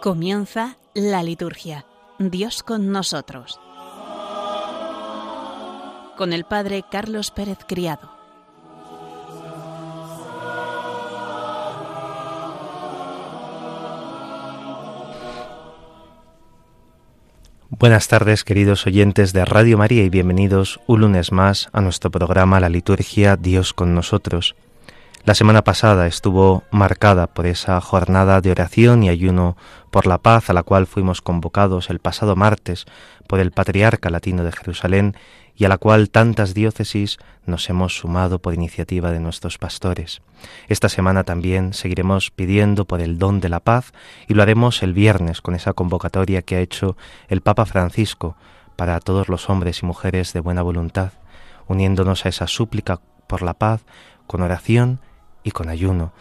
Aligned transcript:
Comienza 0.00 0.78
la 0.94 1.22
liturgia. 1.22 1.84
Dios 2.18 2.62
con 2.62 2.90
nosotros. 2.90 3.60
Con 6.16 6.32
el 6.32 6.44
Padre 6.44 6.86
Carlos 6.90 7.30
Pérez 7.30 7.58
Criado. 7.68 8.10
Buenas 17.68 18.08
tardes 18.08 18.42
queridos 18.42 18.86
oyentes 18.86 19.34
de 19.34 19.44
Radio 19.44 19.76
María 19.76 20.02
y 20.02 20.08
bienvenidos 20.08 20.80
un 20.86 21.02
lunes 21.02 21.30
más 21.30 21.68
a 21.74 21.82
nuestro 21.82 22.10
programa 22.10 22.58
La 22.58 22.70
Liturgia 22.70 23.36
Dios 23.36 23.74
con 23.74 23.94
nosotros. 23.94 24.56
La 25.24 25.34
semana 25.34 25.62
pasada 25.62 26.06
estuvo 26.06 26.64
marcada 26.70 27.26
por 27.26 27.44
esa 27.44 27.78
jornada 27.82 28.40
de 28.40 28.50
oración 28.50 29.02
y 29.02 29.10
ayuno 29.10 29.54
por 29.90 30.06
la 30.06 30.16
paz 30.16 30.48
a 30.48 30.54
la 30.54 30.62
cual 30.62 30.86
fuimos 30.86 31.20
convocados 31.20 31.90
el 31.90 31.98
pasado 31.98 32.36
martes 32.36 32.86
por 33.28 33.38
el 33.38 33.52
Patriarca 33.52 34.08
Latino 34.08 34.44
de 34.44 34.52
Jerusalén 34.52 35.14
y 35.54 35.66
a 35.66 35.68
la 35.68 35.76
cual 35.76 36.08
tantas 36.08 36.54
diócesis 36.54 37.18
nos 37.44 37.68
hemos 37.68 37.98
sumado 37.98 38.38
por 38.38 38.54
iniciativa 38.54 39.12
de 39.12 39.20
nuestros 39.20 39.58
pastores. 39.58 40.22
Esta 40.68 40.88
semana 40.88 41.22
también 41.22 41.74
seguiremos 41.74 42.30
pidiendo 42.30 42.86
por 42.86 43.02
el 43.02 43.18
don 43.18 43.40
de 43.40 43.50
la 43.50 43.60
paz 43.60 43.92
y 44.26 44.32
lo 44.32 44.42
haremos 44.42 44.82
el 44.82 44.94
viernes 44.94 45.42
con 45.42 45.54
esa 45.54 45.74
convocatoria 45.74 46.40
que 46.40 46.56
ha 46.56 46.60
hecho 46.60 46.96
el 47.28 47.42
Papa 47.42 47.66
Francisco 47.66 48.36
para 48.74 48.98
todos 49.00 49.28
los 49.28 49.50
hombres 49.50 49.82
y 49.82 49.86
mujeres 49.86 50.32
de 50.32 50.40
buena 50.40 50.62
voluntad, 50.62 51.12
uniéndonos 51.68 52.24
a 52.24 52.30
esa 52.30 52.46
súplica 52.46 53.00
por 53.26 53.42
la 53.42 53.52
paz 53.52 53.82
con 54.26 54.40
oración 54.40 55.00
y 55.42 55.50
con 55.50 55.68
ayuno, 55.68 56.12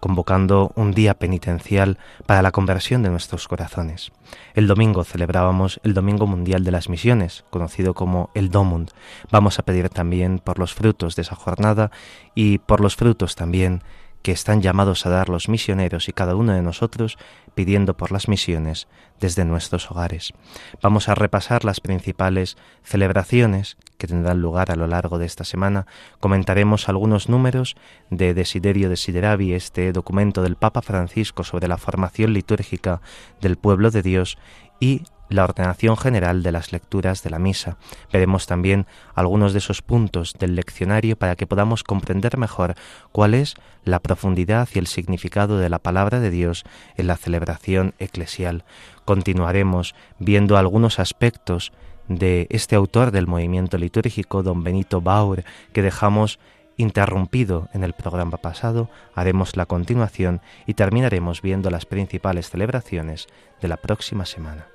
convocando 0.00 0.72
un 0.74 0.90
día 0.90 1.14
penitencial 1.14 1.96
para 2.26 2.42
la 2.42 2.50
conversión 2.50 3.04
de 3.04 3.10
nuestros 3.10 3.46
corazones. 3.46 4.10
El 4.54 4.66
domingo 4.66 5.04
celebrábamos 5.04 5.80
el 5.84 5.94
Domingo 5.94 6.26
Mundial 6.26 6.64
de 6.64 6.72
las 6.72 6.88
Misiones, 6.88 7.44
conocido 7.50 7.94
como 7.94 8.30
el 8.34 8.50
Domund. 8.50 8.90
Vamos 9.30 9.58
a 9.58 9.62
pedir 9.62 9.88
también 9.90 10.40
por 10.40 10.58
los 10.58 10.74
frutos 10.74 11.14
de 11.14 11.22
esa 11.22 11.36
jornada 11.36 11.92
y 12.34 12.58
por 12.58 12.80
los 12.80 12.96
frutos 12.96 13.36
también 13.36 13.82
que 14.22 14.32
están 14.32 14.62
llamados 14.62 15.04
a 15.04 15.10
dar 15.10 15.28
los 15.28 15.48
misioneros 15.48 16.08
y 16.08 16.12
cada 16.12 16.36
uno 16.36 16.52
de 16.52 16.62
nosotros 16.62 17.18
pidiendo 17.54 17.96
por 17.96 18.12
las 18.12 18.28
misiones 18.28 18.88
desde 19.20 19.44
nuestros 19.44 19.90
hogares. 19.90 20.32
Vamos 20.80 21.08
a 21.08 21.14
repasar 21.14 21.64
las 21.64 21.80
principales 21.80 22.56
celebraciones 22.82 23.76
que 23.98 24.06
tendrán 24.06 24.40
lugar 24.40 24.70
a 24.70 24.76
lo 24.76 24.86
largo 24.86 25.18
de 25.18 25.26
esta 25.26 25.44
semana. 25.44 25.86
Comentaremos 26.18 26.88
algunos 26.88 27.28
números 27.28 27.76
de 28.10 28.34
Desiderio 28.34 28.88
Desideravi, 28.88 29.52
este 29.52 29.92
documento 29.92 30.42
del 30.42 30.56
Papa 30.56 30.82
Francisco 30.82 31.44
sobre 31.44 31.68
la 31.68 31.76
formación 31.76 32.32
litúrgica 32.32 33.00
del 33.40 33.56
pueblo 33.56 33.90
de 33.90 34.02
Dios 34.02 34.38
y 34.80 35.02
la 35.32 35.44
ordenación 35.44 35.96
general 35.96 36.42
de 36.42 36.52
las 36.52 36.72
lecturas 36.72 37.22
de 37.22 37.30
la 37.30 37.38
misa. 37.38 37.76
Veremos 38.12 38.46
también 38.46 38.86
algunos 39.14 39.52
de 39.52 39.58
esos 39.58 39.82
puntos 39.82 40.34
del 40.38 40.54
leccionario 40.56 41.16
para 41.16 41.36
que 41.36 41.46
podamos 41.46 41.84
comprender 41.84 42.38
mejor 42.38 42.74
cuál 43.12 43.34
es 43.34 43.54
la 43.84 43.98
profundidad 43.98 44.68
y 44.74 44.78
el 44.78 44.86
significado 44.86 45.58
de 45.58 45.68
la 45.68 45.78
palabra 45.78 46.20
de 46.20 46.30
Dios 46.30 46.64
en 46.96 47.06
la 47.06 47.16
celebración 47.16 47.94
eclesial. 47.98 48.64
Continuaremos 49.04 49.94
viendo 50.18 50.56
algunos 50.56 50.98
aspectos 50.98 51.72
de 52.08 52.46
este 52.50 52.76
autor 52.76 53.10
del 53.10 53.26
movimiento 53.26 53.78
litúrgico, 53.78 54.42
don 54.42 54.64
Benito 54.64 55.00
Bauer, 55.00 55.44
que 55.72 55.82
dejamos 55.82 56.38
interrumpido 56.76 57.68
en 57.74 57.84
el 57.84 57.92
programa 57.92 58.38
pasado, 58.38 58.88
haremos 59.14 59.56
la 59.56 59.66
continuación 59.66 60.40
y 60.66 60.74
terminaremos 60.74 61.42
viendo 61.42 61.70
las 61.70 61.86
principales 61.86 62.50
celebraciones 62.50 63.28
de 63.60 63.68
la 63.68 63.76
próxima 63.76 64.24
semana 64.24 64.71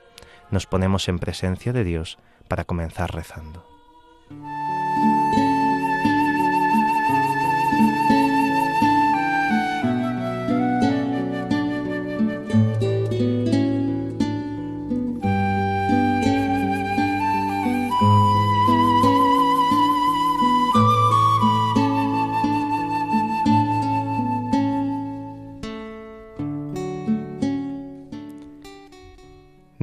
nos 0.52 0.66
ponemos 0.66 1.08
en 1.10 1.20
presencia 1.20 1.74
de 1.74 1.84
Dios 1.84 2.18
para 2.48 2.64
comenzar 2.64 3.14
rezando. 3.14 3.67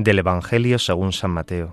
Del 0.04 0.18
Evangelio 0.18 0.78
según 0.78 1.12
San 1.14 1.30
Mateo. 1.30 1.72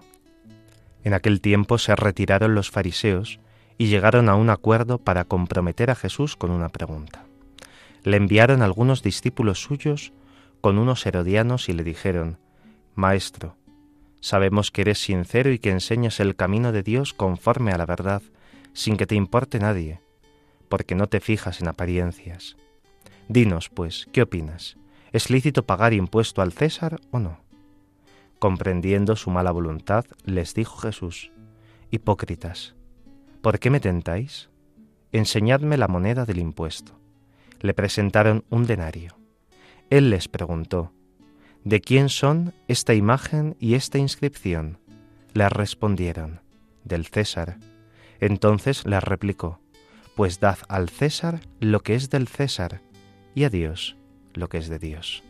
En 1.03 1.14
aquel 1.14 1.42
tiempo 1.42 1.78
se 1.78 1.96
retiraron 1.96 2.56
los 2.56 2.72
fariseos 2.72 3.40
y 3.78 3.88
llegaron 3.88 4.30
a 4.30 4.36
un 4.36 4.50
acuerdo 4.50 5.00
para 5.00 5.25
comprometer 5.25 5.92
a 5.92 5.96
Jesús 5.96 6.38
con 6.38 6.50
una 6.50 6.70
pregunta. 6.70 7.25
Le 8.03 8.16
enviaron 8.18 8.62
algunos 8.62 9.03
discípulos 9.03 9.62
suyos 9.62 10.14
con 10.62 10.78
unos 10.78 11.06
herodianos 11.06 11.68
y 11.68 11.74
le 11.74 11.84
dijeron, 11.84 12.38
Maestro, 12.96 13.58
sabemos 14.22 14.72
que 14.72 14.81
eres 14.81 15.00
sincero 15.00 15.52
y 15.52 15.59
que 15.59 15.72
enseñas 15.72 16.20
el 16.22 16.38
camino 16.38 16.72
de 16.72 16.84
Dios 16.84 17.14
conforme 17.14 17.74
a 17.74 17.78
la 17.78 17.86
verdad, 17.86 18.22
sin 18.72 18.96
que 18.96 19.08
te 19.08 19.16
importe 19.16 19.59
nadie, 19.59 20.00
porque 20.70 20.96
no 20.96 21.08
te 21.08 21.20
fijas 21.20 21.59
en 21.59 21.68
apariencias. 21.68 22.56
Dinos, 23.28 23.68
pues, 23.70 24.08
¿qué 24.14 24.22
opinas? 24.22 24.78
¿Es 25.12 25.30
lícito 25.30 25.66
pagar 25.66 25.94
impuesto 25.94 26.41
al 26.41 26.53
César 26.53 27.02
o 27.12 27.20
no? 27.20 27.41
Comprendiendo 28.41 29.16
su 29.16 29.29
mala 29.29 29.52
voluntad, 29.52 30.03
les 30.25 30.56
dijo 30.56 30.75
Jesús, 30.78 31.31
Hipócritas, 31.91 32.74
¿por 33.44 33.59
qué 33.59 33.69
me 33.69 33.79
tentáis? 33.79 34.50
Enseñadme 35.12 35.78
la 35.78 35.88
moneda 35.88 36.25
del 36.25 36.40
impuesto. 36.40 37.00
Le 37.59 37.75
presentaron 37.75 38.44
un 38.50 38.66
denario. 38.66 39.16
Él 39.91 40.09
les 40.09 40.28
preguntó, 40.28 40.91
¿De 41.63 41.81
quién 41.81 42.09
son 42.09 42.56
esta 42.68 42.96
imagen 42.96 43.57
y 43.59 43.75
esta 43.75 44.00
inscripción? 44.00 44.79
Le 45.35 45.47
respondieron, 45.47 46.41
del 46.84 47.06
César. 47.06 47.59
Entonces 48.19 48.88
les 48.88 49.03
replicó, 49.03 49.59
Pues 50.16 50.40
dad 50.40 50.58
al 50.68 50.90
César 50.90 51.41
lo 51.59 51.81
que 51.81 51.94
es 51.94 52.09
del 52.09 52.28
César, 52.28 52.81
y 53.35 53.44
a 53.44 53.52
Dios 53.52 53.97
lo 54.34 54.50
que 54.50 54.58
es 54.58 54.68
de 54.68 54.79
Dios. 54.79 55.23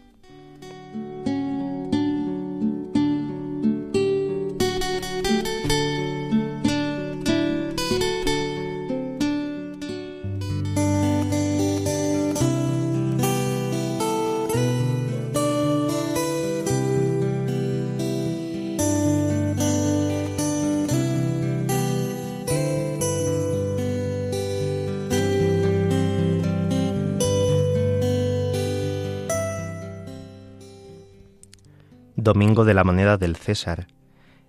Domingo 32.33 32.63
de 32.63 32.73
la 32.73 32.85
moneda 32.85 33.17
del 33.17 33.35
César. 33.35 33.87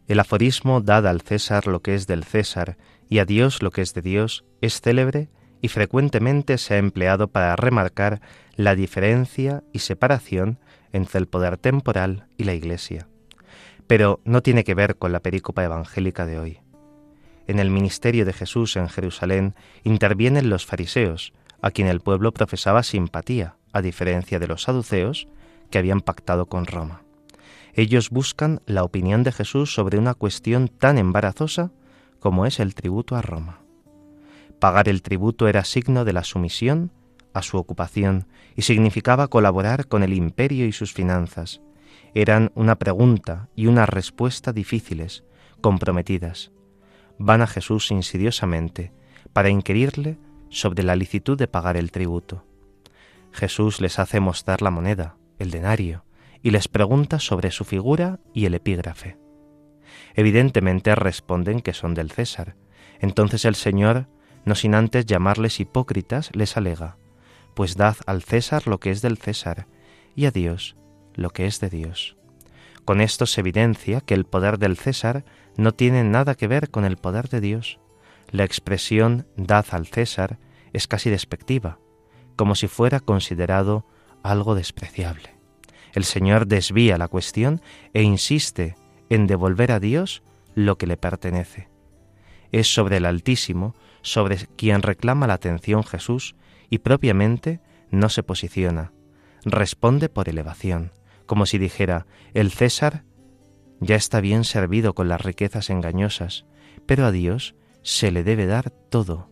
El 0.06 0.20
aforismo 0.20 0.80
dad 0.80 1.04
al 1.04 1.20
César 1.20 1.66
lo 1.66 1.82
que 1.82 1.96
es 1.96 2.06
del 2.06 2.22
César 2.22 2.76
y 3.08 3.18
a 3.18 3.24
Dios 3.24 3.60
lo 3.60 3.72
que 3.72 3.82
es 3.82 3.92
de 3.92 4.02
Dios 4.02 4.44
es 4.60 4.80
célebre 4.80 5.30
y 5.60 5.66
frecuentemente 5.66 6.58
se 6.58 6.74
ha 6.74 6.78
empleado 6.78 7.26
para 7.26 7.56
remarcar 7.56 8.20
la 8.54 8.76
diferencia 8.76 9.64
y 9.72 9.80
separación 9.80 10.60
entre 10.92 11.18
el 11.18 11.26
poder 11.26 11.56
temporal 11.56 12.28
y 12.36 12.44
la 12.44 12.54
Iglesia. 12.54 13.08
Pero 13.88 14.20
no 14.24 14.42
tiene 14.42 14.62
que 14.62 14.74
ver 14.74 14.94
con 14.94 15.10
la 15.10 15.18
perícopa 15.18 15.64
evangélica 15.64 16.24
de 16.24 16.38
hoy. 16.38 16.60
En 17.48 17.58
el 17.58 17.70
ministerio 17.70 18.24
de 18.24 18.32
Jesús 18.32 18.76
en 18.76 18.88
Jerusalén 18.90 19.56
intervienen 19.82 20.50
los 20.50 20.66
fariseos, 20.66 21.32
a 21.60 21.72
quien 21.72 21.88
el 21.88 21.98
pueblo 21.98 22.30
profesaba 22.30 22.84
simpatía, 22.84 23.56
a 23.72 23.82
diferencia 23.82 24.38
de 24.38 24.46
los 24.46 24.62
saduceos, 24.62 25.26
que 25.68 25.78
habían 25.78 26.00
pactado 26.00 26.46
con 26.46 26.66
Roma. 26.66 27.01
Ellos 27.74 28.10
buscan 28.10 28.60
la 28.66 28.84
opinión 28.84 29.22
de 29.22 29.32
Jesús 29.32 29.72
sobre 29.74 29.98
una 29.98 30.14
cuestión 30.14 30.68
tan 30.68 30.98
embarazosa 30.98 31.72
como 32.20 32.46
es 32.46 32.60
el 32.60 32.74
tributo 32.74 33.16
a 33.16 33.22
Roma. 33.22 33.60
Pagar 34.60 34.88
el 34.88 35.02
tributo 35.02 35.48
era 35.48 35.64
signo 35.64 36.04
de 36.04 36.12
la 36.12 36.22
sumisión 36.22 36.92
a 37.32 37.42
su 37.42 37.56
ocupación 37.56 38.28
y 38.54 38.62
significaba 38.62 39.28
colaborar 39.28 39.88
con 39.88 40.02
el 40.02 40.12
imperio 40.12 40.66
y 40.66 40.72
sus 40.72 40.92
finanzas. 40.92 41.62
Eran 42.14 42.52
una 42.54 42.76
pregunta 42.76 43.48
y 43.56 43.66
una 43.66 43.86
respuesta 43.86 44.52
difíciles, 44.52 45.24
comprometidas. 45.62 46.52
Van 47.18 47.40
a 47.40 47.46
Jesús 47.46 47.90
insidiosamente 47.90 48.92
para 49.32 49.48
inquirirle 49.48 50.18
sobre 50.50 50.82
la 50.82 50.94
licitud 50.94 51.38
de 51.38 51.48
pagar 51.48 51.78
el 51.78 51.90
tributo. 51.90 52.44
Jesús 53.32 53.80
les 53.80 53.98
hace 53.98 54.20
mostrar 54.20 54.60
la 54.60 54.70
moneda, 54.70 55.16
el 55.38 55.50
denario, 55.50 56.04
y 56.42 56.50
les 56.50 56.68
pregunta 56.68 57.18
sobre 57.18 57.50
su 57.50 57.64
figura 57.64 58.20
y 58.34 58.46
el 58.46 58.54
epígrafe. 58.54 59.16
Evidentemente 60.14 60.94
responden 60.94 61.60
que 61.60 61.72
son 61.72 61.94
del 61.94 62.10
César. 62.10 62.56
Entonces 63.00 63.44
el 63.44 63.54
Señor, 63.54 64.08
no 64.44 64.54
sin 64.54 64.74
antes 64.74 65.06
llamarles 65.06 65.60
hipócritas, 65.60 66.30
les 66.34 66.56
alega, 66.56 66.96
pues 67.54 67.76
dad 67.76 67.96
al 68.06 68.22
César 68.22 68.66
lo 68.66 68.80
que 68.80 68.90
es 68.90 69.02
del 69.02 69.18
César, 69.18 69.66
y 70.14 70.26
a 70.26 70.30
Dios 70.30 70.76
lo 71.14 71.30
que 71.30 71.46
es 71.46 71.60
de 71.60 71.70
Dios. 71.70 72.16
Con 72.84 73.00
esto 73.00 73.26
se 73.26 73.40
evidencia 73.40 74.00
que 74.00 74.14
el 74.14 74.24
poder 74.24 74.58
del 74.58 74.76
César 74.76 75.24
no 75.56 75.72
tiene 75.72 76.02
nada 76.04 76.34
que 76.34 76.48
ver 76.48 76.70
con 76.70 76.84
el 76.84 76.96
poder 76.96 77.28
de 77.28 77.40
Dios. 77.40 77.78
La 78.30 78.44
expresión 78.44 79.26
dad 79.36 79.66
al 79.70 79.86
César 79.86 80.38
es 80.72 80.88
casi 80.88 81.10
despectiva, 81.10 81.78
como 82.34 82.54
si 82.54 82.66
fuera 82.66 82.98
considerado 83.00 83.86
algo 84.22 84.54
despreciable. 84.54 85.41
El 85.92 86.04
Señor 86.04 86.46
desvía 86.46 86.98
la 86.98 87.08
cuestión 87.08 87.60
e 87.92 88.02
insiste 88.02 88.76
en 89.10 89.26
devolver 89.26 89.72
a 89.72 89.80
Dios 89.80 90.22
lo 90.54 90.78
que 90.78 90.86
le 90.86 90.96
pertenece. 90.96 91.68
Es 92.50 92.72
sobre 92.72 92.98
el 92.98 93.06
Altísimo, 93.06 93.74
sobre 94.02 94.36
quien 94.56 94.82
reclama 94.82 95.26
la 95.26 95.34
atención 95.34 95.84
Jesús, 95.84 96.34
y 96.70 96.78
propiamente 96.78 97.60
no 97.90 98.08
se 98.08 98.22
posiciona, 98.22 98.92
responde 99.44 100.08
por 100.08 100.28
elevación, 100.28 100.92
como 101.26 101.44
si 101.44 101.58
dijera, 101.58 102.06
el 102.32 102.50
César 102.50 103.04
ya 103.80 103.96
está 103.96 104.20
bien 104.20 104.44
servido 104.44 104.94
con 104.94 105.08
las 105.08 105.20
riquezas 105.20 105.68
engañosas, 105.68 106.46
pero 106.86 107.04
a 107.04 107.12
Dios 107.12 107.54
se 107.82 108.10
le 108.10 108.24
debe 108.24 108.46
dar 108.46 108.70
todo. 108.70 109.28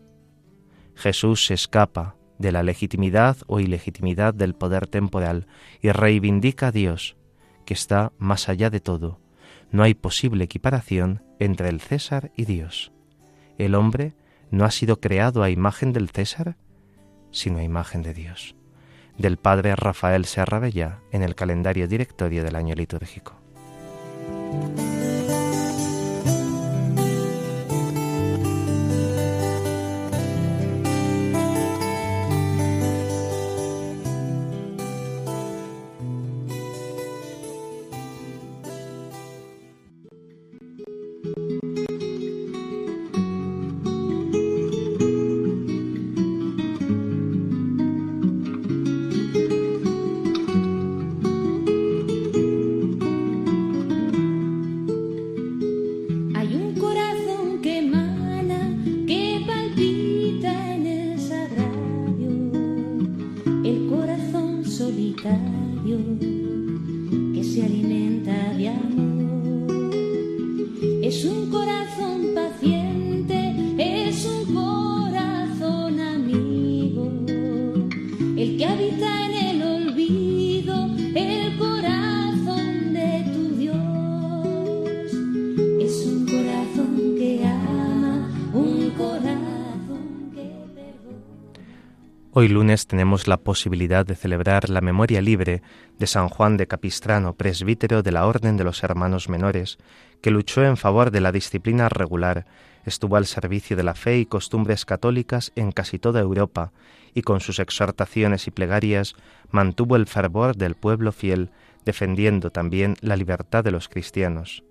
Jesús 0.95 1.47
se 1.47 1.55
escapa 1.55 2.17
de 2.41 2.53
la 2.53 2.63
legitimidad 2.63 3.37
o 3.47 3.61
ilegitimidad 3.61 4.33
del 4.33 4.55
poder 4.55 4.87
temporal 4.87 5.47
y 5.83 5.93
reivindica 5.93 6.69
a 6.69 6.73
Dios, 6.73 7.17
que 7.67 7.75
está 7.75 8.13
más 8.19 8.49
allá 8.49 8.71
de 8.71 8.81
todo. 8.81 9.21
No 9.71 9.83
hay 9.83 9.93
posible 9.93 10.45
equiparación 10.45 11.23
entre 11.39 11.69
el 11.69 11.81
César 11.83 12.33
y 12.35 12.47
Dios. 12.47 12.93
El 13.59 13.75
hombre 13.75 14.15
no 14.51 14.65
ha 14.65 14.71
sido 14.71 15.01
creado 15.01 15.43
a 15.43 15.51
imagen 15.51 15.93
del 15.93 16.09
César, 16.09 16.57
sino 17.31 17.59
a 17.59 17.63
imagen 17.63 18.03
de 18.03 18.15
Dios. 18.15 18.57
Del 19.19 19.37
padre 19.37 19.77
Rafael 19.77 20.25
Serrabella 20.25 21.01
en 21.13 21.23
el 21.23 21.35
calendario 21.35 21.89
directorio 21.89 22.43
del 22.43 22.57
año 22.57 22.75
litúrgico. 22.75 23.39
Hoy 92.41 92.49
lunes 92.49 92.87
tenemos 92.87 93.29
la 93.29 93.37
posibilidad 93.37 94.07
de 94.07 94.17
celebrar 94.17 94.71
la 94.71 94.81
memoria 94.81 95.21
libre 95.21 95.61
de 95.99 96.07
San 96.07 96.31
Juan 96.31 96.57
de 96.57 96.67
Capistrano, 96.67 97.35
presbítero 97.35 98.03
de 98.03 98.13
la 98.13 98.27
Orden 98.27 98.57
de 98.57 98.65
los 98.65 98.83
Hermanos 98.83 99.29
Menores, 99.29 99.77
que 100.23 100.31
luchó 100.31 100.65
en 100.65 100.79
favor 100.79 101.11
de 101.11 101.21
la 101.21 101.33
disciplina 101.33 101.91
regular, 101.91 102.47
estuvo 102.87 103.17
al 103.17 103.27
servicio 103.27 103.77
de 103.77 103.83
la 103.83 103.93
fe 103.93 104.17
y 104.21 104.25
costumbres 104.25 104.87
católicas 104.87 105.53
en 105.55 105.71
casi 105.71 105.99
toda 105.99 106.23
Europa, 106.23 106.73
y 107.13 107.21
con 107.21 107.41
sus 107.41 107.59
exhortaciones 107.59 108.47
y 108.47 108.51
plegarias 108.51 109.17
mantuvo 109.51 109.97
el 109.97 110.07
fervor 110.07 110.57
del 110.57 110.77
pueblo 110.77 111.13
fiel, 111.13 111.51
defendiendo 111.85 112.51
también 112.51 112.97
la 113.03 113.17
libertad 113.17 113.65
de 113.65 113.73
los 113.73 113.91
cristianos. 113.91 114.65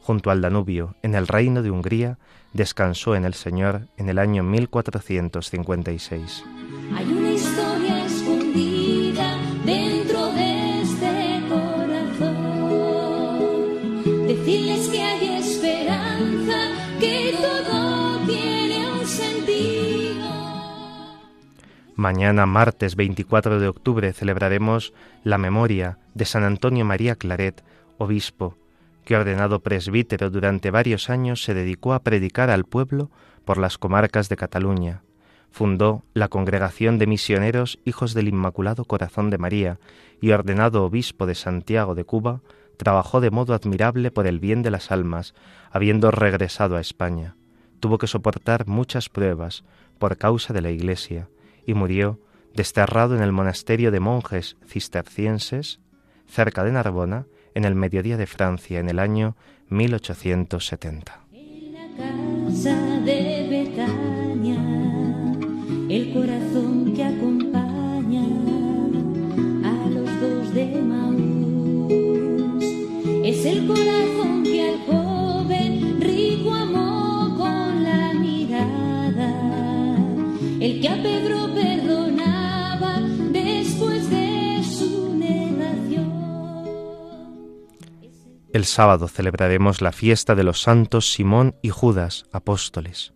Junto 0.00 0.32
al 0.32 0.40
Danubio, 0.40 0.96
en 1.04 1.14
el 1.14 1.28
reino 1.28 1.62
de 1.62 1.70
Hungría, 1.70 2.18
descansó 2.56 3.14
en 3.14 3.24
el 3.24 3.34
Señor 3.34 3.86
en 3.96 4.08
el 4.08 4.18
año 4.18 4.42
1456. 4.42 6.42
Hay 6.94 7.12
una 7.12 7.30
historia 7.30 8.04
escondida 8.06 9.38
dentro 9.64 10.32
de 10.32 10.82
este 10.82 11.42
corazón. 11.48 12.36
Decirles 14.26 14.88
que 14.88 15.02
hay 15.02 15.28
esperanza, 15.38 16.72
que 16.98 17.36
todo 17.40 18.18
tiene 18.26 18.90
un 18.90 19.06
sentido. 19.06 20.26
Mañana, 21.94 22.46
martes 22.46 22.96
24 22.96 23.60
de 23.60 23.68
octubre, 23.68 24.12
celebraremos 24.12 24.92
la 25.22 25.38
memoria 25.38 26.00
de 26.14 26.24
San 26.24 26.42
Antonio 26.44 26.84
María 26.84 27.14
Claret, 27.16 27.62
obispo, 27.98 28.56
que 29.06 29.16
ordenado 29.16 29.60
presbítero 29.60 30.28
durante 30.28 30.70
varios 30.70 31.08
años 31.08 31.42
se 31.42 31.54
dedicó 31.54 31.94
a 31.94 32.02
predicar 32.02 32.50
al 32.50 32.64
pueblo 32.64 33.10
por 33.46 33.56
las 33.56 33.78
comarcas 33.78 34.28
de 34.28 34.36
Cataluña, 34.36 35.02
Fundó 35.56 36.04
la 36.12 36.28
Congregación 36.28 36.98
de 36.98 37.06
Misioneros 37.06 37.78
Hijos 37.86 38.12
del 38.12 38.28
Inmaculado 38.28 38.84
Corazón 38.84 39.30
de 39.30 39.38
María 39.38 39.78
y 40.20 40.32
ordenado 40.32 40.84
obispo 40.84 41.24
de 41.24 41.34
Santiago 41.34 41.94
de 41.94 42.04
Cuba, 42.04 42.42
trabajó 42.76 43.22
de 43.22 43.30
modo 43.30 43.54
admirable 43.54 44.10
por 44.10 44.26
el 44.26 44.38
bien 44.38 44.62
de 44.62 44.70
las 44.70 44.92
almas, 44.92 45.34
habiendo 45.70 46.10
regresado 46.10 46.76
a 46.76 46.82
España. 46.82 47.36
Tuvo 47.80 47.96
que 47.96 48.06
soportar 48.06 48.66
muchas 48.66 49.08
pruebas 49.08 49.64
por 49.98 50.18
causa 50.18 50.52
de 50.52 50.60
la 50.60 50.70
Iglesia 50.70 51.30
y 51.64 51.72
murió 51.72 52.20
desterrado 52.52 53.16
en 53.16 53.22
el 53.22 53.32
monasterio 53.32 53.90
de 53.90 54.00
monjes 54.00 54.58
cistercienses 54.66 55.80
cerca 56.26 56.64
de 56.64 56.72
Narbona, 56.72 57.24
en 57.56 57.64
el 57.64 57.74
mediodía 57.74 58.16
de 58.16 58.26
Francia, 58.26 58.78
en 58.78 58.88
el 58.88 59.00
año 59.00 59.34
1870 59.70 61.26
el 65.88 66.12
corazón 66.12 66.92
que 66.94 67.04
acompaña 67.04 68.24
a 69.64 69.88
los 69.88 70.20
dos 70.20 70.52
de 70.52 70.66
Maús. 70.82 72.64
Es 73.24 73.46
el 73.46 73.66
corazón 73.66 74.45
El 88.56 88.64
sábado 88.64 89.06
celebraremos 89.06 89.82
la 89.82 89.92
fiesta 89.92 90.34
de 90.34 90.42
los 90.42 90.62
santos 90.62 91.12
Simón 91.12 91.56
y 91.60 91.68
Judas, 91.68 92.24
apóstoles. 92.32 93.12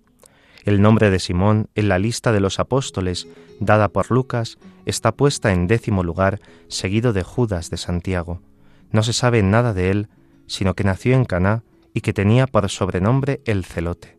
El 0.64 0.82
nombre 0.82 1.09
de 1.09 1.18
Simón 1.18 1.70
en 1.75 1.88
la 1.88 1.99
lista 1.99 2.30
de 2.30 2.40
los 2.40 2.61
apóstoles 2.61 3.26
dada 3.59 3.88
por 3.88 4.11
Lucas 4.11 4.59
está 4.85 5.12
puesta 5.12 5.54
en 5.54 5.66
décimo 5.66 6.04
lugar, 6.04 6.40
seguido 6.68 7.14
de 7.14 7.23
Judas 7.23 7.70
de 7.70 7.78
Santiago. 7.78 8.42
No 8.90 9.02
se 9.02 9.14
sabe 9.14 9.42
nada 9.42 9.73
de 9.73 9.90
él, 9.90 10.09
sino 10.47 10.75
que 10.75 10.85
nació 10.85 11.14
en 11.14 11.25
Caná 11.25 11.64
y 11.94 12.02
que 12.02 12.12
tenía 12.12 12.47
por 12.47 12.68
sobrenombre 12.68 13.40
el 13.47 13.64
celote. 13.64 14.18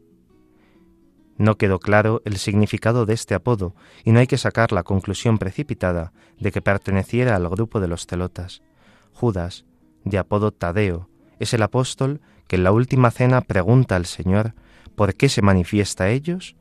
No 1.38 1.56
quedó 1.56 1.78
claro 1.78 2.24
el 2.26 2.38
significado 2.38 3.06
de 3.06 3.14
este 3.14 3.36
apodo 3.36 3.76
y 4.04 4.12
no 4.12 4.22
hay 4.22 4.26
que 4.26 4.40
sacar 4.40 4.72
la 4.72 4.82
conclusión 4.82 5.38
precipitada 5.38 6.14
de 6.40 6.52
que 6.52 6.64
perteneciera 6.64 7.36
al 7.36 7.48
grupo 7.48 7.80
de 7.80 7.90
los 7.90 8.08
celotas. 8.08 8.64
Judas, 9.14 9.66
de 10.04 10.18
apodo 10.18 10.52
Tadeo, 10.52 11.11
es 11.42 11.54
el 11.54 11.64
apóstol 11.64 12.22
que 12.48 12.56
en 12.56 12.64
la 12.64 12.72
última 12.72 13.12
cena 13.12 13.42
pregunta 13.42 13.96
al 13.96 14.06
Señor 14.06 14.54
¿Por 14.96 15.16
qué 15.16 15.30
se 15.30 15.42
manifiesta 15.42 16.06
a 16.06 16.10
ellos 16.10 16.56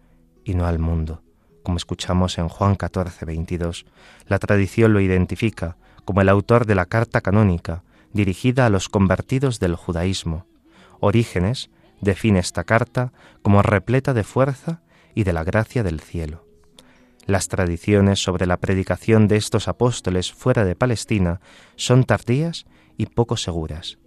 y 0.44 0.54
no 0.54 0.66
al 0.66 0.78
mundo? 0.78 1.22
como 1.62 1.76
escuchamos 1.76 2.38
en 2.38 2.48
Juan 2.48 2.74
14, 2.74 3.24
22. 3.26 3.86
La 4.26 4.38
tradición 4.38 4.92
lo 4.92 5.00
identifica 5.00 5.76
como 6.04 6.20
el 6.20 6.28
autor 6.28 6.66
de 6.66 6.74
la 6.74 6.86
carta 6.86 7.20
canónica 7.20 7.84
dirigida 8.12 8.66
a 8.66 8.70
los 8.70 8.88
convertidos 8.88 9.60
del 9.60 9.76
judaísmo. 9.76 10.46
Orígenes 11.00 11.70
define 12.00 12.38
esta 12.38 12.64
carta 12.64 13.12
como 13.42 13.62
repleta 13.62 14.14
de 14.14 14.24
fuerza 14.24 14.82
y 15.14 15.24
de 15.24 15.32
la 15.32 15.44
gracia 15.44 15.82
del 15.82 16.00
cielo. 16.00 16.46
Las 17.26 17.48
tradiciones 17.48 18.20
sobre 18.20 18.46
la 18.46 18.56
predicación 18.56 19.28
de 19.28 19.36
estos 19.36 19.68
apóstoles 19.68 20.32
fuera 20.32 20.64
de 20.64 20.74
Palestina 20.74 21.40
son 21.76 22.04
tardías 22.04 22.64
y 22.96 23.06
poco 23.06 23.36
seguras. 23.36 23.98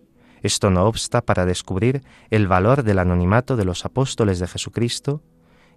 Esto 0.43 0.69
no 0.69 0.85
obsta 0.85 1.21
para 1.21 1.45
descubrir 1.45 2.03
el 2.29 2.47
valor 2.47 2.83
del 2.83 2.99
anonimato 2.99 3.55
de 3.55 3.63
los 3.63 3.85
apóstoles 3.85 4.39
de 4.39 4.47
Jesucristo, 4.47 5.23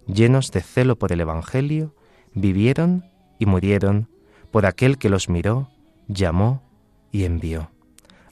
llenos 0.05 0.51
de 0.51 0.61
celo 0.61 0.97
por 0.97 1.13
el 1.13 1.21
Evangelio, 1.21 1.95
vivieron 2.33 3.05
y 3.39 3.45
murieron 3.45 4.09
por 4.51 4.65
aquel 4.65 4.97
que 4.97 5.09
los 5.09 5.29
miró, 5.29 5.69
llamó 6.07 6.61
y 7.11 7.23
envió. 7.23 7.71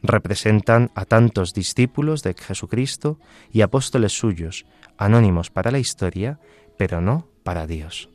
Representan 0.03 0.91
a 0.93 1.05
tantos 1.05 1.53
discípulos 1.53 2.21
de 2.21 2.33
Jesucristo 2.33 3.17
y 3.51 3.61
apóstoles 3.61 4.11
suyos, 4.11 4.65
anónimos 4.97 5.49
para 5.49 5.71
la 5.71 5.79
historia, 5.79 6.39
pero 6.77 6.99
no 7.01 7.27
para 7.43 7.65
Dios. 7.65 8.09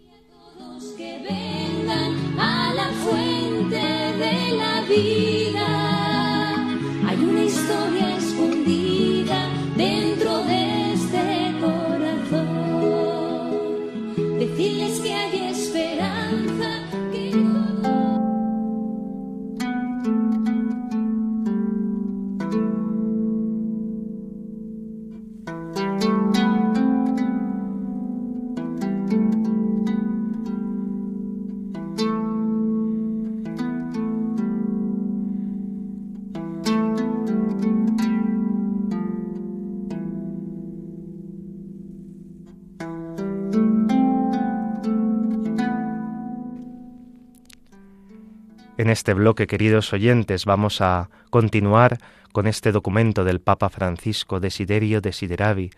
En 48.91 48.95
este 48.95 49.15
bloque, 49.15 49.47
queridos 49.47 49.93
oyentes, 49.93 50.47
vamos 50.47 50.81
a 50.81 51.11
continuar 51.31 51.99
con 52.33 52.49
este 52.49 52.73
documento 52.73 53.23
del 53.23 53.41
Papa 53.41 53.69
Francisco 53.69 54.41
Desiderio 54.41 55.01
Desideravi. 55.01 55.71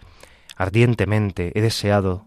Ardientemente 0.56 1.52
he 1.54 1.60
deseado 1.60 2.24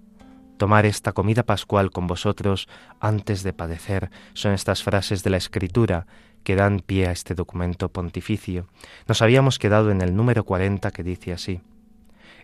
tomar 0.60 0.86
esta 0.86 1.12
comida 1.12 1.42
pascual 1.42 1.90
con 1.90 2.06
vosotros 2.06 2.68
antes 3.00 3.42
de 3.42 3.52
padecer. 3.52 4.12
Son 4.34 4.52
estas 4.52 4.84
frases 4.84 5.24
de 5.24 5.32
la 5.32 5.38
Escritura 5.38 6.06
que 6.44 6.56
dan 6.56 6.82
pie 6.82 7.08
a 7.08 7.12
este 7.12 7.34
documento 7.34 7.90
pontificio. 7.90 8.68
Nos 9.08 9.24
habíamos 9.24 9.58
quedado 9.58 9.90
en 9.90 10.02
el 10.02 10.16
número 10.16 10.44
40 10.44 10.92
que 10.92 11.02
dice 11.02 11.34
así. 11.34 11.62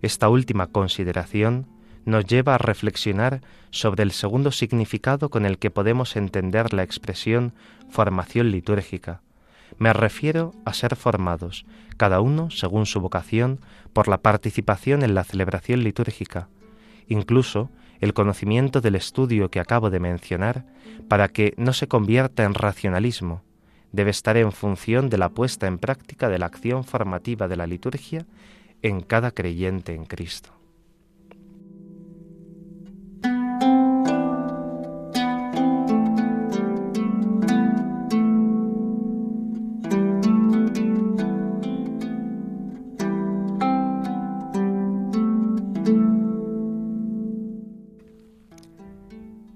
Esta 0.01 0.29
última 0.29 0.65
consideración 0.65 1.67
nos 2.05 2.25
lleva 2.25 2.55
a 2.55 2.57
reflexionar 2.57 3.41
sobre 3.69 4.03
el 4.03 4.11
segundo 4.11 4.51
significado 4.51 5.29
con 5.29 5.45
el 5.45 5.57
que 5.57 5.71
podemos 5.71 6.15
entender 6.15 6.73
la 6.73 6.83
expresión 6.83 7.53
formación 7.89 8.51
litúrgica. 8.51 9.21
Me 9.77 9.93
refiero 9.93 10.53
a 10.65 10.73
ser 10.73 10.95
formados, 10.95 11.65
cada 11.97 12.21
uno 12.21 12.49
según 12.51 12.85
su 12.85 12.99
vocación, 12.99 13.59
por 13.93 14.07
la 14.07 14.19
participación 14.19 15.03
en 15.03 15.15
la 15.15 15.23
celebración 15.23 15.83
litúrgica, 15.83 16.49
incluso 17.07 17.69
el 17.99 18.13
conocimiento 18.13 18.81
del 18.81 18.95
estudio 18.95 19.49
que 19.49 19.59
acabo 19.59 19.89
de 19.89 19.99
mencionar, 19.99 20.65
para 21.07 21.27
que 21.27 21.53
no 21.57 21.73
se 21.73 21.87
convierta 21.87 22.43
en 22.43 22.53
racionalismo, 22.53 23.43
debe 23.91 24.11
estar 24.11 24.37
en 24.37 24.51
función 24.51 25.09
de 25.09 25.17
la 25.17 25.29
puesta 25.29 25.67
en 25.67 25.77
práctica 25.77 26.29
de 26.29 26.39
la 26.39 26.47
acción 26.47 26.83
formativa 26.83 27.47
de 27.47 27.57
la 27.57 27.67
liturgia 27.67 28.25
en 28.81 29.01
cada 29.01 29.31
creyente 29.31 29.93
en 29.93 30.05
Cristo. 30.05 30.60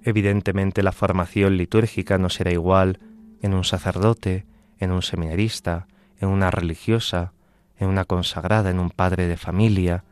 Evidentemente 0.05 0.83
la 0.83 0.91
formación 0.91 1.57
litúrgica 1.57 2.19
no 2.19 2.29
será 2.29 2.51
igual 2.51 2.99
en 3.41 3.55
un 3.55 3.63
sacerdote, 3.63 4.45
en 4.77 4.91
un 4.91 5.01
seminarista, 5.01 5.87
en 6.19 6.29
una 6.29 6.51
religiosa, 6.51 7.33
en 7.79 7.89
una 7.89 8.05
consagrada, 8.05 8.69
en 8.69 8.79
un 8.79 8.91
padre 8.91 9.27
de 9.27 9.35
familia, 9.35 10.03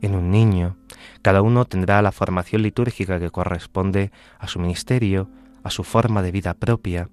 en 0.00 0.14
un 0.14 0.30
niño. 0.30 0.78
Cada 1.20 1.42
uno 1.42 1.66
tendrá 1.66 2.00
la 2.00 2.12
formación 2.12 2.62
litúrgica 2.62 3.20
que 3.20 3.30
corresponde 3.30 4.10
a 4.38 4.48
su 4.48 4.58
ministerio, 4.58 5.28
a 5.62 5.68
su 5.70 5.84
forma 5.84 6.22
de 6.22 6.32
vida 6.32 6.54
propia. 6.54 7.10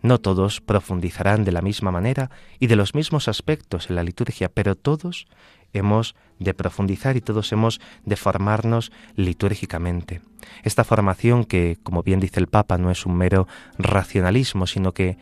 No 0.00 0.18
todos 0.18 0.60
profundizarán 0.60 1.44
de 1.44 1.50
la 1.50 1.60
misma 1.60 1.90
manera 1.90 2.30
y 2.60 2.68
de 2.68 2.76
los 2.76 2.94
mismos 2.94 3.26
aspectos 3.26 3.90
en 3.90 3.96
la 3.96 4.04
liturgia, 4.04 4.48
pero 4.48 4.76
todos 4.76 5.26
hemos 5.72 6.14
de 6.38 6.54
profundizar 6.54 7.16
y 7.16 7.20
todos 7.20 7.52
hemos 7.52 7.80
de 8.04 8.16
formarnos 8.16 8.92
litúrgicamente. 9.16 10.20
Esta 10.62 10.84
formación 10.84 11.44
que, 11.44 11.78
como 11.82 12.02
bien 12.02 12.20
dice 12.20 12.40
el 12.40 12.48
Papa, 12.48 12.78
no 12.78 12.90
es 12.90 13.06
un 13.06 13.16
mero 13.16 13.46
racionalismo, 13.78 14.66
sino 14.66 14.92
que 14.92 15.18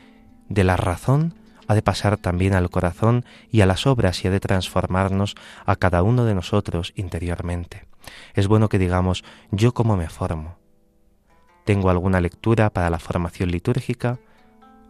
de 0.49 0.64
la 0.64 0.76
razón 0.76 1.35
ha 1.69 1.75
de 1.75 1.83
pasar 1.83 2.16
también 2.16 2.54
al 2.54 2.71
corazón 2.71 3.25
y 3.50 3.61
a 3.61 3.66
las 3.66 3.87
obras 3.87 4.25
y 4.25 4.28
ha 4.28 4.31
de 4.31 4.40
transformarnos 4.40 5.35
a 5.64 5.76
cada 5.76 6.02
uno 6.02 6.25
de 6.25 6.35
nosotros 6.35 6.92
interiormente. 6.97 7.87
Es 8.35 8.49
bueno 8.49 8.69
que 8.69 8.78
digamos, 8.78 9.25
yo 9.50 9.73
cómo 9.73 9.97
me 9.97 10.09
formo. 10.09 10.59
¿Tengo 11.64 11.90
alguna 11.90 12.21
lectura 12.21 12.71
para 12.71 12.90
la 12.90 12.99
formación 12.99 13.50
litúrgica? 13.50 14.19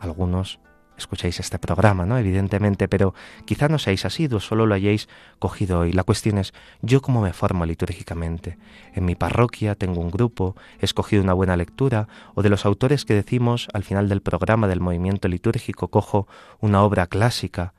Algunos 0.00 0.58
escucháis 0.96 1.40
este 1.40 1.58
programa, 1.58 2.06
¿no? 2.06 2.18
Evidentemente, 2.18 2.88
pero 2.88 3.14
quizá 3.44 3.68
no 3.68 3.78
seáis 3.78 4.04
asiduos, 4.04 4.46
solo 4.46 4.66
lo 4.66 4.74
hayáis 4.74 5.08
cogido 5.38 5.80
hoy. 5.80 5.92
La 5.92 6.04
cuestión 6.04 6.38
es, 6.38 6.52
¿yo 6.80 7.02
cómo 7.02 7.20
me 7.20 7.32
formo 7.32 7.66
litúrgicamente? 7.66 8.58
En 8.94 9.04
mi 9.04 9.14
parroquia 9.14 9.74
tengo 9.74 10.00
un 10.00 10.10
grupo, 10.10 10.56
he 10.80 10.84
escogido 10.84 11.22
una 11.22 11.32
buena 11.32 11.56
lectura, 11.56 12.08
o 12.34 12.42
de 12.42 12.50
los 12.50 12.66
autores 12.66 13.04
que 13.04 13.14
decimos 13.14 13.68
al 13.72 13.84
final 13.84 14.08
del 14.08 14.22
programa 14.22 14.68
del 14.68 14.80
movimiento 14.80 15.28
litúrgico, 15.28 15.88
cojo 15.88 16.28
una 16.60 16.82
obra 16.82 17.06
clásica 17.06 17.74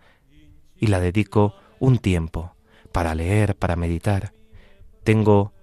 y 0.77 0.87
la 0.87 0.99
dedico 0.99 1.55
un 1.79 1.97
tiempo 1.97 2.55
para 2.91 3.15
leer, 3.15 3.55
para 3.55 3.75
meditar. 3.75 4.33
Tengo 5.03 5.53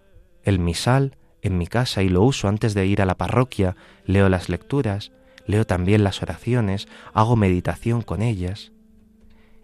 el 0.43 0.59
misal 0.59 1.17
en 1.43 1.59
mi 1.59 1.67
casa 1.67 2.03
y 2.03 2.09
lo 2.09 2.23
uso 2.23 2.49
antes 2.49 2.75
de 2.75 2.87
ir 2.87 3.01
a 3.01 3.07
la 3.07 3.17
parroquia, 3.17 3.77
leo 4.05 4.29
las 4.29 4.49
lecturas, 4.49 5.13
leo 5.51 5.67
también 5.67 6.05
las 6.05 6.23
oraciones, 6.23 6.89
hago 7.13 7.37
meditación 7.37 8.03
con 8.03 8.23
ellas. 8.23 8.73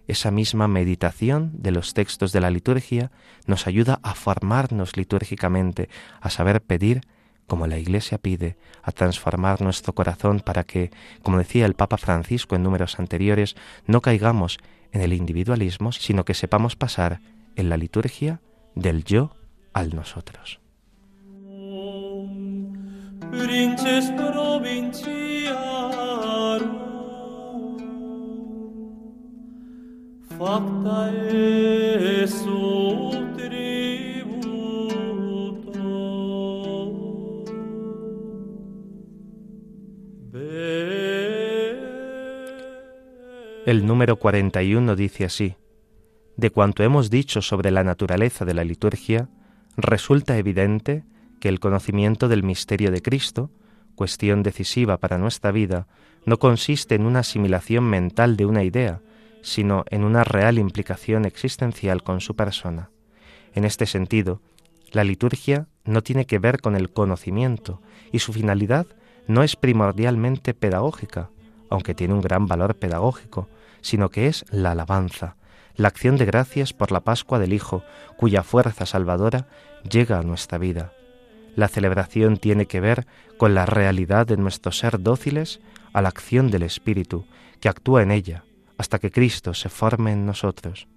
Esa 0.06 0.30
misma 0.30 0.68
meditación 0.68 1.50
de 1.54 1.72
los 1.72 1.94
textos 1.94 2.32
de 2.32 2.40
la 2.40 2.50
liturgia 2.50 3.10
nos 3.46 3.66
ayuda 3.66 3.98
a 4.02 4.14
formarnos 4.14 4.96
litúrgicamente, 4.96 5.88
a 6.20 6.30
saber 6.30 6.62
pedir 6.62 7.00
como 7.46 7.66
la 7.66 7.78
Iglesia 7.78 8.18
pide, 8.18 8.56
a 8.82 8.92
transformar 8.92 9.62
nuestro 9.62 9.94
corazón 9.94 10.40
para 10.40 10.64
que, 10.64 10.90
como 11.22 11.38
decía 11.38 11.66
el 11.66 11.74
Papa 11.74 11.96
Francisco 11.96 12.56
en 12.56 12.62
números 12.62 12.98
anteriores, 12.98 13.56
no 13.86 14.00
caigamos 14.00 14.58
en 14.92 15.00
el 15.00 15.12
individualismo, 15.12 15.92
sino 15.92 16.24
que 16.24 16.34
sepamos 16.34 16.76
pasar 16.76 17.20
en 17.54 17.68
la 17.68 17.76
liturgia 17.76 18.40
del 18.74 19.04
yo 19.04 19.36
al 19.72 19.94
nosotros. 19.94 20.60
El 43.66 43.86
número 43.86 44.16
41 44.16 44.94
dice 44.94 45.24
así, 45.24 45.56
De 46.36 46.50
cuanto 46.50 46.82
hemos 46.82 47.08
dicho 47.10 47.40
sobre 47.40 47.70
la 47.70 47.82
naturaleza 47.82 48.44
de 48.44 48.54
la 48.54 48.62
liturgia, 48.62 49.28
resulta 49.76 50.36
evidente 50.36 51.04
que 51.40 51.48
el 51.48 51.60
conocimiento 51.60 52.28
del 52.28 52.42
misterio 52.42 52.90
de 52.90 53.00
Cristo 53.00 53.50
cuestión 53.96 54.42
decisiva 54.42 54.98
para 54.98 55.18
nuestra 55.18 55.50
vida 55.50 55.88
no 56.26 56.38
consiste 56.38 56.94
en 56.94 57.06
una 57.06 57.20
asimilación 57.20 57.84
mental 57.84 58.36
de 58.36 58.46
una 58.46 58.62
idea, 58.62 59.00
sino 59.46 59.84
en 59.90 60.02
una 60.02 60.24
real 60.24 60.58
implicación 60.58 61.24
existencial 61.24 62.02
con 62.02 62.20
su 62.20 62.34
persona. 62.34 62.90
En 63.54 63.64
este 63.64 63.86
sentido, 63.86 64.42
la 64.90 65.04
liturgia 65.04 65.68
no 65.84 66.02
tiene 66.02 66.26
que 66.26 66.40
ver 66.40 66.60
con 66.60 66.74
el 66.74 66.90
conocimiento 66.90 67.80
y 68.10 68.18
su 68.18 68.32
finalidad 68.32 68.88
no 69.28 69.44
es 69.44 69.54
primordialmente 69.54 70.52
pedagógica, 70.52 71.30
aunque 71.70 71.94
tiene 71.94 72.14
un 72.14 72.22
gran 72.22 72.48
valor 72.48 72.74
pedagógico, 72.74 73.48
sino 73.82 74.08
que 74.10 74.26
es 74.26 74.44
la 74.50 74.72
alabanza, 74.72 75.36
la 75.76 75.86
acción 75.86 76.16
de 76.16 76.24
gracias 76.24 76.72
por 76.72 76.90
la 76.90 77.02
Pascua 77.04 77.38
del 77.38 77.52
Hijo, 77.52 77.84
cuya 78.16 78.42
fuerza 78.42 78.84
salvadora 78.84 79.46
llega 79.88 80.18
a 80.18 80.24
nuestra 80.24 80.58
vida. 80.58 80.92
La 81.54 81.68
celebración 81.68 82.38
tiene 82.38 82.66
que 82.66 82.80
ver 82.80 83.06
con 83.38 83.54
la 83.54 83.64
realidad 83.64 84.26
de 84.26 84.38
nuestro 84.38 84.72
ser 84.72 85.00
dóciles 85.00 85.60
a 85.92 86.02
la 86.02 86.08
acción 86.08 86.50
del 86.50 86.64
Espíritu, 86.64 87.26
que 87.60 87.68
actúa 87.68 88.02
en 88.02 88.10
ella, 88.10 88.42
hasta 88.78 88.98
que 88.98 89.10
Cristo 89.10 89.54
se 89.54 89.68
forme 89.68 90.12
en 90.12 90.26
nosotros. 90.26 90.88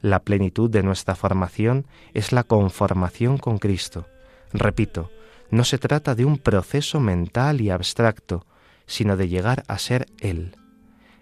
La 0.00 0.20
plenitud 0.20 0.70
de 0.70 0.82
nuestra 0.82 1.14
formación 1.16 1.86
es 2.14 2.32
la 2.32 2.44
conformación 2.44 3.38
con 3.38 3.58
Cristo. 3.58 4.06
Repito, 4.52 5.10
no 5.50 5.64
se 5.64 5.78
trata 5.78 6.14
de 6.14 6.24
un 6.24 6.38
proceso 6.38 7.00
mental 7.00 7.60
y 7.60 7.70
abstracto, 7.70 8.46
sino 8.86 9.16
de 9.16 9.28
llegar 9.28 9.64
a 9.66 9.78
ser 9.78 10.06
Él. 10.20 10.56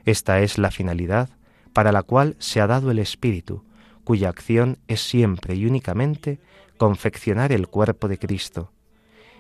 Esta 0.05 0.41
es 0.41 0.59
la 0.59 0.71
finalidad 0.71 1.31
para 1.73 1.93
la 1.93 2.03
cual 2.03 2.37
se 2.39 2.61
ha 2.61 2.67
dado 2.67 2.91
el 2.91 2.99
Espíritu, 2.99 3.65
cuya 4.05 4.29
acción 4.29 4.79
es 4.89 5.01
siempre 5.01 5.57
y 5.57 5.67
únicamente 5.67 6.39
confeccionar 6.77 7.53
el 7.53 7.69
cuerpo 7.69 8.09
de 8.09 8.19
Cristo. 8.19 8.73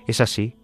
Es 0.07 0.21
así 0.21 0.57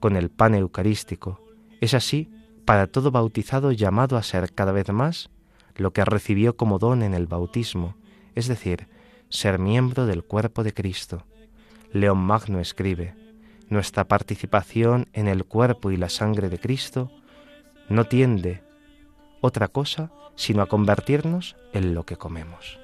con 0.00 0.16
el 0.16 0.30
pan 0.30 0.54
eucarístico, 0.54 1.40
es 1.80 1.94
así 1.94 2.30
para 2.68 2.86
todo 2.86 3.10
bautizado 3.10 3.72
llamado 3.72 4.18
a 4.18 4.22
ser 4.22 4.52
cada 4.52 4.72
vez 4.72 4.90
más 4.90 5.30
lo 5.76 5.94
que 5.94 6.04
recibió 6.04 6.58
como 6.58 6.78
don 6.78 7.02
en 7.02 7.14
el 7.14 7.26
bautismo, 7.26 7.96
es 8.34 8.46
decir, 8.46 8.88
ser 9.30 9.58
miembro 9.58 10.04
del 10.04 10.22
cuerpo 10.22 10.62
de 10.62 10.74
Cristo. 10.74 11.24
León 11.94 12.18
Magno 12.18 12.60
escribe, 12.60 13.14
nuestra 13.70 14.06
participación 14.06 15.08
en 15.14 15.28
el 15.28 15.46
cuerpo 15.46 15.92
y 15.92 15.96
la 15.96 16.10
sangre 16.10 16.50
de 16.50 16.58
Cristo 16.58 17.10
no 17.88 18.04
tiende 18.04 18.62
otra 19.40 19.68
cosa 19.68 20.12
sino 20.36 20.60
a 20.60 20.66
convertirnos 20.66 21.56
en 21.72 21.94
lo 21.94 22.04
que 22.04 22.16
comemos. 22.16 22.78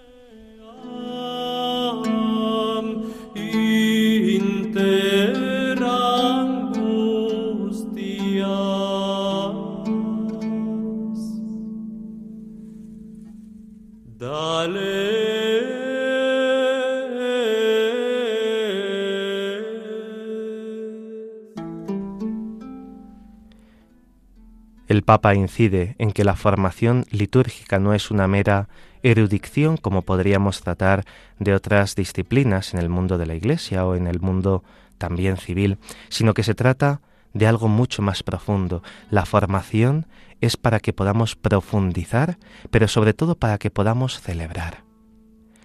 Papa 25.04 25.34
incide 25.34 25.96
en 25.98 26.12
que 26.12 26.24
la 26.24 26.34
formación 26.34 27.04
litúrgica 27.10 27.78
no 27.78 27.92
es 27.94 28.10
una 28.10 28.26
mera 28.26 28.68
erudición 29.02 29.76
como 29.76 30.02
podríamos 30.02 30.62
tratar 30.62 31.04
de 31.38 31.54
otras 31.54 31.94
disciplinas 31.94 32.72
en 32.72 32.80
el 32.80 32.88
mundo 32.88 33.18
de 33.18 33.26
la 33.26 33.34
Iglesia 33.34 33.86
o 33.86 33.96
en 33.96 34.06
el 34.06 34.20
mundo 34.20 34.64
también 34.96 35.36
civil, 35.36 35.78
sino 36.08 36.32
que 36.32 36.42
se 36.42 36.54
trata 36.54 37.02
de 37.34 37.46
algo 37.46 37.68
mucho 37.68 38.00
más 38.00 38.22
profundo. 38.22 38.82
La 39.10 39.26
formación 39.26 40.06
es 40.40 40.56
para 40.56 40.80
que 40.80 40.92
podamos 40.92 41.36
profundizar, 41.36 42.38
pero 42.70 42.88
sobre 42.88 43.12
todo 43.12 43.34
para 43.34 43.58
que 43.58 43.70
podamos 43.70 44.20
celebrar. 44.20 44.84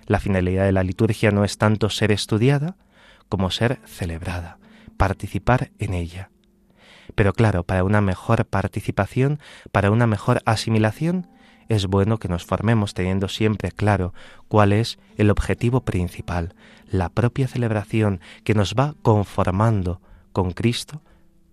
La 0.06 0.20
finalidad 0.20 0.66
de 0.66 0.72
la 0.72 0.84
liturgia 0.84 1.32
no 1.32 1.46
es 1.46 1.58
tanto 1.58 1.90
ser 1.90 2.12
estudiada 2.12 2.76
como 3.30 3.52
ser 3.52 3.80
celebrada, 3.86 4.58
participar 4.98 5.72
en 5.80 5.94
ella. 5.94 6.32
Pero 7.16 7.34
claro, 7.34 7.64
para 7.64 7.84
una 7.84 8.02
mejor 8.02 8.46
participación, 8.46 9.40
para 9.72 9.92
una 9.92 10.08
mejor 10.08 10.42
asimilación, 10.46 11.28
es 11.68 11.86
bueno 11.86 12.18
que 12.18 12.28
nos 12.28 12.46
formemos 12.46 12.94
teniendo 12.94 13.28
siempre 13.28 13.72
claro 13.72 14.14
cuál 14.48 14.74
es 14.74 14.98
el 15.18 15.30
objetivo 15.30 15.82
principal, 15.82 16.56
la 16.90 17.10
propia 17.10 17.48
celebración 17.48 18.20
que 18.44 18.56
nos 18.56 18.74
va 18.74 18.96
conformando 19.04 20.02
con 20.32 20.52
Cristo, 20.52 21.02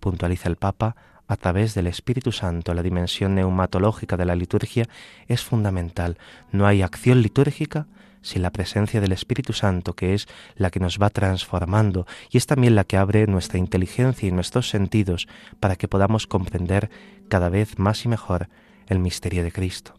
puntualiza 0.01 0.49
el 0.49 0.57
Papa, 0.57 0.97
a 1.29 1.37
través 1.37 1.75
del 1.75 1.89
Espíritu 1.89 2.31
Santo, 2.33 2.73
la 2.73 2.83
dimensión 2.83 3.35
neumatológica 3.35 4.17
de 4.17 4.25
la 4.25 4.37
liturgia 4.37 4.89
es 5.27 5.43
fundamental. 5.43 6.19
No 6.53 6.67
hay 6.67 6.83
acción 6.83 7.21
litúrgica 7.21 7.87
sin 8.27 8.43
la 8.43 8.51
presencia 8.51 9.01
del 9.01 9.13
Espíritu 9.13 9.53
Santo, 9.53 9.95
que 9.95 10.13
es 10.13 10.27
la 10.57 10.71
que 10.71 10.81
nos 10.81 10.99
va 11.01 11.11
transformando 11.11 12.07
y 12.29 12.39
es 12.39 12.47
también 12.47 12.75
la 12.75 12.83
que 12.83 12.97
abre 12.97 13.29
nuestra 13.29 13.59
inteligencia 13.59 14.29
y 14.29 14.33
nuestros 14.33 14.69
sentidos 14.69 15.29
para 15.61 15.77
que 15.77 15.87
podamos 15.87 16.27
comprender 16.27 16.91
cada 17.29 17.49
vez 17.51 17.79
más 17.79 18.05
y 18.05 18.09
mejor 18.09 18.49
el 18.89 18.99
misterio 18.99 19.45
de 19.45 19.53
Cristo. 19.53 19.95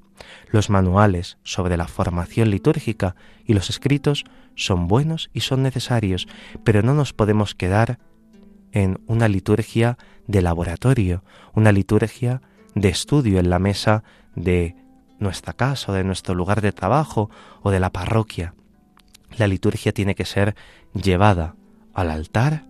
Los 0.51 0.69
manuales 0.69 1.37
sobre 1.43 1.77
la 1.77 1.87
formación 1.87 2.49
litúrgica 2.49 3.15
y 3.45 3.53
los 3.53 3.69
escritos 3.69 4.25
son 4.55 4.89
buenos 4.89 5.29
y 5.33 5.41
son 5.41 5.63
necesarios, 5.63 6.27
pero 6.65 6.81
no 6.81 6.93
nos 6.93 7.13
podemos 7.13 7.55
quedar 7.55 7.97
en 8.73 8.99
una 9.07 9.29
liturgia 9.29 9.97
de 10.27 10.41
laboratorio, 10.41 11.23
una 11.53 11.71
liturgia 11.71 12.41
de 12.75 12.89
estudio 12.89 13.39
en 13.39 13.49
la 13.49 13.59
mesa 13.59 14.03
de 14.35 14.75
nuestra 15.19 15.53
casa 15.53 15.91
o 15.91 15.95
de 15.95 16.03
nuestro 16.03 16.35
lugar 16.35 16.61
de 16.61 16.71
trabajo 16.71 17.29
o 17.61 17.71
de 17.71 17.79
la 17.79 17.91
parroquia. 17.91 18.53
La 19.37 19.47
liturgia 19.47 19.91
tiene 19.91 20.15
que 20.15 20.25
ser 20.25 20.55
llevada 20.93 21.55
al 21.93 22.11
altar, 22.11 22.65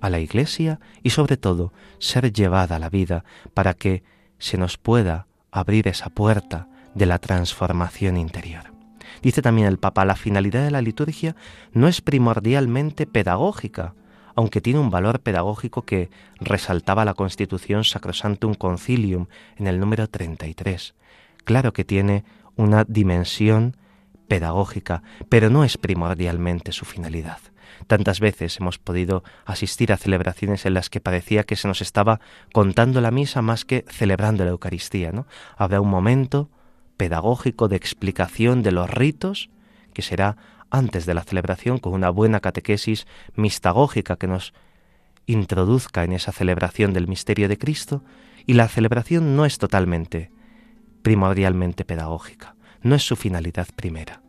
a 0.00 0.10
la 0.10 0.20
iglesia 0.20 0.80
y 1.02 1.10
sobre 1.10 1.36
todo 1.36 1.72
ser 1.98 2.32
llevada 2.32 2.76
a 2.76 2.78
la 2.78 2.90
vida 2.90 3.24
para 3.54 3.74
que 3.74 4.02
se 4.38 4.56
nos 4.56 4.78
pueda 4.78 5.26
abrir 5.50 5.88
esa 5.88 6.10
puerta 6.10 6.68
de 6.94 7.06
la 7.06 7.18
transformación 7.18 8.16
interior. 8.16 8.72
Dice 9.22 9.42
también 9.42 9.66
el 9.66 9.78
Papa, 9.78 10.04
la 10.04 10.16
finalidad 10.16 10.62
de 10.62 10.70
la 10.70 10.82
liturgia 10.82 11.34
no 11.72 11.88
es 11.88 12.00
primordialmente 12.00 13.06
pedagógica, 13.06 13.94
aunque 14.34 14.60
tiene 14.60 14.78
un 14.78 14.90
valor 14.90 15.20
pedagógico 15.20 15.82
que 15.82 16.10
resaltaba 16.38 17.04
la 17.04 17.14
Constitución 17.14 17.82
Sacrosantum 17.84 18.54
Concilium 18.54 19.26
en 19.56 19.66
el 19.66 19.80
número 19.80 20.08
33. 20.08 20.94
Claro 21.48 21.72
que 21.72 21.82
tiene 21.82 22.24
una 22.56 22.84
dimensión 22.84 23.74
pedagógica, 24.28 25.02
pero 25.30 25.48
no 25.48 25.64
es 25.64 25.78
primordialmente 25.78 26.72
su 26.72 26.84
finalidad. 26.84 27.38
Tantas 27.86 28.20
veces 28.20 28.58
hemos 28.60 28.76
podido 28.76 29.24
asistir 29.46 29.90
a 29.94 29.96
celebraciones 29.96 30.66
en 30.66 30.74
las 30.74 30.90
que 30.90 31.00
parecía 31.00 31.44
que 31.44 31.56
se 31.56 31.66
nos 31.66 31.80
estaba 31.80 32.20
contando 32.52 33.00
la 33.00 33.10
misa 33.10 33.40
más 33.40 33.64
que 33.64 33.86
celebrando 33.88 34.44
la 34.44 34.50
Eucaristía, 34.50 35.10
¿no? 35.10 35.26
Habrá 35.56 35.80
un 35.80 35.88
momento 35.88 36.50
pedagógico 36.98 37.68
de 37.68 37.76
explicación 37.76 38.62
de 38.62 38.72
los 38.72 38.90
ritos 38.90 39.48
que 39.94 40.02
será 40.02 40.36
antes 40.68 41.06
de 41.06 41.14
la 41.14 41.24
celebración 41.24 41.78
con 41.78 41.94
una 41.94 42.10
buena 42.10 42.40
catequesis 42.40 43.06
mistagógica 43.36 44.16
que 44.16 44.26
nos 44.26 44.52
introduzca 45.24 46.04
en 46.04 46.12
esa 46.12 46.30
celebración 46.30 46.92
del 46.92 47.08
misterio 47.08 47.48
de 47.48 47.56
Cristo 47.56 48.04
y 48.44 48.52
la 48.52 48.68
celebración 48.68 49.34
no 49.34 49.46
es 49.46 49.56
totalmente 49.56 50.30
primordialmente 51.02 51.84
pedagógica, 51.84 52.56
no 52.82 52.94
es 52.94 53.02
su 53.02 53.16
finalidad 53.16 53.68
primera. 53.74 54.22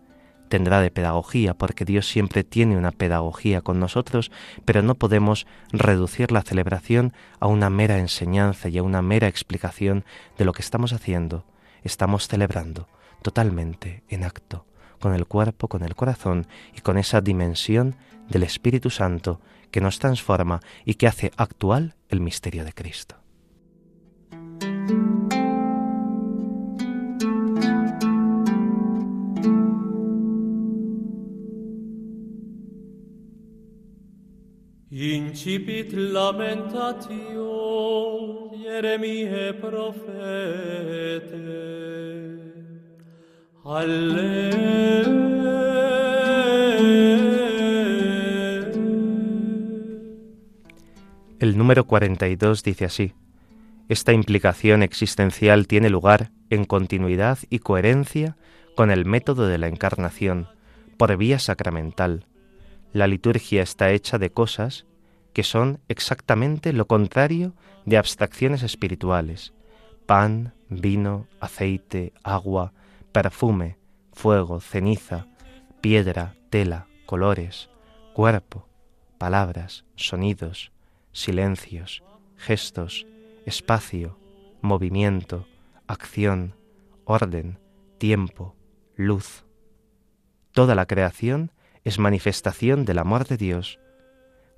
Tendrá 0.49 0.81
de 0.81 0.89
pedagogía 0.89 1.53
porque 1.53 1.85
Dios 1.85 2.07
siempre 2.07 2.43
tiene 2.43 2.75
una 2.75 2.91
pedagogía 2.91 3.61
con 3.61 3.79
nosotros, 3.79 4.31
pero 4.65 4.81
no 4.81 4.95
podemos 4.95 5.45
reducir 5.71 6.31
la 6.31 6.41
celebración 6.41 7.13
a 7.39 7.45
una 7.45 7.69
mera 7.69 7.99
enseñanza 7.99 8.67
y 8.67 8.79
a 8.79 8.83
una 8.83 9.03
mera 9.03 9.27
explicación 9.27 10.05
de 10.39 10.45
lo 10.45 10.53
que 10.53 10.63
estamos 10.63 10.91
haciendo. 10.91 11.45
Estamos 11.83 12.27
celebrando 12.27 12.87
totalmente 13.21 14.03
en 14.09 14.23
acto, 14.23 14.65
con 14.99 15.13
el 15.13 15.27
cuerpo, 15.27 15.67
con 15.67 15.83
el 15.83 15.95
corazón 15.95 16.47
y 16.75 16.81
con 16.81 16.97
esa 16.97 17.21
dimensión 17.21 17.95
del 18.27 18.43
Espíritu 18.43 18.89
Santo 18.89 19.39
que 19.71 19.81
nos 19.81 19.99
transforma 19.99 20.61
y 20.83 20.95
que 20.95 21.07
hace 21.07 21.31
actual 21.37 21.95
el 22.09 22.21
misterio 22.21 22.65
de 22.65 22.73
Cristo. 22.73 23.17
Incipit 34.91 35.93
lamentatio 35.93 37.13
Jeremie 38.57 39.53
profete. 39.53 40.99
El 51.39 51.55
número 51.55 51.85
42 51.85 52.63
dice 52.63 52.85
así, 52.85 53.13
esta 53.89 54.11
implicación 54.11 54.81
existencial 54.81 55.67
tiene 55.67 55.91
lugar 55.91 56.31
en 56.49 56.65
continuidad 56.65 57.37
y 57.51 57.59
coherencia 57.59 58.37
con 58.75 58.89
el 58.89 59.05
método 59.05 59.45
de 59.45 59.59
la 59.59 59.67
encarnación, 59.67 60.47
por 60.97 61.15
vía 61.15 61.37
sacramental. 61.37 62.25
La 62.91 63.07
liturgia 63.07 63.61
está 63.61 63.91
hecha 63.91 64.17
de 64.17 64.31
cosas 64.31 64.85
que 65.33 65.43
son 65.43 65.79
exactamente 65.87 66.73
lo 66.73 66.87
contrario 66.87 67.53
de 67.85 67.97
abstracciones 67.97 68.63
espirituales. 68.63 69.53
Pan, 70.05 70.53
vino, 70.69 71.27
aceite, 71.39 72.13
agua, 72.23 72.73
perfume, 73.11 73.77
fuego, 74.11 74.59
ceniza, 74.59 75.27
piedra, 75.81 76.35
tela, 76.49 76.87
colores, 77.05 77.69
cuerpo, 78.13 78.67
palabras, 79.19 79.85
sonidos, 79.95 80.71
silencios, 81.11 82.03
gestos, 82.37 83.05
espacio, 83.45 84.17
movimiento, 84.61 85.45
acción, 85.87 86.55
orden, 87.05 87.59
tiempo, 87.97 88.55
luz. 88.95 89.45
Toda 90.53 90.73
la 90.73 90.85
creación 90.85 91.51
es 91.89 91.99
manifestación 91.99 92.85
del 92.85 92.99
amor 92.99 93.27
de 93.27 93.35
Dios, 93.35 93.79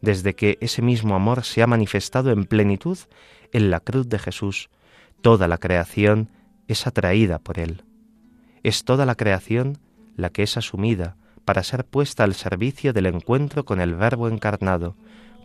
desde 0.02 0.36
que 0.36 0.58
ese 0.62 0.82
mismo 0.82 1.16
amor 1.16 1.44
se 1.44 1.64
ha 1.64 1.68
manifestado 1.68 2.32
en 2.32 2.46
plenitud 2.46 2.98
en 3.54 3.72
la 3.72 3.80
cruz 3.80 4.10
de 4.10 4.20
Jesús. 4.20 4.70
Toda 5.22 5.48
la 5.48 5.58
creación 5.58 6.30
es 6.68 6.88
atraída 6.88 7.40
por 7.40 7.58
Él. 7.58 7.84
Es 8.64 8.84
toda 8.84 9.06
la 9.06 9.16
creación 9.16 9.78
la 10.18 10.30
que 10.30 10.44
es 10.44 10.58
asumida 10.58 11.16
para 11.46 11.64
ser 11.64 11.86
puesta 11.86 12.24
al 12.24 12.36
servicio 12.36 12.92
del 12.94 13.06
encuentro 13.06 13.64
con 13.66 13.80
el 13.80 13.96
Verbo 13.96 14.28
encarnado, 14.28 14.96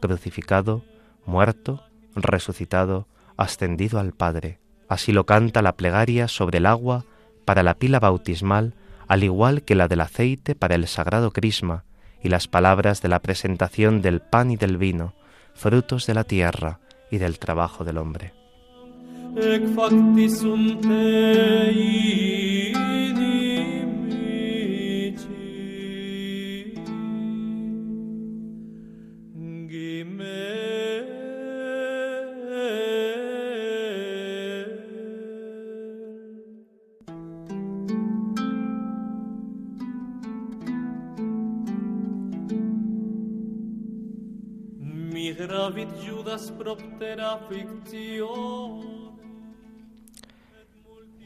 crucificado, 0.00 0.84
muerto, 1.24 1.84
resucitado, 2.14 3.06
ascendido 3.36 4.00
al 4.00 4.12
Padre. 4.12 4.58
Así 4.88 5.12
lo 5.12 5.24
canta 5.24 5.62
la 5.62 5.76
plegaria 5.76 6.26
sobre 6.26 6.58
el 6.58 6.66
agua 6.66 7.04
para 7.44 7.62
la 7.62 7.74
pila 7.74 8.00
bautismal, 8.00 8.74
al 9.08 9.24
igual 9.24 9.62
que 9.62 9.74
la 9.74 9.88
del 9.88 10.00
aceite 10.00 10.54
para 10.54 10.74
el 10.74 10.86
sagrado 10.86 11.32
crisma, 11.32 11.84
y 12.22 12.28
las 12.28 12.48
palabras 12.48 13.02
de 13.02 13.08
la 13.08 13.20
presentación 13.20 14.02
del 14.02 14.20
pan 14.20 14.50
y 14.50 14.56
del 14.56 14.78
vino, 14.78 15.14
frutos 15.54 16.06
de 16.06 16.14
la 16.14 16.24
tierra 16.24 16.80
y 17.10 17.18
del 17.18 17.38
trabajo 17.38 17.84
del 17.84 17.98
hombre. 17.98 18.32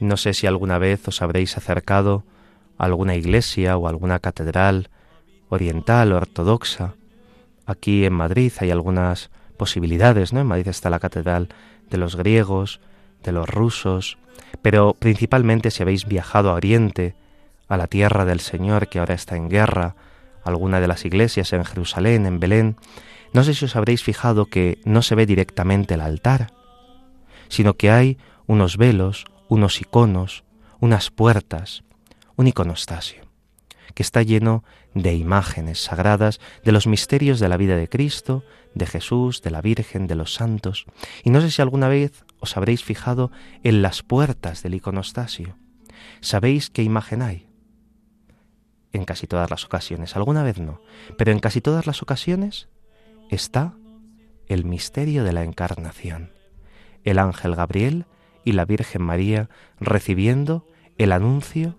No 0.01 0.17
sé 0.17 0.35
si 0.35 0.47
alguna 0.47 0.79
vez 0.79 1.07
os 1.09 1.21
habréis 1.21 1.57
acercado 1.57 2.25
a 2.79 2.85
alguna 2.85 3.15
iglesia 3.15 3.77
o 3.77 3.87
alguna 3.87 4.19
catedral 4.19 4.89
oriental 5.51 6.13
o 6.13 6.17
ortodoxa. 6.17 6.95
Aquí 7.67 8.05
en 8.05 8.15
Madrid 8.15 8.53
hay 8.61 8.71
algunas 8.71 9.31
posibilidades, 9.57 10.33
¿no? 10.33 10.41
En 10.41 10.47
Madrid 10.47 10.69
está 10.69 10.89
la 10.89 11.01
catedral 11.01 11.49
de 11.91 11.99
los 11.99 12.17
griegos, 12.17 12.81
de 13.23 13.33
los 13.33 13.49
rusos, 13.49 14.17
pero 14.63 14.95
principalmente 14.99 15.71
si 15.71 15.83
habéis 15.83 16.07
viajado 16.07 16.51
a 16.51 16.55
Oriente, 16.55 17.15
a 17.69 17.77
la 17.77 17.87
tierra 17.87 18.25
del 18.25 18.41
Señor 18.41 18.89
que 18.89 18.99
ahora 18.99 19.15
está 19.15 19.37
en 19.37 19.49
guerra, 19.49 19.97
alguna 20.45 20.81
de 20.81 20.89
las 20.89 21.05
iglesias 21.05 21.53
en 21.53 21.65
Jerusalén, 21.65 22.27
en 22.27 22.41
Belén, 22.41 22.77
no 23.33 23.45
sé 23.45 23.55
si 23.55 23.65
os 23.65 23.77
habréis 23.77 24.03
fijado 24.03 24.47
que 24.47 24.81
no 24.85 25.03
se 25.03 25.15
ve 25.15 25.27
directamente 25.27 25.95
el 25.95 26.01
altar, 26.01 26.53
sino 27.49 27.75
que 27.75 27.91
hay 27.91 28.19
unos 28.47 28.77
velos, 28.77 29.25
unos 29.49 29.81
iconos, 29.81 30.45
unas 30.81 31.11
puertas, 31.11 31.85
un 32.37 32.49
iconostasio, 32.49 33.25
que 33.95 34.03
está 34.03 34.23
lleno 34.23 34.65
de 34.95 35.15
imágenes 35.15 35.83
sagradas 35.83 36.41
de 36.65 36.73
los 36.73 36.87
misterios 36.87 37.39
de 37.39 37.49
la 37.49 37.57
vida 37.57 37.77
de 37.77 37.89
Cristo, 37.89 38.45
de 38.75 38.87
Jesús, 38.87 39.43
de 39.43 39.51
la 39.51 39.61
Virgen, 39.61 40.07
de 40.07 40.15
los 40.15 40.35
santos. 40.35 40.87
Y 41.23 41.31
no 41.31 41.41
sé 41.41 41.51
si 41.51 41.63
alguna 41.63 41.89
vez 41.89 42.25
os 42.41 42.57
habréis 42.57 42.83
fijado 42.83 43.31
en 43.63 43.83
las 43.83 44.03
puertas 44.03 44.63
del 44.63 44.75
iconostasio. 44.75 45.57
¿Sabéis 46.21 46.71
qué 46.71 46.83
imagen 46.83 47.23
hay? 47.23 47.47
En 48.93 49.05
casi 49.05 49.27
todas 49.27 49.51
las 49.51 49.65
ocasiones, 49.65 50.17
alguna 50.17 50.43
vez 50.43 50.59
no, 50.59 50.81
pero 51.17 51.31
en 51.31 51.39
casi 51.39 51.61
todas 51.61 51.87
las 51.87 52.03
ocasiones 52.03 52.69
está 53.31 53.75
el 54.47 54.65
misterio 54.65 55.25
de 55.25 55.33
la 55.33 55.45
encarnación, 55.45 56.33
el 57.05 57.19
ángel 57.19 57.55
Gabriel 57.55 58.07
y 58.45 58.53
la 58.53 58.65
Virgen 58.65 59.03
María 59.03 59.49
recibiendo 59.79 60.67
el 60.99 61.13
anuncio 61.13 61.79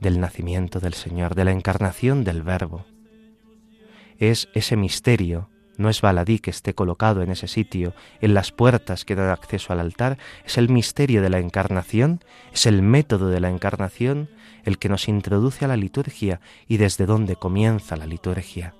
del 0.00 0.20
nacimiento 0.20 0.80
del 0.80 0.94
Señor, 0.94 1.34
de 1.34 1.44
la 1.44 1.52
encarnación 1.52 2.24
del 2.24 2.42
Verbo. 2.42 2.86
Es 4.18 4.48
ese 4.54 4.76
misterio, 4.76 5.50
no 5.76 5.90
es 5.90 6.00
baladí 6.00 6.38
que 6.38 6.50
esté 6.50 6.74
colocado 6.74 7.22
en 7.22 7.30
ese 7.30 7.46
sitio, 7.46 7.94
en 8.20 8.34
las 8.34 8.50
puertas 8.50 9.04
que 9.04 9.14
dan 9.14 9.30
acceso 9.30 9.72
al 9.72 9.80
altar, 9.80 10.18
es 10.44 10.58
el 10.58 10.68
misterio 10.68 11.22
de 11.22 11.30
la 11.30 11.38
encarnación, 11.38 12.24
es 12.52 12.66
el 12.66 12.82
método 12.82 13.28
de 13.28 13.40
la 13.40 13.50
encarnación 13.50 14.30
el 14.64 14.78
que 14.78 14.88
nos 14.88 15.08
introduce 15.08 15.64
a 15.64 15.68
la 15.68 15.76
liturgia 15.76 16.40
y 16.66 16.78
desde 16.78 17.06
donde 17.06 17.36
comienza 17.36 17.96
la 17.96 18.06
liturgia. 18.06 18.74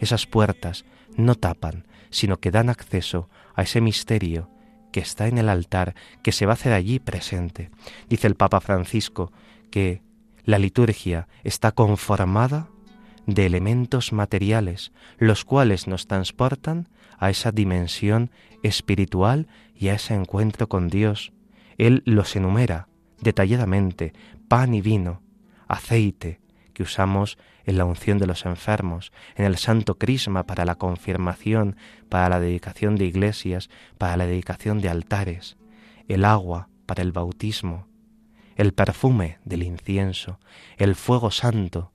Esas 0.00 0.26
puertas 0.26 0.84
no 1.16 1.34
tapan, 1.34 1.86
sino 2.10 2.38
que 2.38 2.50
dan 2.50 2.70
acceso 2.70 3.28
a 3.54 3.62
ese 3.62 3.80
misterio 3.80 4.50
que 4.92 5.00
está 5.00 5.26
en 5.26 5.38
el 5.38 5.48
altar, 5.48 5.94
que 6.22 6.30
se 6.30 6.46
va 6.46 6.52
a 6.52 6.54
hacer 6.54 6.72
allí 6.72 7.00
presente. 7.00 7.70
Dice 8.08 8.28
el 8.28 8.36
Papa 8.36 8.60
Francisco 8.60 9.32
que 9.70 10.02
la 10.44 10.58
liturgia 10.58 11.26
está 11.42 11.72
conformada 11.72 12.68
de 13.26 13.46
elementos 13.46 14.12
materiales, 14.12 14.92
los 15.18 15.44
cuales 15.44 15.88
nos 15.88 16.06
transportan 16.06 16.88
a 17.18 17.30
esa 17.30 17.50
dimensión 17.50 18.30
espiritual 18.62 19.48
y 19.74 19.88
a 19.88 19.94
ese 19.94 20.14
encuentro 20.14 20.68
con 20.68 20.88
Dios. 20.88 21.32
Él 21.78 22.02
los 22.06 22.36
enumera 22.36 22.88
detalladamente, 23.20 24.12
pan 24.48 24.74
y 24.74 24.80
vino, 24.80 25.22
aceite, 25.66 26.40
que 26.74 26.82
usamos 26.82 27.38
en 27.64 27.78
la 27.78 27.86
unción 27.86 28.18
de 28.18 28.26
los 28.26 28.44
enfermos, 28.44 29.12
en 29.36 29.46
el 29.46 29.56
santo 29.56 29.96
crisma 29.96 30.44
para 30.44 30.64
la 30.64 30.74
confirmación, 30.74 31.76
para 32.08 32.28
la 32.28 32.40
dedicación 32.40 32.96
de 32.96 33.06
iglesias, 33.06 33.70
para 33.96 34.16
la 34.16 34.26
dedicación 34.26 34.80
de 34.80 34.90
altares, 34.90 35.56
el 36.08 36.24
agua 36.24 36.68
para 36.84 37.02
el 37.02 37.12
bautismo, 37.12 37.86
el 38.56 38.72
perfume 38.72 39.38
del 39.44 39.62
incienso, 39.62 40.38
el 40.76 40.94
fuego 40.94 41.30
santo 41.30 41.92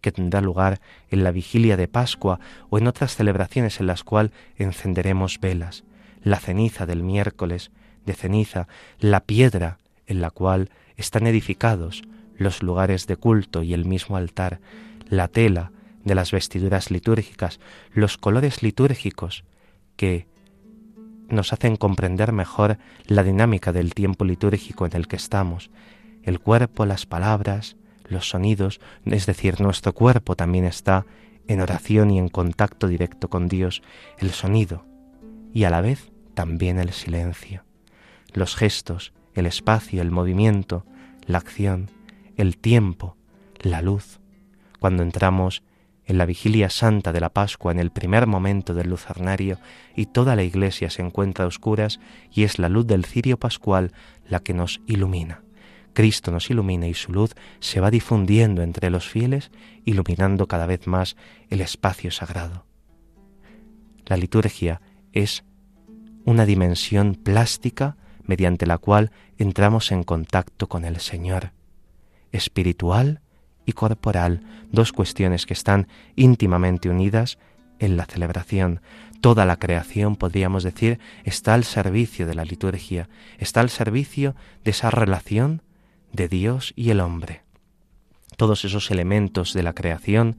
que 0.00 0.12
tendrá 0.12 0.40
lugar 0.40 0.80
en 1.10 1.24
la 1.24 1.30
vigilia 1.30 1.76
de 1.76 1.88
Pascua 1.88 2.40
o 2.68 2.78
en 2.78 2.86
otras 2.86 3.16
celebraciones 3.16 3.80
en 3.80 3.86
las 3.86 4.04
cuales 4.04 4.32
encenderemos 4.56 5.40
velas, 5.40 5.84
la 6.22 6.38
ceniza 6.38 6.86
del 6.86 7.02
miércoles 7.02 7.70
de 8.06 8.14
ceniza, 8.14 8.66
la 8.98 9.20
piedra 9.20 9.78
en 10.06 10.20
la 10.20 10.30
cual 10.30 10.70
están 10.96 11.26
edificados 11.26 12.02
los 12.40 12.62
lugares 12.62 13.06
de 13.06 13.16
culto 13.16 13.62
y 13.62 13.74
el 13.74 13.84
mismo 13.84 14.16
altar, 14.16 14.60
la 15.10 15.28
tela 15.28 15.72
de 16.04 16.14
las 16.14 16.32
vestiduras 16.32 16.90
litúrgicas, 16.90 17.60
los 17.92 18.16
colores 18.16 18.62
litúrgicos 18.62 19.44
que 19.96 20.26
nos 21.28 21.52
hacen 21.52 21.76
comprender 21.76 22.32
mejor 22.32 22.78
la 23.04 23.22
dinámica 23.24 23.74
del 23.74 23.92
tiempo 23.92 24.24
litúrgico 24.24 24.86
en 24.86 24.96
el 24.96 25.06
que 25.06 25.16
estamos, 25.16 25.70
el 26.22 26.40
cuerpo, 26.40 26.86
las 26.86 27.04
palabras, 27.04 27.76
los 28.08 28.30
sonidos, 28.30 28.80
es 29.04 29.26
decir, 29.26 29.60
nuestro 29.60 29.92
cuerpo 29.92 30.34
también 30.34 30.64
está 30.64 31.04
en 31.46 31.60
oración 31.60 32.10
y 32.10 32.18
en 32.18 32.30
contacto 32.30 32.88
directo 32.88 33.28
con 33.28 33.48
Dios, 33.48 33.82
el 34.18 34.30
sonido 34.30 34.86
y 35.52 35.64
a 35.64 35.70
la 35.70 35.82
vez 35.82 36.10
también 36.32 36.78
el 36.78 36.92
silencio, 36.92 37.64
los 38.32 38.56
gestos, 38.56 39.12
el 39.34 39.44
espacio, 39.44 40.00
el 40.00 40.10
movimiento, 40.10 40.86
la 41.26 41.36
acción, 41.36 41.90
el 42.40 42.56
tiempo, 42.56 43.16
la 43.60 43.82
luz. 43.82 44.20
Cuando 44.78 45.02
entramos 45.02 45.62
en 46.06 46.18
la 46.18 46.26
vigilia 46.26 46.70
santa 46.70 47.12
de 47.12 47.20
la 47.20 47.28
Pascua, 47.28 47.70
en 47.70 47.78
el 47.78 47.90
primer 47.90 48.26
momento 48.26 48.74
del 48.74 48.88
lucernario, 48.88 49.58
y 49.94 50.06
toda 50.06 50.34
la 50.36 50.42
iglesia 50.42 50.90
se 50.90 51.02
encuentra 51.02 51.44
a 51.44 51.48
oscuras, 51.48 52.00
y 52.32 52.44
es 52.44 52.58
la 52.58 52.68
luz 52.68 52.86
del 52.86 53.04
cirio 53.04 53.38
pascual 53.38 53.92
la 54.26 54.40
que 54.40 54.54
nos 54.54 54.80
ilumina. 54.86 55.42
Cristo 55.92 56.30
nos 56.30 56.50
ilumina 56.50 56.88
y 56.88 56.94
su 56.94 57.12
luz 57.12 57.34
se 57.58 57.80
va 57.80 57.90
difundiendo 57.90 58.62
entre 58.62 58.90
los 58.90 59.08
fieles, 59.08 59.50
iluminando 59.84 60.46
cada 60.46 60.66
vez 60.66 60.86
más 60.86 61.16
el 61.48 61.60
espacio 61.60 62.10
sagrado. 62.10 62.64
La 64.06 64.16
liturgia 64.16 64.80
es 65.12 65.44
una 66.24 66.46
dimensión 66.46 67.16
plástica 67.16 67.96
mediante 68.24 68.66
la 68.66 68.78
cual 68.78 69.10
entramos 69.36 69.92
en 69.92 70.04
contacto 70.04 70.68
con 70.68 70.84
el 70.84 71.00
Señor, 71.00 71.52
espiritual 72.32 73.20
y 73.66 73.72
corporal, 73.72 74.42
dos 74.72 74.92
cuestiones 74.92 75.46
que 75.46 75.54
están 75.54 75.88
íntimamente 76.16 76.88
unidas 76.88 77.38
en 77.78 77.96
la 77.96 78.06
celebración. 78.06 78.80
Toda 79.20 79.44
la 79.44 79.58
creación, 79.58 80.16
podríamos 80.16 80.62
decir, 80.62 80.98
está 81.24 81.54
al 81.54 81.64
servicio 81.64 82.26
de 82.26 82.34
la 82.34 82.44
liturgia, 82.44 83.08
está 83.38 83.60
al 83.60 83.70
servicio 83.70 84.34
de 84.64 84.70
esa 84.70 84.90
relación 84.90 85.62
de 86.12 86.28
Dios 86.28 86.72
y 86.76 86.90
el 86.90 87.00
hombre. 87.00 87.42
Todos 88.36 88.64
esos 88.64 88.90
elementos 88.90 89.52
de 89.52 89.62
la 89.62 89.74
creación, 89.74 90.38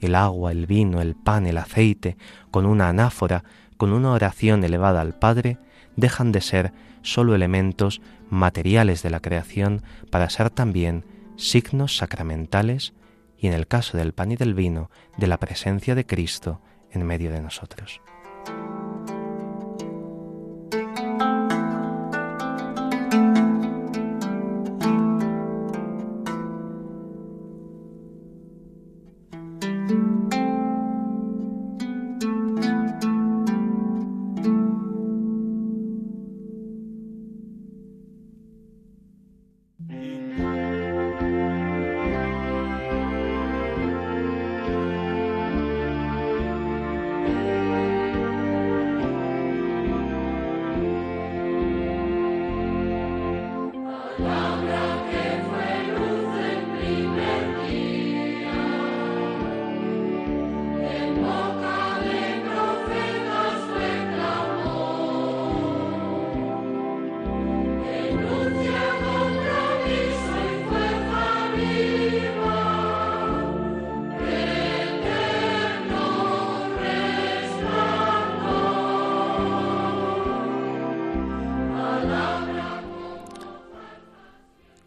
el 0.00 0.14
agua, 0.14 0.52
el 0.52 0.66
vino, 0.66 1.00
el 1.00 1.14
pan, 1.14 1.46
el 1.46 1.58
aceite, 1.58 2.16
con 2.50 2.64
una 2.66 2.88
anáfora, 2.88 3.44
con 3.76 3.92
una 3.92 4.12
oración 4.12 4.64
elevada 4.64 5.00
al 5.00 5.14
Padre, 5.14 5.58
dejan 5.96 6.32
de 6.32 6.40
ser 6.40 6.72
sólo 7.02 7.34
elementos 7.34 8.00
materiales 8.30 9.02
de 9.02 9.10
la 9.10 9.20
creación 9.20 9.82
para 10.10 10.30
ser 10.30 10.48
también 10.48 11.04
signos 11.36 11.96
sacramentales 11.96 12.94
y 13.38 13.48
en 13.48 13.54
el 13.54 13.66
caso 13.66 13.96
del 13.96 14.12
pan 14.12 14.32
y 14.32 14.36
del 14.36 14.54
vino, 14.54 14.90
de 15.16 15.26
la 15.26 15.38
presencia 15.38 15.94
de 15.94 16.06
Cristo 16.06 16.60
en 16.90 17.04
medio 17.04 17.32
de 17.32 17.40
nosotros. 17.40 18.00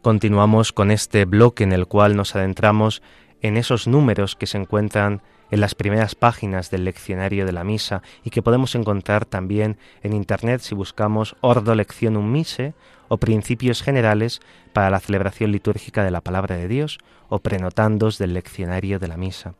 Continuamos 0.05 0.71
con 0.71 0.91
este 0.91 1.25
bloque 1.25 1.63
en 1.63 1.71
el 1.71 1.87
cual 1.87 2.15
nos 2.15 2.35
adentramos 2.35 3.01
en 3.41 3.57
esos 3.57 3.87
números 3.87 4.35
que 4.35 4.45
se 4.45 4.59
encuentran 4.59 5.23
en 5.49 5.61
las 5.61 5.73
primeras 5.73 6.13
páginas 6.13 6.69
del 6.69 6.85
leccionario 6.85 7.43
de 7.47 7.51
la 7.51 7.63
misa 7.63 8.03
y 8.23 8.29
que 8.29 8.43
podemos 8.43 8.75
encontrar 8.75 9.25
también 9.25 9.79
en 10.03 10.13
Internet 10.13 10.61
si 10.61 10.75
buscamos 10.75 11.35
Ordo 11.41 11.73
Lectionum 11.73 12.31
Mise 12.31 12.75
o 13.07 13.17
Principios 13.17 13.81
Generales 13.81 14.41
para 14.73 14.91
la 14.91 14.99
celebración 14.99 15.51
litúrgica 15.51 16.03
de 16.03 16.11
la 16.11 16.21
Palabra 16.21 16.55
de 16.55 16.67
Dios 16.67 16.99
o 17.27 17.39
prenotandos 17.39 18.19
del 18.19 18.35
leccionario 18.35 18.99
de 18.99 19.07
la 19.07 19.17
misa. 19.17 19.55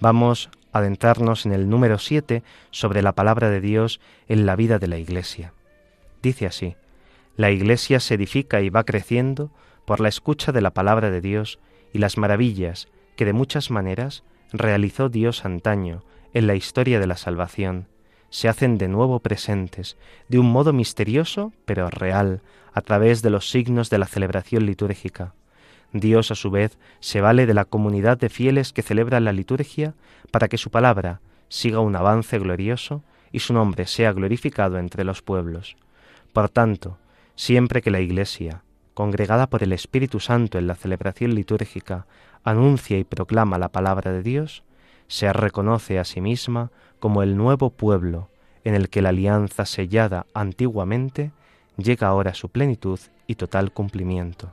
Vamos 0.00 0.50
a 0.72 0.80
adentrarnos 0.80 1.46
en 1.46 1.52
el 1.52 1.68
número 1.68 2.00
7 2.00 2.42
sobre 2.72 3.00
la 3.00 3.12
Palabra 3.12 3.48
de 3.48 3.60
Dios 3.60 4.00
en 4.26 4.44
la 4.44 4.56
vida 4.56 4.80
de 4.80 4.88
la 4.88 4.98
Iglesia. 4.98 5.52
Dice 6.20 6.46
así, 6.46 6.74
la 7.36 7.52
Iglesia 7.52 8.00
se 8.00 8.14
edifica 8.14 8.60
y 8.60 8.70
va 8.70 8.82
creciendo 8.82 9.52
por 9.84 10.00
la 10.00 10.08
escucha 10.08 10.52
de 10.52 10.60
la 10.60 10.72
palabra 10.72 11.10
de 11.10 11.20
Dios 11.20 11.58
y 11.92 11.98
las 11.98 12.18
maravillas 12.18 12.88
que 13.16 13.24
de 13.24 13.32
muchas 13.32 13.70
maneras 13.70 14.24
realizó 14.52 15.08
Dios 15.08 15.44
antaño 15.44 16.02
en 16.32 16.46
la 16.46 16.54
historia 16.54 16.98
de 16.98 17.06
la 17.06 17.16
salvación, 17.16 17.86
se 18.30 18.48
hacen 18.48 18.78
de 18.78 18.88
nuevo 18.88 19.20
presentes, 19.20 19.96
de 20.28 20.40
un 20.40 20.50
modo 20.50 20.72
misterioso 20.72 21.52
pero 21.64 21.88
real, 21.88 22.42
a 22.72 22.80
través 22.80 23.22
de 23.22 23.30
los 23.30 23.48
signos 23.48 23.90
de 23.90 23.98
la 23.98 24.06
celebración 24.06 24.66
litúrgica. 24.66 25.34
Dios, 25.92 26.32
a 26.32 26.34
su 26.34 26.50
vez, 26.50 26.76
se 26.98 27.20
vale 27.20 27.46
de 27.46 27.54
la 27.54 27.64
comunidad 27.64 28.18
de 28.18 28.28
fieles 28.28 28.72
que 28.72 28.82
celebra 28.82 29.20
la 29.20 29.32
liturgia 29.32 29.94
para 30.32 30.48
que 30.48 30.58
su 30.58 30.70
palabra 30.70 31.20
siga 31.48 31.78
un 31.78 31.94
avance 31.94 32.36
glorioso 32.40 33.04
y 33.30 33.38
su 33.38 33.54
nombre 33.54 33.86
sea 33.86 34.12
glorificado 34.12 34.78
entre 34.78 35.04
los 35.04 35.22
pueblos. 35.22 35.76
Por 36.32 36.48
tanto, 36.48 36.98
siempre 37.36 37.80
que 37.80 37.92
la 37.92 38.00
Iglesia, 38.00 38.64
congregada 38.94 39.48
por 39.48 39.62
el 39.62 39.72
Espíritu 39.72 40.20
Santo 40.20 40.58
en 40.58 40.66
la 40.66 40.76
celebración 40.76 41.34
litúrgica, 41.34 42.06
anuncia 42.44 42.98
y 42.98 43.04
proclama 43.04 43.58
la 43.58 43.68
palabra 43.68 44.12
de 44.12 44.22
Dios, 44.22 44.62
se 45.08 45.32
reconoce 45.32 45.98
a 45.98 46.04
sí 46.04 46.20
misma 46.20 46.70
como 47.00 47.22
el 47.22 47.36
nuevo 47.36 47.70
pueblo 47.70 48.30
en 48.64 48.74
el 48.74 48.88
que 48.88 49.02
la 49.02 49.10
alianza 49.10 49.66
sellada 49.66 50.26
antiguamente 50.32 51.32
llega 51.76 52.06
ahora 52.06 52.30
a 52.30 52.34
su 52.34 52.48
plenitud 52.48 52.98
y 53.26 53.34
total 53.34 53.72
cumplimiento. 53.72 54.52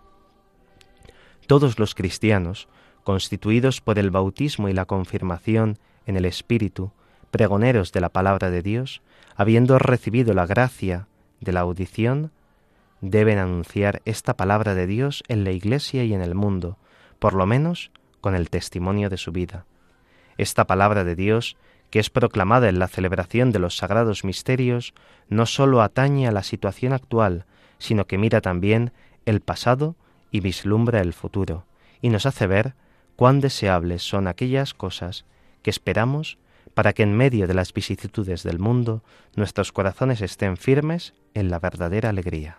Todos 1.47 1.80
los 1.80 1.95
cristianos, 1.95 2.67
constituidos 3.04 3.82
por 3.82 3.99
el 3.99 4.12
bautismo 4.12 4.69
y 4.69 4.73
la 4.73 4.86
confirmación 4.86 5.77
en 6.06 6.17
el 6.17 6.25
Espíritu, 6.25 6.91
pregoneros 7.30 7.91
de 7.91 8.01
la 8.01 8.10
palabra 8.10 8.49
de 8.49 8.62
Dios, 8.62 9.01
habiendo 9.36 9.80
recibido 9.80 10.34
la 10.34 10.45
gracia 10.45 11.08
de 11.39 11.54
la 11.54 11.62
audición, 11.62 12.32
deben 13.01 13.39
anunciar 13.39 14.01
esta 14.05 14.35
palabra 14.35 14.75
de 14.75 14.87
Dios 14.87 15.23
en 15.27 15.43
la 15.43 15.51
Iglesia 15.51 16.03
y 16.03 16.13
en 16.13 16.21
el 16.21 16.35
mundo, 16.35 16.77
por 17.19 17.33
lo 17.33 17.45
menos 17.45 17.91
con 18.21 18.35
el 18.35 18.49
testimonio 18.49 19.09
de 19.09 19.17
su 19.17 19.31
vida. 19.31 19.65
Esta 20.37 20.65
palabra 20.65 21.03
de 21.03 21.15
Dios, 21.15 21.57
que 21.89 21.99
es 21.99 22.09
proclamada 22.09 22.69
en 22.69 22.79
la 22.79 22.87
celebración 22.87 23.51
de 23.51 23.59
los 23.59 23.75
sagrados 23.77 24.23
misterios, 24.23 24.93
no 25.27 25.45
sólo 25.45 25.81
atañe 25.81 26.27
a 26.27 26.31
la 26.31 26.43
situación 26.43 26.93
actual, 26.93 27.45
sino 27.79 28.05
que 28.05 28.17
mira 28.17 28.41
también 28.41 28.93
el 29.25 29.41
pasado 29.41 29.95
y 30.29 30.39
vislumbra 30.39 31.01
el 31.01 31.13
futuro, 31.13 31.65
y 32.01 32.09
nos 32.09 32.25
hace 32.25 32.47
ver 32.47 32.75
cuán 33.15 33.41
deseables 33.41 34.03
son 34.03 34.27
aquellas 34.27 34.73
cosas 34.73 35.25
que 35.63 35.69
esperamos 35.69 36.37
para 36.73 36.93
que 36.93 37.03
en 37.03 37.17
medio 37.17 37.47
de 37.47 37.53
las 37.53 37.73
vicisitudes 37.73 38.43
del 38.43 38.59
mundo 38.59 39.03
nuestros 39.35 39.71
corazones 39.71 40.21
estén 40.21 40.57
firmes 40.57 41.13
en 41.33 41.49
la 41.49 41.59
verdadera 41.59 42.09
alegría. 42.09 42.57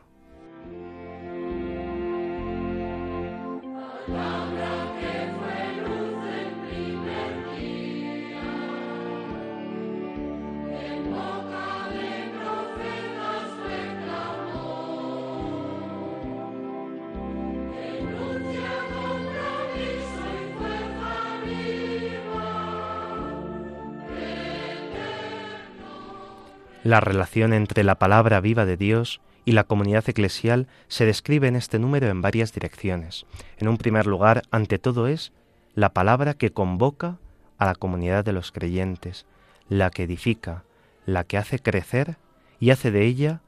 La 26.85 26.99
relación 26.99 27.53
entre 27.53 27.85
la 27.85 27.95
palabra 27.95 28.40
viva 28.40 28.64
de 28.64 28.77
Dios 28.77 29.21
y 29.45 29.53
la 29.53 29.62
comunidad 29.62 30.09
eclesial 30.09 30.66
se 30.88 31.07
describe 31.07 31.47
en 31.47 31.55
este 31.55 31.79
número 31.79 32.09
en 32.09 32.23
varias 32.23 32.53
direcciones. 32.53 33.25
En 33.59 33.68
un 33.68 33.79
primer 33.79 34.07
lugar, 34.09 34.42
ante 34.51 34.81
todo 34.81 35.07
es 35.07 35.33
la 35.77 35.90
palabra 35.90 36.35
que 36.35 36.51
convoca 36.51 37.18
a 37.59 37.66
la 37.66 37.77
comunidad 37.77 38.25
de 38.25 38.33
los 38.33 38.51
creyentes, 38.51 39.27
la 39.68 39.90
que 39.90 40.03
edifica, 40.03 40.64
la 41.07 41.23
que 41.23 41.38
hace 41.38 41.61
crecer 41.61 42.16
y 42.59 42.71
hace 42.71 42.90
de 42.90 43.07
ella 43.07 43.42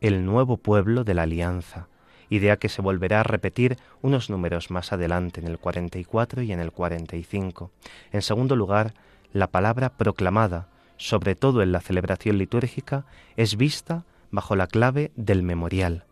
el 0.00 0.24
nuevo 0.24 0.56
pueblo 0.56 1.04
de 1.04 1.14
la 1.14 1.22
alianza, 1.22 1.86
idea 2.28 2.56
que 2.56 2.68
se 2.68 2.82
volverá 2.82 3.20
a 3.20 3.24
repetir 3.24 3.76
unos 4.02 4.30
números 4.30 4.72
más 4.72 4.92
adelante, 4.92 5.40
en 5.40 5.46
el 5.46 5.58
44 5.58 6.42
y 6.42 6.52
en 6.52 6.58
el 6.58 6.72
45. 6.72 7.70
En 8.10 8.22
segundo 8.22 8.56
lugar, 8.56 8.94
la 9.32 9.46
palabra 9.46 9.90
proclamada, 9.90 10.69
sobre 11.00 11.34
todo 11.34 11.62
en 11.62 11.72
la 11.72 11.80
celebración 11.80 12.36
litúrgica, 12.36 13.06
es 13.34 13.56
vista 13.56 14.04
bajo 14.30 14.54
la 14.54 14.66
clave 14.66 15.12
del 15.16 15.42
memorial. 15.42 16.04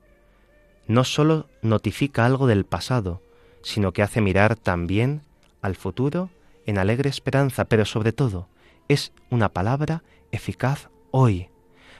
No 0.86 1.04
sólo 1.04 1.46
notifica 1.60 2.24
algo 2.24 2.46
del 2.46 2.64
pasado, 2.64 3.20
sino 3.60 3.92
que 3.92 4.02
hace 4.02 4.22
mirar 4.22 4.56
también 4.56 5.20
al 5.60 5.76
futuro 5.76 6.30
en 6.64 6.78
alegre 6.78 7.10
esperanza, 7.10 7.66
pero 7.66 7.84
sobre 7.84 8.12
todo 8.12 8.48
es 8.88 9.12
una 9.28 9.50
palabra 9.50 10.04
eficaz 10.32 10.88
hoy, 11.10 11.50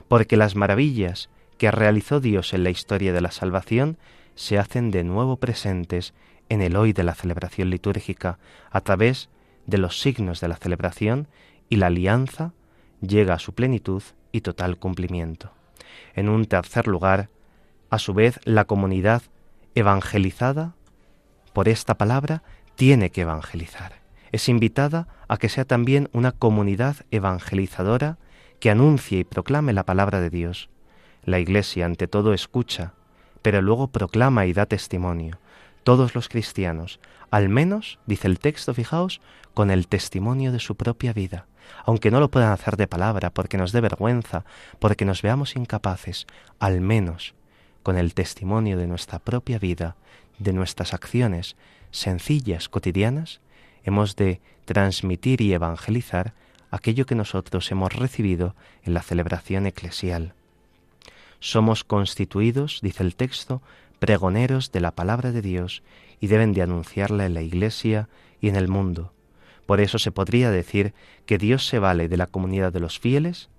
porque 0.08 0.38
las 0.38 0.56
maravillas 0.56 1.28
que 1.58 1.70
realizó 1.70 2.20
Dios 2.20 2.54
en 2.54 2.64
la 2.64 2.70
historia 2.70 3.12
de 3.12 3.20
la 3.20 3.32
salvación 3.32 3.98
se 4.34 4.58
hacen 4.58 4.90
de 4.90 5.04
nuevo 5.04 5.36
presentes 5.36 6.14
en 6.48 6.62
el 6.62 6.74
hoy 6.74 6.94
de 6.94 7.04
la 7.04 7.14
celebración 7.14 7.68
litúrgica 7.68 8.38
a 8.70 8.80
través 8.80 9.28
de 9.66 9.76
los 9.76 10.00
signos 10.00 10.40
de 10.40 10.48
la 10.48 10.56
celebración 10.56 11.28
y 11.68 11.76
la 11.76 11.88
alianza 11.88 12.54
llega 13.00 13.34
a 13.34 13.38
su 13.38 13.54
plenitud 13.54 14.02
y 14.32 14.40
total 14.40 14.78
cumplimiento. 14.78 15.52
En 16.14 16.28
un 16.28 16.46
tercer 16.46 16.86
lugar, 16.86 17.28
a 17.90 17.98
su 17.98 18.14
vez, 18.14 18.40
la 18.44 18.64
comunidad 18.64 19.22
evangelizada 19.74 20.74
por 21.52 21.68
esta 21.68 21.96
palabra 21.96 22.42
tiene 22.74 23.10
que 23.10 23.22
evangelizar. 23.22 24.00
Es 24.30 24.48
invitada 24.48 25.08
a 25.26 25.38
que 25.38 25.48
sea 25.48 25.64
también 25.64 26.08
una 26.12 26.32
comunidad 26.32 26.96
evangelizadora 27.10 28.18
que 28.60 28.70
anuncie 28.70 29.20
y 29.20 29.24
proclame 29.24 29.72
la 29.72 29.84
palabra 29.84 30.20
de 30.20 30.30
Dios. 30.30 30.68
La 31.24 31.38
Iglesia 31.38 31.86
ante 31.86 32.08
todo 32.08 32.34
escucha, 32.34 32.92
pero 33.42 33.62
luego 33.62 33.88
proclama 33.88 34.46
y 34.46 34.52
da 34.52 34.66
testimonio. 34.66 35.38
Todos 35.88 36.14
los 36.14 36.28
cristianos, 36.28 37.00
al 37.30 37.48
menos, 37.48 37.98
dice 38.04 38.28
el 38.28 38.40
texto, 38.40 38.74
fijaos, 38.74 39.22
con 39.54 39.70
el 39.70 39.88
testimonio 39.88 40.52
de 40.52 40.58
su 40.58 40.76
propia 40.76 41.14
vida, 41.14 41.46
aunque 41.86 42.10
no 42.10 42.20
lo 42.20 42.30
puedan 42.30 42.52
hacer 42.52 42.76
de 42.76 42.86
palabra, 42.86 43.30
porque 43.30 43.56
nos 43.56 43.72
dé 43.72 43.80
vergüenza, 43.80 44.44
porque 44.80 45.06
nos 45.06 45.22
veamos 45.22 45.56
incapaces, 45.56 46.26
al 46.58 46.82
menos 46.82 47.34
con 47.82 47.96
el 47.96 48.12
testimonio 48.12 48.76
de 48.76 48.86
nuestra 48.86 49.18
propia 49.18 49.58
vida, 49.58 49.96
de 50.38 50.52
nuestras 50.52 50.92
acciones 50.92 51.56
sencillas, 51.90 52.68
cotidianas, 52.68 53.40
hemos 53.82 54.14
de 54.14 54.42
transmitir 54.66 55.40
y 55.40 55.54
evangelizar 55.54 56.34
aquello 56.70 57.06
que 57.06 57.14
nosotros 57.14 57.70
hemos 57.70 57.94
recibido 57.94 58.54
en 58.82 58.92
la 58.92 59.00
celebración 59.00 59.64
eclesial. 59.64 60.34
Somos 61.40 61.82
constituidos, 61.82 62.80
dice 62.82 63.04
el 63.04 63.16
texto, 63.16 63.62
pregoneros 63.98 64.72
de 64.72 64.80
la 64.80 64.92
palabra 64.92 65.32
de 65.32 65.42
Dios 65.42 65.82
y 66.20 66.28
deben 66.28 66.52
de 66.52 66.62
anunciarla 66.62 67.26
en 67.26 67.34
la 67.34 67.42
Iglesia 67.42 68.08
y 68.40 68.48
en 68.48 68.56
el 68.56 68.68
mundo. 68.68 69.12
Por 69.66 69.80
eso 69.80 69.98
se 69.98 70.12
podría 70.12 70.50
decir 70.50 70.94
que 71.26 71.38
Dios 71.38 71.66
se 71.66 71.78
vale 71.78 72.08
de 72.08 72.16
la 72.16 72.26
comunidad 72.26 72.72
de 72.72 72.80
los 72.80 72.98
fieles 72.98 73.50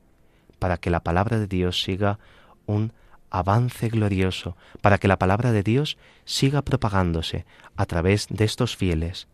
para 0.58 0.78
que 0.78 0.90
la 0.90 1.02
palabra 1.02 1.40
de 1.40 1.48
Dios 1.48 1.82
siga 1.82 2.20
un 2.66 2.94
avance 3.30 3.90
glorioso, 3.90 4.58
para 4.82 4.98
que 4.98 5.08
la 5.08 5.20
palabra 5.20 5.52
de 5.52 5.64
Dios 5.64 5.98
siga 6.26 6.62
propagándose 6.62 7.46
a 7.76 7.86
través 7.86 8.28
de 8.30 8.46
estos 8.46 8.76
fieles 8.76 9.28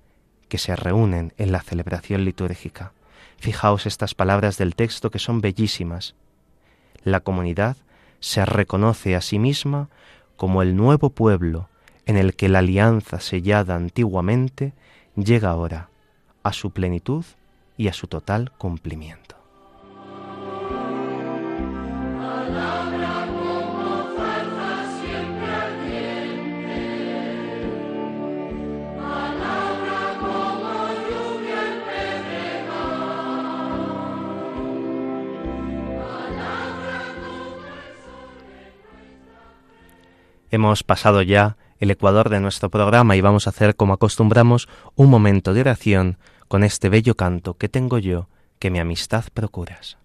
que 0.49 0.57
se 0.57 0.75
reúnen 0.75 1.33
en 1.37 1.51
la 1.51 1.61
celebración 1.61 2.25
litúrgica. 2.25 2.93
Fijaos 3.37 3.85
estas 3.85 4.13
palabras 4.13 4.57
del 4.57 4.75
texto 4.75 5.11
que 5.11 5.19
son 5.19 5.41
bellísimas. 5.41 6.15
La 7.03 7.21
comunidad 7.21 7.77
se 8.19 8.45
reconoce 8.45 9.15
a 9.15 9.21
sí 9.21 9.39
misma 9.39 9.89
como 10.37 10.61
el 10.61 10.75
nuevo 10.75 11.09
pueblo 11.09 11.69
en 12.05 12.17
el 12.17 12.35
que 12.35 12.49
la 12.49 12.59
alianza 12.59 13.19
sellada 13.19 13.75
antiguamente 13.75 14.73
llega 15.15 15.49
ahora 15.49 15.89
a 16.43 16.53
su 16.53 16.71
plenitud 16.71 17.25
y 17.77 17.87
a 17.87 17.93
su 17.93 18.07
total 18.07 18.51
cumplimiento. 18.57 19.34
Hemos 40.55 40.83
pasado 40.83 41.21
ya 41.21 41.57
el 41.79 41.91
ecuador 41.91 42.29
de 42.29 42.39
nuestro 42.39 42.69
programa 42.69 43.17
y 43.17 43.19
vamos 43.19 43.45
a 43.45 43.49
hacer 43.49 43.75
como 43.75 43.91
acostumbramos 43.91 44.69
un 44.95 45.09
momento 45.09 45.53
de 45.53 45.59
oración 45.59 46.17
con 46.47 46.63
este 46.63 46.87
bello 46.87 47.15
canto 47.15 47.57
que 47.57 47.67
tengo 47.67 47.97
yo, 47.97 48.29
que 48.57 48.71
mi 48.71 48.79
amistad 48.79 49.25
procuras. 49.33 49.97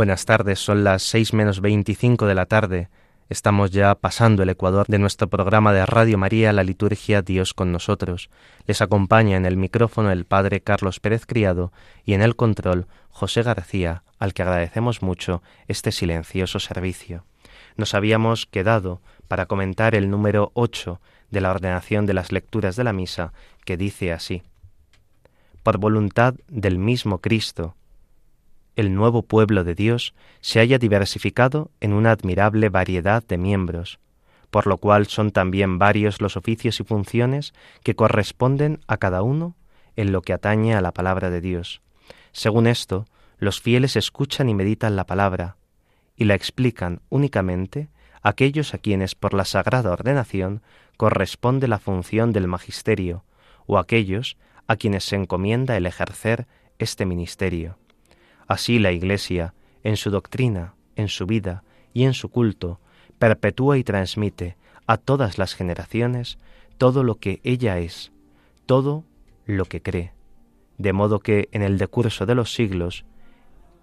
Buenas 0.00 0.24
tardes, 0.24 0.58
son 0.58 0.82
las 0.82 1.02
seis 1.02 1.34
menos 1.34 1.60
veinticinco 1.60 2.24
de 2.24 2.34
la 2.34 2.46
tarde. 2.46 2.88
Estamos 3.28 3.70
ya 3.70 3.94
pasando 3.94 4.42
el 4.42 4.48
ecuador 4.48 4.86
de 4.86 4.98
nuestro 4.98 5.28
programa 5.28 5.74
de 5.74 5.84
Radio 5.84 6.16
María, 6.16 6.54
la 6.54 6.64
liturgia 6.64 7.20
Dios 7.20 7.52
con 7.52 7.70
nosotros. 7.70 8.30
Les 8.64 8.80
acompaña 8.80 9.36
en 9.36 9.44
el 9.44 9.58
micrófono 9.58 10.10
el 10.10 10.24
Padre 10.24 10.62
Carlos 10.62 11.00
Pérez 11.00 11.26
Criado 11.26 11.70
y 12.02 12.14
en 12.14 12.22
el 12.22 12.34
control 12.34 12.86
José 13.10 13.42
García, 13.42 14.02
al 14.18 14.32
que 14.32 14.40
agradecemos 14.40 15.02
mucho 15.02 15.42
este 15.68 15.92
silencioso 15.92 16.60
servicio. 16.60 17.26
Nos 17.76 17.92
habíamos 17.92 18.46
quedado 18.46 19.02
para 19.28 19.44
comentar 19.44 19.94
el 19.94 20.08
número 20.08 20.50
ocho 20.54 21.02
de 21.30 21.42
la 21.42 21.50
ordenación 21.50 22.06
de 22.06 22.14
las 22.14 22.32
lecturas 22.32 22.74
de 22.74 22.84
la 22.84 22.94
misa, 22.94 23.34
que 23.66 23.76
dice 23.76 24.14
así. 24.14 24.42
Por 25.62 25.76
voluntad 25.76 26.36
del 26.48 26.78
mismo 26.78 27.18
Cristo, 27.18 27.76
el 28.80 28.94
nuevo 28.94 29.22
pueblo 29.22 29.62
de 29.62 29.74
Dios 29.74 30.14
se 30.40 30.58
haya 30.58 30.78
diversificado 30.78 31.70
en 31.80 31.92
una 31.92 32.12
admirable 32.12 32.70
variedad 32.70 33.22
de 33.22 33.36
miembros, 33.36 34.00
por 34.50 34.66
lo 34.66 34.78
cual 34.78 35.06
son 35.06 35.32
también 35.32 35.78
varios 35.78 36.22
los 36.22 36.38
oficios 36.38 36.80
y 36.80 36.84
funciones 36.84 37.52
que 37.82 37.94
corresponden 37.94 38.80
a 38.86 38.96
cada 38.96 39.22
uno 39.22 39.54
en 39.96 40.12
lo 40.12 40.22
que 40.22 40.32
atañe 40.32 40.74
a 40.74 40.80
la 40.80 40.92
palabra 40.92 41.28
de 41.28 41.42
Dios. 41.42 41.82
Según 42.32 42.66
esto, 42.66 43.04
los 43.38 43.60
fieles 43.60 43.96
escuchan 43.96 44.48
y 44.48 44.54
meditan 44.54 44.96
la 44.96 45.04
palabra, 45.04 45.56
y 46.16 46.24
la 46.24 46.34
explican 46.34 47.02
únicamente 47.10 47.88
aquellos 48.22 48.72
a 48.72 48.78
quienes 48.78 49.14
por 49.14 49.34
la 49.34 49.44
sagrada 49.44 49.92
ordenación 49.92 50.62
corresponde 50.96 51.68
la 51.68 51.78
función 51.78 52.32
del 52.32 52.48
magisterio, 52.48 53.24
o 53.66 53.78
aquellos 53.78 54.38
a 54.66 54.76
quienes 54.76 55.04
se 55.04 55.16
encomienda 55.16 55.76
el 55.76 55.84
ejercer 55.84 56.46
este 56.78 57.04
ministerio. 57.04 57.79
Así 58.50 58.80
la 58.80 58.90
Iglesia, 58.90 59.54
en 59.84 59.96
su 59.96 60.10
doctrina, 60.10 60.74
en 60.96 61.06
su 61.06 61.24
vida 61.24 61.62
y 61.94 62.02
en 62.02 62.14
su 62.14 62.30
culto, 62.30 62.80
perpetúa 63.20 63.78
y 63.78 63.84
transmite 63.84 64.56
a 64.88 64.96
todas 64.96 65.38
las 65.38 65.54
generaciones 65.54 66.36
todo 66.76 67.04
lo 67.04 67.14
que 67.14 67.38
ella 67.44 67.78
es, 67.78 68.10
todo 68.66 69.04
lo 69.46 69.66
que 69.66 69.80
cree, 69.80 70.14
de 70.78 70.92
modo 70.92 71.20
que 71.20 71.48
en 71.52 71.62
el 71.62 71.78
decurso 71.78 72.26
de 72.26 72.34
los 72.34 72.52
siglos 72.52 73.04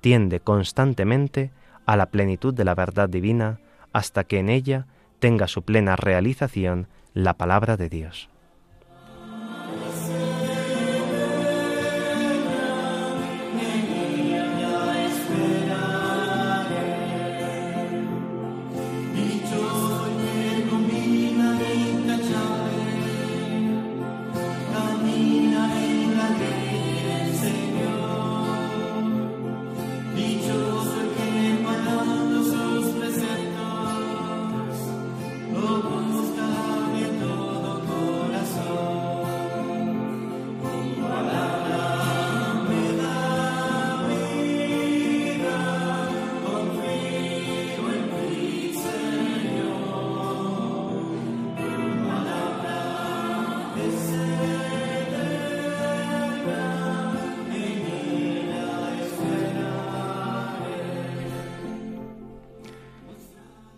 tiende 0.02 0.42
constantemente 0.42 1.52
a 1.86 1.96
la 1.96 2.08
plenitud 2.08 2.54
de 2.54 2.66
la 2.66 2.76
verdad 2.76 3.08
divina 3.08 3.62
hasta 3.94 4.26
que 4.26 4.40
en 4.40 4.50
ella 4.50 4.86
tenga 5.20 5.48
su 5.48 5.62
plena 5.62 5.96
realización 5.96 6.90
la 7.14 7.36
palabra 7.36 7.78
de 7.78 7.88
Dios. 7.88 8.30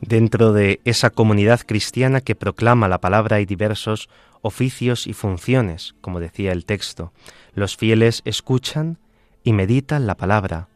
Dentro 0.10 0.54
de 0.54 0.82
esa 0.86 1.12
comunidad 1.12 1.62
cristiana 1.64 2.20
que 2.22 2.34
proclama 2.34 2.88
la 2.88 3.00
palabra 3.00 3.36
hay 3.36 3.46
diversos 3.46 4.10
oficios 4.42 5.06
y 5.06 5.14
funciones, 5.14 5.94
como 6.02 6.20
decía 6.20 6.52
el 6.52 6.66
texto. 6.66 7.14
Los 7.54 7.78
fieles 7.78 8.24
escuchan 8.26 8.98
y 9.44 9.54
meditan 9.54 10.08
la 10.08 10.18
palabra, 10.18 10.68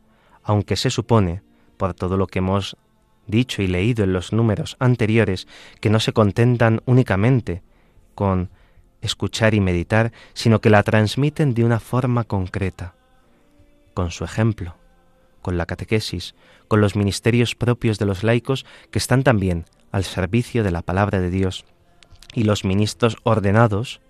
aunque 0.44 0.76
se 0.76 0.92
supone, 0.92 1.42
por 1.78 1.96
todo 1.96 2.16
lo 2.16 2.28
que 2.28 2.40
hemos 2.40 2.78
dicho 3.26 3.64
y 3.64 3.68
leído 3.68 4.04
en 4.04 4.14
los 4.14 4.34
números 4.34 4.78
anteriores, 4.78 5.48
que 5.82 5.90
no 5.90 6.00
se 6.00 6.14
contentan 6.14 6.84
únicamente 6.86 7.64
con 8.14 8.52
escuchar 9.02 9.56
y 9.56 9.60
meditar, 9.62 10.12
sino 10.36 10.62
que 10.62 10.70
la 10.70 10.84
transmiten 10.84 11.56
de 11.56 11.66
una 11.66 11.80
forma 11.80 12.24
concreta, 12.24 12.94
con 13.96 14.12
su 14.12 14.26
ejemplo, 14.26 14.76
con 15.44 15.58
la 15.60 15.68
catequesis, 15.68 16.34
con 16.68 16.82
los 16.82 16.96
ministerios 16.96 17.54
propios 17.54 18.00
de 18.00 18.08
los 18.08 18.24
laicos 18.24 18.66
que 18.90 18.98
están 18.98 19.22
también 19.22 19.66
al 19.92 20.04
servicio 20.04 20.64
de 20.64 20.72
la 20.72 20.82
palabra 20.82 21.20
de 21.20 21.30
Dios. 21.30 21.66
Y 22.34 22.46
los 22.46 22.66
ministros 22.66 23.18
ordenados 23.22 24.02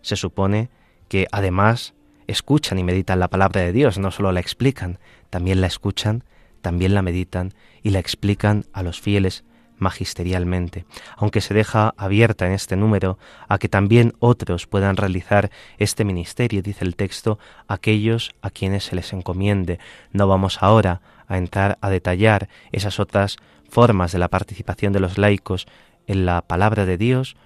se 0.00 0.16
supone 0.16 0.70
que 1.08 1.26
además 1.30 1.92
escuchan 2.26 2.78
y 2.78 2.84
meditan 2.84 3.20
la 3.20 3.28
palabra 3.28 3.60
de 3.60 3.72
Dios, 3.72 3.98
no 3.98 4.10
solo 4.10 4.32
la 4.32 4.40
explican, 4.40 4.98
también 5.28 5.60
la 5.60 5.66
escuchan, 5.66 6.24
también 6.62 6.94
la 6.94 7.02
meditan 7.02 7.52
y 7.82 7.90
la 7.90 7.98
explican 7.98 8.64
a 8.72 8.82
los 8.82 9.00
fieles 9.00 9.44
magisterialmente, 9.82 10.86
aunque 11.16 11.42
se 11.42 11.52
deja 11.52 11.92
abierta 11.98 12.46
en 12.46 12.52
este 12.52 12.76
número 12.76 13.18
a 13.48 13.58
que 13.58 13.68
también 13.68 14.14
otros 14.20 14.66
puedan 14.66 14.96
realizar 14.96 15.50
este 15.76 16.04
ministerio, 16.04 16.62
dice 16.62 16.84
el 16.84 16.96
texto, 16.96 17.38
aquellos 17.68 18.30
a 18.40 18.50
quienes 18.50 18.84
se 18.84 18.96
les 18.96 19.12
encomiende. 19.12 19.78
No 20.12 20.26
vamos 20.26 20.62
ahora 20.62 21.02
a 21.26 21.36
entrar 21.36 21.78
a 21.80 21.90
detallar 21.90 22.48
esas 22.70 23.00
otras 23.00 23.36
formas 23.68 24.12
de 24.12 24.18
la 24.18 24.28
participación 24.28 24.92
de 24.92 25.00
los 25.00 25.18
laicos 25.18 25.66
en 26.06 26.24
la 26.26 26.42
palabra 26.42 26.86
de 26.86 26.96
Dios, 26.96 27.36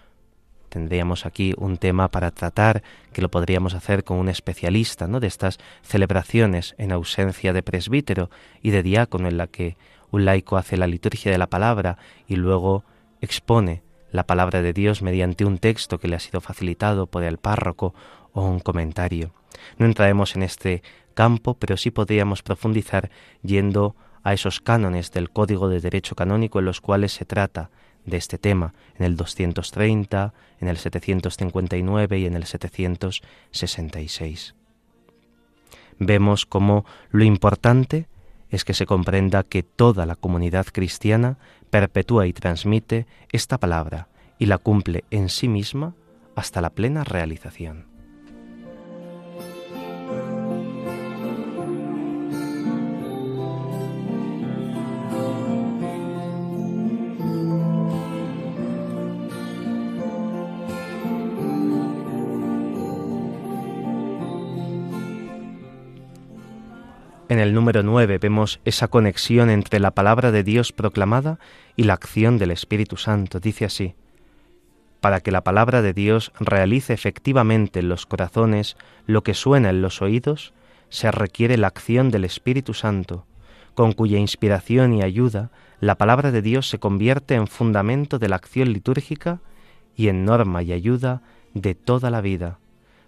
tendríamos 0.68 1.24
aquí 1.24 1.54
un 1.56 1.78
tema 1.78 2.08
para 2.08 2.30
tratar 2.30 2.82
que 3.12 3.22
lo 3.22 3.30
podríamos 3.30 3.74
hacer 3.74 4.04
con 4.04 4.18
un 4.18 4.28
especialista, 4.28 5.06
¿no? 5.06 5.20
de 5.20 5.26
estas 5.26 5.58
celebraciones 5.82 6.74
en 6.78 6.92
ausencia 6.92 7.52
de 7.52 7.62
presbítero 7.62 8.28
y 8.62 8.70
de 8.70 8.82
diácono 8.82 9.28
en 9.28 9.38
la 9.38 9.46
que 9.46 9.76
un 10.16 10.24
laico 10.24 10.56
hace 10.56 10.76
la 10.76 10.86
liturgia 10.86 11.30
de 11.30 11.38
la 11.38 11.46
palabra 11.46 11.98
y 12.26 12.36
luego 12.36 12.84
expone 13.20 13.82
la 14.10 14.26
palabra 14.26 14.62
de 14.62 14.72
Dios 14.72 15.02
mediante 15.02 15.44
un 15.44 15.58
texto 15.58 15.98
que 15.98 16.08
le 16.08 16.16
ha 16.16 16.20
sido 16.20 16.40
facilitado 16.40 17.06
por 17.06 17.22
el 17.22 17.38
párroco 17.38 17.94
o 18.32 18.42
un 18.42 18.60
comentario. 18.60 19.32
No 19.78 19.86
entraremos 19.86 20.34
en 20.34 20.42
este 20.42 20.82
campo, 21.14 21.54
pero 21.54 21.76
sí 21.76 21.90
podríamos 21.90 22.42
profundizar 22.42 23.10
yendo 23.42 23.94
a 24.22 24.32
esos 24.32 24.60
cánones 24.60 25.12
del 25.12 25.30
Código 25.30 25.68
de 25.68 25.80
Derecho 25.80 26.16
Canónico 26.16 26.58
en 26.58 26.64
los 26.64 26.80
cuales 26.80 27.12
se 27.12 27.24
trata 27.24 27.70
de 28.04 28.16
este 28.16 28.38
tema, 28.38 28.74
en 28.98 29.04
el 29.04 29.16
230, 29.16 30.32
en 30.60 30.68
el 30.68 30.76
759 30.78 32.18
y 32.18 32.26
en 32.26 32.34
el 32.34 32.44
766. 32.44 34.54
Vemos 35.98 36.46
cómo 36.46 36.84
lo 37.10 37.24
importante 37.24 38.06
es 38.50 38.64
que 38.64 38.74
se 38.74 38.86
comprenda 38.86 39.42
que 39.42 39.62
toda 39.62 40.06
la 40.06 40.16
comunidad 40.16 40.66
cristiana 40.72 41.38
perpetúa 41.70 42.26
y 42.26 42.32
transmite 42.32 43.06
esta 43.32 43.58
palabra 43.58 44.08
y 44.38 44.46
la 44.46 44.58
cumple 44.58 45.04
en 45.10 45.28
sí 45.28 45.48
misma 45.48 45.94
hasta 46.34 46.60
la 46.60 46.70
plena 46.70 47.04
realización. 47.04 47.95
En 67.36 67.42
el 67.42 67.52
número 67.52 67.82
9 67.82 68.16
vemos 68.16 68.60
esa 68.64 68.88
conexión 68.88 69.50
entre 69.50 69.78
la 69.78 69.90
palabra 69.90 70.32
de 70.32 70.42
Dios 70.42 70.72
proclamada 70.72 71.38
y 71.76 71.82
la 71.82 71.92
acción 71.92 72.38
del 72.38 72.50
Espíritu 72.50 72.96
Santo. 72.96 73.40
Dice 73.40 73.66
así, 73.66 73.94
para 75.02 75.20
que 75.20 75.30
la 75.30 75.44
palabra 75.44 75.82
de 75.82 75.92
Dios 75.92 76.32
realice 76.40 76.94
efectivamente 76.94 77.80
en 77.80 77.90
los 77.90 78.06
corazones 78.06 78.78
lo 79.04 79.22
que 79.22 79.34
suena 79.34 79.68
en 79.68 79.82
los 79.82 80.00
oídos, 80.00 80.54
se 80.88 81.10
requiere 81.10 81.58
la 81.58 81.66
acción 81.66 82.10
del 82.10 82.24
Espíritu 82.24 82.72
Santo, 82.72 83.26
con 83.74 83.92
cuya 83.92 84.16
inspiración 84.16 84.94
y 84.94 85.02
ayuda 85.02 85.50
la 85.78 85.96
palabra 85.96 86.30
de 86.30 86.40
Dios 86.40 86.70
se 86.70 86.78
convierte 86.78 87.34
en 87.34 87.48
fundamento 87.48 88.18
de 88.18 88.30
la 88.30 88.36
acción 88.36 88.72
litúrgica 88.72 89.40
y 89.94 90.08
en 90.08 90.24
norma 90.24 90.62
y 90.62 90.72
ayuda 90.72 91.20
de 91.52 91.74
toda 91.74 92.08
la 92.08 92.22
vida. 92.22 92.60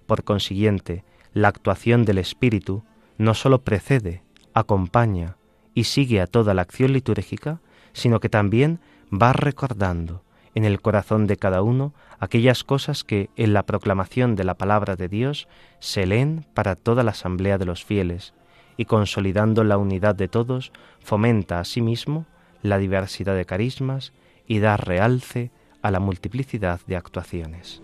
Por 0.07 0.23
consiguiente, 0.23 1.03
la 1.33 1.49
actuación 1.49 2.05
del 2.05 2.19
Espíritu 2.19 2.83
no 3.19 3.35
sólo 3.35 3.63
precede, 3.63 4.23
acompaña 4.55 5.37
y 5.75 5.85
sigue 5.85 6.21
a 6.21 6.27
toda 6.27 6.55
la 6.55 6.63
acción 6.63 6.93
litúrgica, 6.93 7.61
sino 7.93 8.21
que 8.21 8.29
también 8.29 8.81
va 9.13 9.33
recordando 9.33 10.23
en 10.55 10.65
el 10.65 10.81
corazón 10.81 11.27
de 11.27 11.37
cada 11.37 11.63
uno 11.63 11.95
aquellas 12.19 12.65
cosas 12.65 13.05
que 13.05 13.31
en 13.37 13.53
la 13.53 13.65
proclamación 13.65 14.35
de 14.35 14.45
la 14.45 14.55
palabra 14.55 14.97
de 14.97 15.09
Dios 15.09 15.49
se 15.79 16.07
leen 16.07 16.47
para 16.55 16.75
toda 16.75 17.03
la 17.03 17.13
asamblea 17.13 17.59
de 17.59 17.65
los 17.65 17.85
fieles, 17.85 18.35
y 18.77 18.87
consolidando 18.87 19.65
la 19.65 19.77
unidad 19.77 20.15
de 20.15 20.29
todos, 20.29 20.73
fomenta 21.01 21.61
asimismo 21.61 22.27
la 22.63 22.79
diversidad 22.79 23.37
de 23.37 23.45
carismas 23.45 24.13
y 24.47 24.61
da 24.61 24.77
realce 24.77 25.51
a 25.83 25.91
la 25.91 26.01
multiplicidad 26.01 26.81
de 26.87 26.97
actuaciones. 26.97 27.83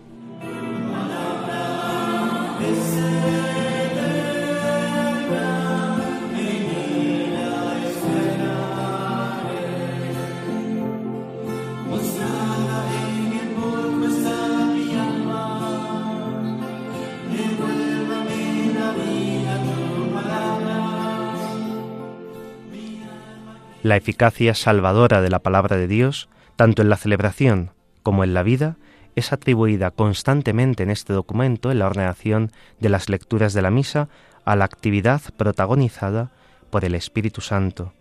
La 23.85 23.97
eficacia 23.97 24.55
salvadora 24.55 25.21
de 25.21 25.29
la 25.29 25.37
palabra 25.37 25.77
de 25.77 25.87
Dios, 25.87 26.27
tanto 26.55 26.81
en 26.81 26.89
la 26.89 26.97
celebración 26.97 27.69
como 28.01 28.23
en 28.23 28.33
la 28.33 28.41
vida, 28.41 28.77
es 29.15 29.31
atribuida 29.31 29.91
constantemente 29.91 30.81
en 30.81 30.89
este 30.89 31.13
documento, 31.13 31.69
en 31.69 31.77
la 31.77 31.85
ordenación 31.85 32.51
de 32.79 32.89
las 32.89 33.09
lecturas 33.09 33.53
de 33.53 33.61
la 33.61 33.69
misa, 33.69 34.09
a 34.43 34.55
la 34.55 34.65
actividad 34.65 35.21
protagonizada 35.37 36.31
por 36.71 36.83
el 36.83 36.95
Espíritu 36.95 37.41
Santo. 37.41 37.93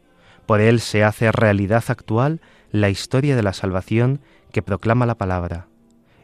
Por 0.46 0.62
él 0.62 0.80
se 0.80 1.04
hace 1.04 1.30
realidad 1.30 1.84
actual 1.88 2.40
la 2.70 2.88
historia 2.88 3.36
de 3.36 3.42
la 3.42 3.52
salvación 3.52 4.20
que 4.52 4.62
proclama 4.62 5.04
la 5.04 5.16
palabra. 5.16 5.66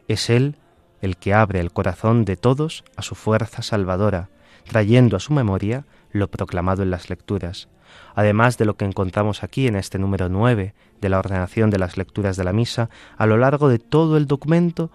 Es 0.07 0.31
él 0.31 0.55
el 1.03 1.17
que 1.17 1.35
abre 1.35 1.59
el 1.59 1.71
corazón 1.71 2.25
de 2.25 2.35
todos 2.35 2.83
a 2.95 3.03
su 3.03 3.13
fuerza 3.13 3.61
salvadora, 3.61 4.29
trayendo 4.67 5.17
a 5.17 5.19
su 5.19 5.33
memoria 5.33 5.85
lo 6.11 6.29
proclamado 6.29 6.83
en 6.83 6.91
las 6.91 7.09
lecturas, 7.09 7.69
además 8.15 8.57
de 8.57 8.65
lo 8.65 8.75
que 8.75 8.85
encontramos 8.85 9.43
aquí 9.43 9.67
en 9.67 9.75
este 9.75 9.99
número 9.99 10.29
9 10.29 10.73
de 10.99 11.09
la 11.09 11.19
ordenación 11.19 11.69
de 11.69 11.79
las 11.79 11.97
lecturas 11.97 12.37
de 12.37 12.43
la 12.43 12.53
misa, 12.53 12.89
a 13.17 13.25
lo 13.25 13.37
largo 13.37 13.69
de 13.69 13.79
todo 13.79 14.17
el 14.17 14.27
documento, 14.27 14.91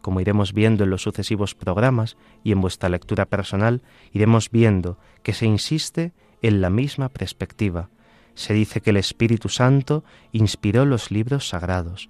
como 0.00 0.20
iremos 0.20 0.52
viendo 0.52 0.84
en 0.84 0.90
los 0.90 1.02
sucesivos 1.02 1.54
programas 1.54 2.16
y 2.44 2.52
en 2.52 2.60
vuestra 2.60 2.88
lectura 2.88 3.26
personal, 3.26 3.82
iremos 4.12 4.50
viendo 4.50 4.98
que 5.22 5.32
se 5.32 5.46
insiste 5.46 6.12
en 6.42 6.60
la 6.60 6.70
misma 6.70 7.08
perspectiva. 7.08 7.90
Se 8.34 8.52
dice 8.52 8.80
que 8.80 8.90
el 8.90 8.98
Espíritu 8.98 9.48
Santo 9.48 10.04
inspiró 10.32 10.84
los 10.84 11.10
libros 11.10 11.48
sagrados, 11.48 12.08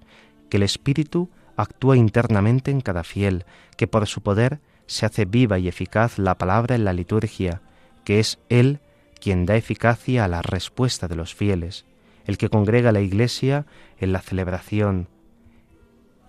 que 0.49 0.57
el 0.57 0.63
Espíritu 0.63 1.29
actúa 1.55 1.97
internamente 1.97 2.69
en 2.69 2.81
cada 2.81 3.03
fiel, 3.03 3.45
que 3.77 3.87
por 3.87 4.05
su 4.07 4.21
poder 4.21 4.59
se 4.85 5.05
hace 5.05 5.25
viva 5.25 5.57
y 5.59 5.67
eficaz 5.67 6.19
la 6.19 6.37
palabra 6.37 6.75
en 6.75 6.85
la 6.85 6.93
liturgia, 6.93 7.61
que 8.07 8.21
es 8.21 8.39
Él 8.47 8.79
quien 9.19 9.45
da 9.45 9.57
eficacia 9.57 10.23
a 10.23 10.29
la 10.29 10.41
respuesta 10.41 11.09
de 11.09 11.17
los 11.17 11.35
fieles, 11.35 11.83
el 12.23 12.37
que 12.37 12.47
congrega 12.47 12.93
la 12.93 13.01
Iglesia 13.01 13.65
en 13.99 14.13
la 14.13 14.21
celebración, 14.21 15.09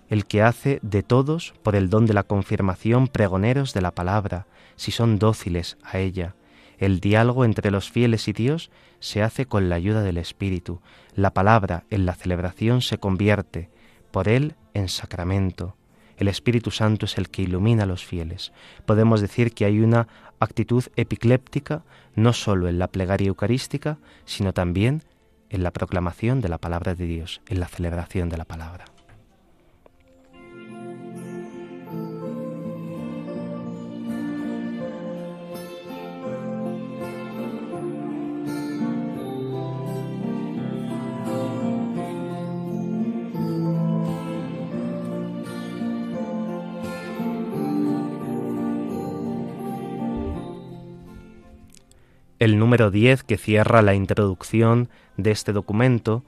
el 0.08 0.26
que 0.26 0.42
hace 0.42 0.80
de 0.82 1.04
todos, 1.04 1.54
por 1.62 1.76
el 1.76 1.88
don 1.88 2.06
de 2.06 2.14
la 2.14 2.24
confirmación, 2.24 3.06
pregoneros 3.06 3.74
de 3.74 3.80
la 3.80 3.92
palabra, 3.92 4.48
si 4.74 4.90
son 4.90 5.20
dóciles 5.20 5.78
a 5.84 6.00
ella. 6.00 6.34
El 6.78 6.98
diálogo 6.98 7.44
entre 7.44 7.70
los 7.70 7.92
fieles 7.92 8.26
y 8.26 8.32
Dios 8.32 8.72
se 8.98 9.22
hace 9.22 9.46
con 9.46 9.68
la 9.68 9.76
ayuda 9.76 10.02
del 10.02 10.18
Espíritu. 10.18 10.80
La 11.14 11.32
palabra 11.32 11.84
en 11.90 12.06
la 12.06 12.16
celebración 12.16 12.82
se 12.82 12.98
convierte, 12.98 13.70
por 14.10 14.28
él, 14.28 14.56
en 14.74 14.88
sacramento. 14.88 15.77
El 16.18 16.28
Espíritu 16.28 16.70
Santo 16.70 17.06
es 17.06 17.16
el 17.16 17.30
que 17.30 17.42
ilumina 17.42 17.84
a 17.84 17.86
los 17.86 18.04
fieles. 18.04 18.52
Podemos 18.84 19.20
decir 19.20 19.54
que 19.54 19.64
hay 19.64 19.80
una 19.80 20.08
actitud 20.40 20.84
epicléptica 20.96 21.84
no 22.16 22.32
sólo 22.32 22.68
en 22.68 22.78
la 22.78 22.88
plegaria 22.88 23.28
eucarística, 23.28 23.98
sino 24.24 24.52
también 24.52 25.02
en 25.48 25.62
la 25.62 25.70
proclamación 25.70 26.40
de 26.40 26.48
la 26.48 26.58
palabra 26.58 26.94
de 26.94 27.06
Dios, 27.06 27.40
en 27.48 27.60
la 27.60 27.68
celebración 27.68 28.28
de 28.28 28.36
la 28.36 28.44
palabra. 28.44 28.97
El 52.38 52.56
número 52.56 52.92
10 52.92 53.24
que 53.24 53.36
cierra 53.36 53.82
la 53.82 53.94
introducción 53.94 54.88
de 55.16 55.32
este 55.32 55.52
documento 55.52 56.22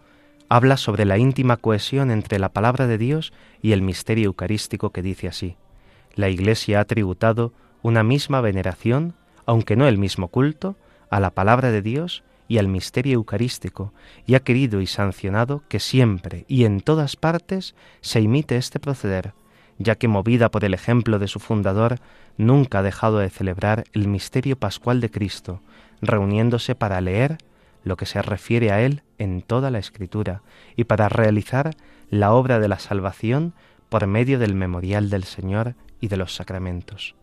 habla 0.48 0.76
sobre 0.76 1.04
la 1.04 1.18
íntima 1.18 1.56
cohesión 1.56 2.10
entre 2.10 2.40
la 2.40 2.48
palabra 2.48 2.88
de 2.88 2.98
Dios 2.98 3.32
y 3.62 3.70
el 3.70 3.80
misterio 3.80 4.26
eucarístico 4.26 4.90
que 4.90 5.02
dice 5.02 5.28
así. 5.28 5.56
La 6.16 6.28
Iglesia 6.28 6.80
ha 6.80 6.84
tributado 6.84 7.52
una 7.82 8.02
misma 8.02 8.40
veneración, 8.40 9.14
aunque 9.46 9.76
no 9.76 9.86
el 9.86 9.98
mismo 9.98 10.26
culto, 10.26 10.74
a 11.10 11.20
la 11.20 11.30
palabra 11.30 11.70
de 11.70 11.80
Dios 11.80 12.24
y 12.48 12.58
al 12.58 12.66
misterio 12.66 13.14
eucarístico, 13.14 13.92
y 14.26 14.34
ha 14.34 14.40
querido 14.40 14.80
y 14.80 14.88
sancionado 14.88 15.62
que 15.68 15.78
siempre 15.78 16.44
y 16.48 16.64
en 16.64 16.80
todas 16.80 17.14
partes 17.14 17.76
se 18.00 18.20
imite 18.20 18.56
este 18.56 18.80
proceder, 18.80 19.32
ya 19.78 19.94
que 19.94 20.08
movida 20.08 20.50
por 20.50 20.64
el 20.64 20.74
ejemplo 20.74 21.20
de 21.20 21.28
su 21.28 21.38
fundador, 21.38 22.00
nunca 22.36 22.80
ha 22.80 22.82
dejado 22.82 23.18
de 23.18 23.30
celebrar 23.30 23.84
el 23.92 24.08
misterio 24.08 24.56
pascual 24.56 25.00
de 25.00 25.10
Cristo, 25.10 25.62
reuniéndose 26.02 26.74
para 26.74 27.00
leer 27.00 27.38
lo 27.84 27.96
que 27.96 28.06
se 28.06 28.22
refiere 28.22 28.70
a 28.72 28.80
Él 28.80 29.02
en 29.18 29.42
toda 29.42 29.70
la 29.70 29.78
Escritura 29.78 30.42
y 30.76 30.84
para 30.84 31.08
realizar 31.08 31.70
la 32.10 32.32
obra 32.32 32.58
de 32.58 32.68
la 32.68 32.78
salvación 32.78 33.54
por 33.88 34.06
medio 34.06 34.38
del 34.38 34.54
memorial 34.54 35.10
del 35.10 35.24
Señor 35.24 35.74
y 36.00 36.08
de 36.08 36.16
los 36.16 36.34
sacramentos. 36.34 37.14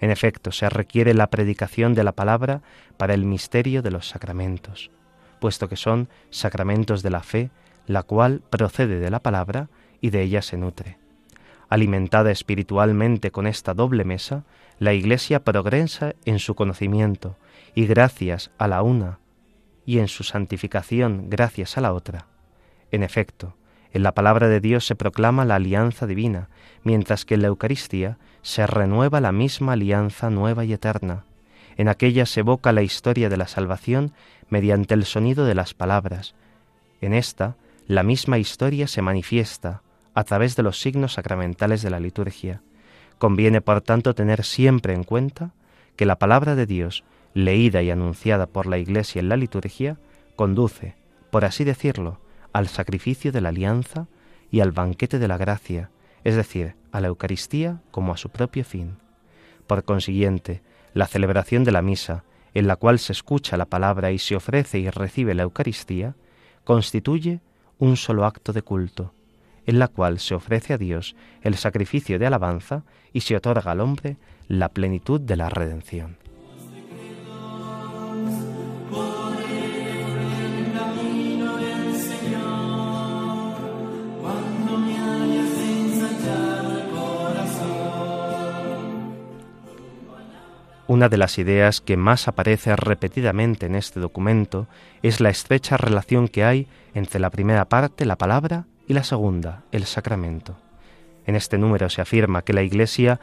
En 0.00 0.10
efecto, 0.10 0.52
se 0.52 0.68
requiere 0.68 1.14
la 1.14 1.28
predicación 1.28 1.94
de 1.94 2.04
la 2.04 2.12
palabra 2.12 2.62
para 2.96 3.14
el 3.14 3.24
misterio 3.24 3.82
de 3.82 3.90
los 3.90 4.08
sacramentos, 4.08 4.90
puesto 5.40 5.68
que 5.68 5.76
son 5.76 6.08
sacramentos 6.30 7.02
de 7.02 7.10
la 7.10 7.22
fe, 7.22 7.50
la 7.86 8.02
cual 8.02 8.42
procede 8.50 9.00
de 9.00 9.10
la 9.10 9.20
palabra 9.20 9.68
y 10.00 10.10
de 10.10 10.22
ella 10.22 10.42
se 10.42 10.56
nutre. 10.56 10.98
Alimentada 11.68 12.30
espiritualmente 12.30 13.30
con 13.30 13.46
esta 13.46 13.74
doble 13.74 14.04
mesa, 14.04 14.44
la 14.78 14.94
Iglesia 14.94 15.44
progresa 15.44 16.14
en 16.24 16.38
su 16.38 16.54
conocimiento 16.54 17.36
y 17.74 17.86
gracias 17.86 18.50
a 18.58 18.68
la 18.68 18.82
una, 18.82 19.18
y 19.84 19.98
en 19.98 20.08
su 20.08 20.24
santificación 20.24 21.30
gracias 21.30 21.78
a 21.78 21.80
la 21.80 21.92
otra. 21.92 22.26
En 22.90 23.02
efecto, 23.02 23.54
en 23.92 24.02
la 24.02 24.12
palabra 24.12 24.48
de 24.48 24.60
Dios 24.60 24.86
se 24.86 24.94
proclama 24.94 25.44
la 25.44 25.56
alianza 25.56 26.06
divina, 26.06 26.48
mientras 26.82 27.24
que 27.24 27.34
en 27.34 27.42
la 27.42 27.48
Eucaristía 27.48 28.18
se 28.42 28.66
renueva 28.66 29.20
la 29.20 29.32
misma 29.32 29.72
alianza 29.72 30.30
nueva 30.30 30.64
y 30.64 30.72
eterna. 30.72 31.24
En 31.76 31.88
aquella 31.88 32.26
se 32.26 32.40
evoca 32.40 32.72
la 32.72 32.82
historia 32.82 33.28
de 33.28 33.36
la 33.36 33.48
salvación 33.48 34.12
mediante 34.48 34.94
el 34.94 35.04
sonido 35.04 35.44
de 35.44 35.54
las 35.54 35.74
palabras. 35.74 36.34
En 37.00 37.14
esta, 37.14 37.56
la 37.86 38.02
misma 38.02 38.38
historia 38.38 38.88
se 38.88 39.02
manifiesta 39.02 39.82
a 40.14 40.24
través 40.24 40.56
de 40.56 40.62
los 40.62 40.80
signos 40.80 41.14
sacramentales 41.14 41.80
de 41.80 41.90
la 41.90 42.00
liturgia. 42.00 42.60
Conviene, 43.18 43.60
por 43.60 43.80
tanto, 43.80 44.14
tener 44.14 44.44
siempre 44.44 44.92
en 44.92 45.04
cuenta 45.04 45.52
que 45.96 46.06
la 46.06 46.18
palabra 46.18 46.54
de 46.54 46.66
Dios, 46.66 47.04
leída 47.44 47.82
y 47.82 47.90
anunciada 47.90 48.46
por 48.46 48.66
la 48.66 48.78
Iglesia 48.78 49.20
en 49.20 49.28
la 49.28 49.36
liturgia, 49.36 49.96
conduce, 50.34 50.96
por 51.30 51.44
así 51.44 51.62
decirlo, 51.62 52.20
al 52.52 52.66
sacrificio 52.66 53.30
de 53.30 53.40
la 53.40 53.50
alianza 53.50 54.08
y 54.50 54.60
al 54.60 54.72
banquete 54.72 55.18
de 55.20 55.28
la 55.28 55.36
gracia, 55.36 55.90
es 56.24 56.34
decir, 56.34 56.74
a 56.90 57.00
la 57.00 57.08
Eucaristía 57.08 57.80
como 57.92 58.12
a 58.12 58.16
su 58.16 58.30
propio 58.30 58.64
fin. 58.64 58.96
Por 59.68 59.84
consiguiente, 59.84 60.62
la 60.94 61.06
celebración 61.06 61.62
de 61.62 61.72
la 61.72 61.82
misa, 61.82 62.24
en 62.54 62.66
la 62.66 62.74
cual 62.74 62.98
se 62.98 63.12
escucha 63.12 63.56
la 63.56 63.66
palabra 63.66 64.10
y 64.10 64.18
se 64.18 64.34
ofrece 64.34 64.80
y 64.80 64.90
recibe 64.90 65.34
la 65.34 65.44
Eucaristía, 65.44 66.16
constituye 66.64 67.40
un 67.78 67.96
solo 67.96 68.24
acto 68.24 68.52
de 68.52 68.62
culto, 68.62 69.12
en 69.64 69.78
la 69.78 69.86
cual 69.86 70.18
se 70.18 70.34
ofrece 70.34 70.72
a 70.72 70.78
Dios 70.78 71.14
el 71.42 71.54
sacrificio 71.54 72.18
de 72.18 72.26
alabanza 72.26 72.82
y 73.12 73.20
se 73.20 73.36
otorga 73.36 73.70
al 73.70 73.80
hombre 73.80 74.16
la 74.48 74.70
plenitud 74.70 75.20
de 75.20 75.36
la 75.36 75.50
redención. 75.50 76.16
Una 90.88 91.10
de 91.10 91.18
las 91.18 91.38
ideas 91.38 91.82
que 91.82 91.98
más 91.98 92.28
aparece 92.28 92.74
repetidamente 92.74 93.66
en 93.66 93.74
este 93.74 94.00
documento 94.00 94.68
es 95.02 95.20
la 95.20 95.28
estrecha 95.28 95.76
relación 95.76 96.28
que 96.28 96.44
hay 96.44 96.66
entre 96.94 97.20
la 97.20 97.28
primera 97.28 97.66
parte, 97.66 98.06
la 98.06 98.16
palabra, 98.16 98.64
y 98.86 98.94
la 98.94 99.04
segunda, 99.04 99.64
el 99.70 99.84
sacramento. 99.84 100.56
En 101.26 101.36
este 101.36 101.58
número 101.58 101.90
se 101.90 102.00
afirma 102.00 102.40
que 102.40 102.54
la 102.54 102.62
Iglesia 102.62 103.20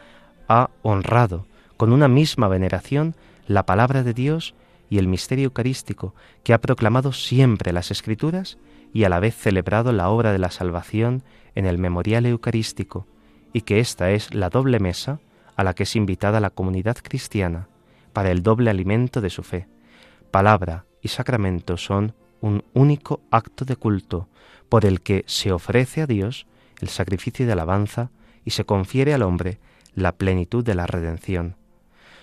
ha 0.48 0.70
honrado 0.84 1.48
con 1.76 1.92
una 1.92 2.08
misma 2.08 2.48
veneración 2.48 3.16
la 3.48 3.66
palabra 3.66 4.04
de 4.04 4.14
Dios 4.14 4.54
y 4.92 5.00
el 5.00 5.08
misterio 5.08 5.46
eucarístico, 5.46 6.14
que 6.44 6.54
ha 6.54 6.62
proclamado 6.62 7.14
siempre 7.14 7.74
las 7.74 7.90
Escrituras 7.90 8.60
y 8.94 9.06
a 9.06 9.10
la 9.10 9.20
vez 9.20 9.36
celebrado 9.36 9.92
la 9.92 10.10
obra 10.10 10.32
de 10.34 10.38
la 10.38 10.52
salvación 10.52 11.24
en 11.56 11.66
el 11.66 11.80
memorial 11.80 12.28
eucarístico, 12.28 13.08
y 13.54 13.62
que 13.62 13.80
esta 13.80 14.12
es 14.12 14.36
la 14.36 14.52
doble 14.52 14.80
mesa 14.80 15.20
a 15.56 15.64
la 15.64 15.74
que 15.74 15.84
es 15.84 15.96
invitada 15.96 16.40
la 16.40 16.50
comunidad 16.50 16.98
cristiana 17.02 17.70
para 18.14 18.32
el 18.32 18.44
doble 18.44 18.70
alimento 18.70 19.22
de 19.22 19.30
su 19.30 19.44
fe. 19.44 19.68
Palabra 20.32 20.86
y 21.02 21.10
sacramento 21.10 21.78
son 21.78 22.16
un 22.42 22.64
único 22.74 23.22
acto 23.32 23.66
de 23.66 23.76
culto 23.76 24.28
por 24.70 24.86
el 24.86 25.02
que 25.02 25.24
se 25.28 25.52
ofrece 25.52 26.02
a 26.02 26.08
Dios 26.08 26.48
el 26.80 26.90
sacrificio 26.90 27.46
de 27.46 27.54
alabanza 27.54 28.12
y 28.44 28.52
se 28.52 28.66
confiere 28.66 29.14
al 29.14 29.22
hombre 29.22 29.60
la 29.94 30.12
plenitud 30.12 30.64
de 30.64 30.76
la 30.76 30.88
redención. 30.88 31.56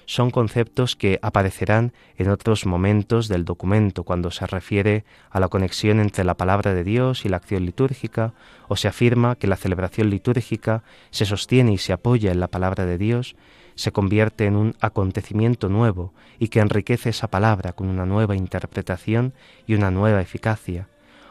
Son 0.07 0.31
conceptos 0.31 0.97
que 0.97 1.19
aparecerán 1.23 1.93
en 2.17 2.29
otros 2.29 2.67
momentos 2.67 3.29
del 3.29 3.45
documento, 3.45 4.05
cuando 4.05 4.31
se 4.31 4.47
refiere 4.47 5.05
a 5.31 5.41
la 5.41 5.49
conexión 5.49 6.01
entre 6.01 6.25
la 6.25 6.35
palabra 6.35 6.75
de 6.75 6.85
Dios 6.85 7.25
y 7.25 7.29
la 7.29 7.37
acción 7.39 7.65
litúrgica, 7.65 8.33
o 8.69 8.77
se 8.77 8.89
afirma 8.89 9.37
que 9.37 9.47
la 9.47 9.57
celebración 9.57 10.11
litúrgica 10.11 10.83
se 11.11 11.25
sostiene 11.25 11.73
y 11.73 11.79
se 11.79 11.93
apoya 11.93 12.33
en 12.33 12.41
la 12.41 12.49
palabra 12.49 12.87
de 12.87 12.99
Dios, 12.99 13.37
se 13.75 13.93
convierte 13.93 14.47
en 14.47 14.57
un 14.57 14.75
acontecimiento 14.81 15.69
nuevo 15.69 16.13
y 16.39 16.49
que 16.49 16.61
enriquece 16.61 17.11
esa 17.11 17.29
palabra 17.29 17.73
con 17.73 17.89
una 17.89 18.07
nueva 18.07 18.37
interpretación 18.37 19.33
y 19.67 19.75
una 19.75 19.91
nueva 19.91 20.21
eficacia, 20.21 20.89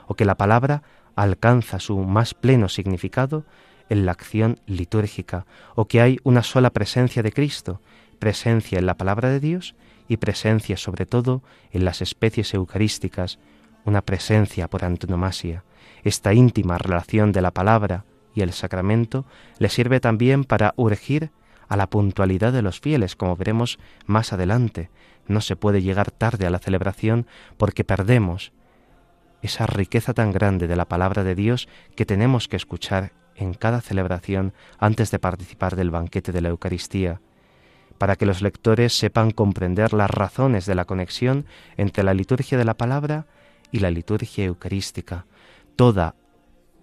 o 0.07 0.15
que 0.15 0.25
la 0.25 0.35
palabra 0.35 0.83
alcanza 1.15 1.79
su 1.79 1.97
más 1.99 2.33
pleno 2.33 2.69
significado 2.69 3.45
en 3.89 4.05
la 4.05 4.13
acción 4.13 4.59
litúrgica, 4.67 5.45
o 5.75 5.85
que 5.85 6.01
hay 6.01 6.17
una 6.23 6.43
sola 6.43 6.69
presencia 6.69 7.21
de 7.23 7.33
Cristo, 7.33 7.81
presencia 8.21 8.77
en 8.77 8.85
la 8.85 8.97
palabra 8.97 9.29
de 9.29 9.39
Dios 9.39 9.75
y 10.07 10.17
presencia 10.17 10.77
sobre 10.77 11.07
todo 11.07 11.41
en 11.71 11.83
las 11.83 12.03
especies 12.03 12.53
eucarísticas, 12.53 13.39
una 13.83 14.03
presencia 14.03 14.69
por 14.69 14.85
antonomasia. 14.85 15.63
Esta 16.03 16.31
íntima 16.31 16.77
relación 16.77 17.31
de 17.31 17.41
la 17.41 17.49
palabra 17.49 18.05
y 18.35 18.41
el 18.41 18.53
sacramento 18.53 19.25
le 19.57 19.69
sirve 19.69 19.99
también 19.99 20.43
para 20.43 20.75
urgir 20.77 21.31
a 21.67 21.75
la 21.75 21.89
puntualidad 21.89 22.53
de 22.53 22.61
los 22.61 22.79
fieles, 22.79 23.15
como 23.15 23.35
veremos 23.35 23.79
más 24.05 24.33
adelante. 24.33 24.91
No 25.27 25.41
se 25.41 25.55
puede 25.55 25.81
llegar 25.81 26.11
tarde 26.11 26.45
a 26.45 26.51
la 26.51 26.59
celebración 26.59 27.25
porque 27.57 27.83
perdemos 27.83 28.53
esa 29.41 29.65
riqueza 29.65 30.13
tan 30.13 30.31
grande 30.31 30.67
de 30.67 30.75
la 30.75 30.85
palabra 30.85 31.23
de 31.23 31.33
Dios 31.33 31.67
que 31.95 32.05
tenemos 32.05 32.47
que 32.47 32.57
escuchar 32.57 33.13
en 33.35 33.55
cada 33.55 33.81
celebración 33.81 34.53
antes 34.77 35.09
de 35.09 35.17
participar 35.17 35.75
del 35.75 35.89
banquete 35.89 36.31
de 36.31 36.41
la 36.41 36.49
Eucaristía, 36.49 37.19
para 38.01 38.15
que 38.15 38.25
los 38.25 38.41
lectores 38.41 38.97
sepan 38.97 39.29
comprender 39.29 39.93
las 39.93 40.09
razones 40.09 40.65
de 40.65 40.73
la 40.73 40.85
conexión 40.85 41.45
entre 41.77 42.03
la 42.03 42.15
liturgia 42.15 42.57
de 42.57 42.65
la 42.65 42.73
palabra 42.73 43.27
y 43.71 43.77
la 43.77 43.91
liturgia 43.91 44.43
eucarística. 44.43 45.27
Toda 45.75 46.15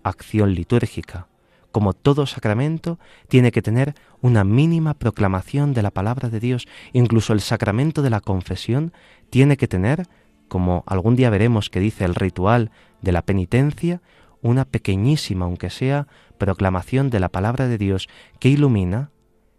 acción 0.05 0.55
litúrgica, 0.55 1.27
como 1.73 1.93
todo 1.93 2.25
sacramento, 2.27 3.01
tiene 3.27 3.51
que 3.51 3.63
tener 3.63 3.97
una 4.21 4.45
mínima 4.45 4.95
proclamación 4.95 5.75
de 5.75 5.83
la 5.83 5.91
palabra 5.91 6.29
de 6.29 6.39
Dios. 6.39 6.69
Incluso 6.93 7.33
el 7.33 7.41
sacramento 7.41 8.01
de 8.03 8.11
la 8.11 8.21
confesión 8.21 8.93
tiene 9.29 9.57
que 9.57 9.67
tener, 9.67 10.07
como 10.47 10.85
algún 10.87 11.17
día 11.17 11.31
veremos 11.31 11.69
que 11.69 11.81
dice 11.81 12.05
el 12.05 12.15
ritual 12.15 12.71
de 13.03 13.11
la 13.11 13.23
penitencia, 13.23 14.03
una 14.41 14.65
pequeñísima, 14.67 15.47
aunque 15.47 15.71
sea, 15.71 16.07
proclamación 16.39 17.11
de 17.11 17.19
la 17.19 17.29
palabra 17.29 17.67
de 17.67 17.77
Dios 17.77 18.09
que 18.39 18.51
ilumina 18.51 19.11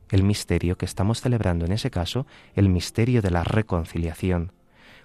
el 0.10 0.24
misterio 0.24 0.78
que 0.78 0.86
estamos 0.86 1.22
celebrando, 1.22 1.66
en 1.66 1.72
ese 1.72 1.92
caso, 1.92 2.26
el 2.56 2.70
misterio 2.70 3.22
de 3.22 3.32
la 3.32 3.44
reconciliación. 3.44 4.52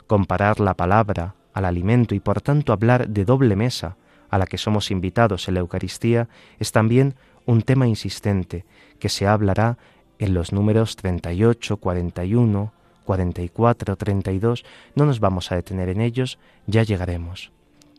Comparar 0.06 0.60
la 0.60 0.74
palabra 0.74 1.34
al 1.52 1.64
alimento 1.64 2.14
y 2.14 2.20
por 2.20 2.40
tanto 2.40 2.72
hablar 2.72 3.08
de 3.08 3.24
doble 3.24 3.56
mesa 3.56 3.96
a 4.30 4.38
la 4.38 4.46
que 4.46 4.58
somos 4.58 4.90
invitados 4.90 5.48
en 5.48 5.54
la 5.54 5.60
Eucaristía 5.60 6.28
es 6.58 6.72
también 6.72 7.14
un 7.46 7.62
tema 7.62 7.86
insistente 7.86 8.64
que 8.98 9.08
se 9.08 9.26
hablará 9.26 9.78
en 10.18 10.34
los 10.34 10.52
números 10.52 10.96
38, 10.96 11.76
41, 11.76 12.72
44, 13.04 13.96
32. 13.96 14.64
No 14.94 15.06
nos 15.06 15.20
vamos 15.20 15.52
a 15.52 15.56
detener 15.56 15.88
en 15.88 16.00
ellos, 16.00 16.38
ya 16.66 16.82
llegaremos. 16.82 17.52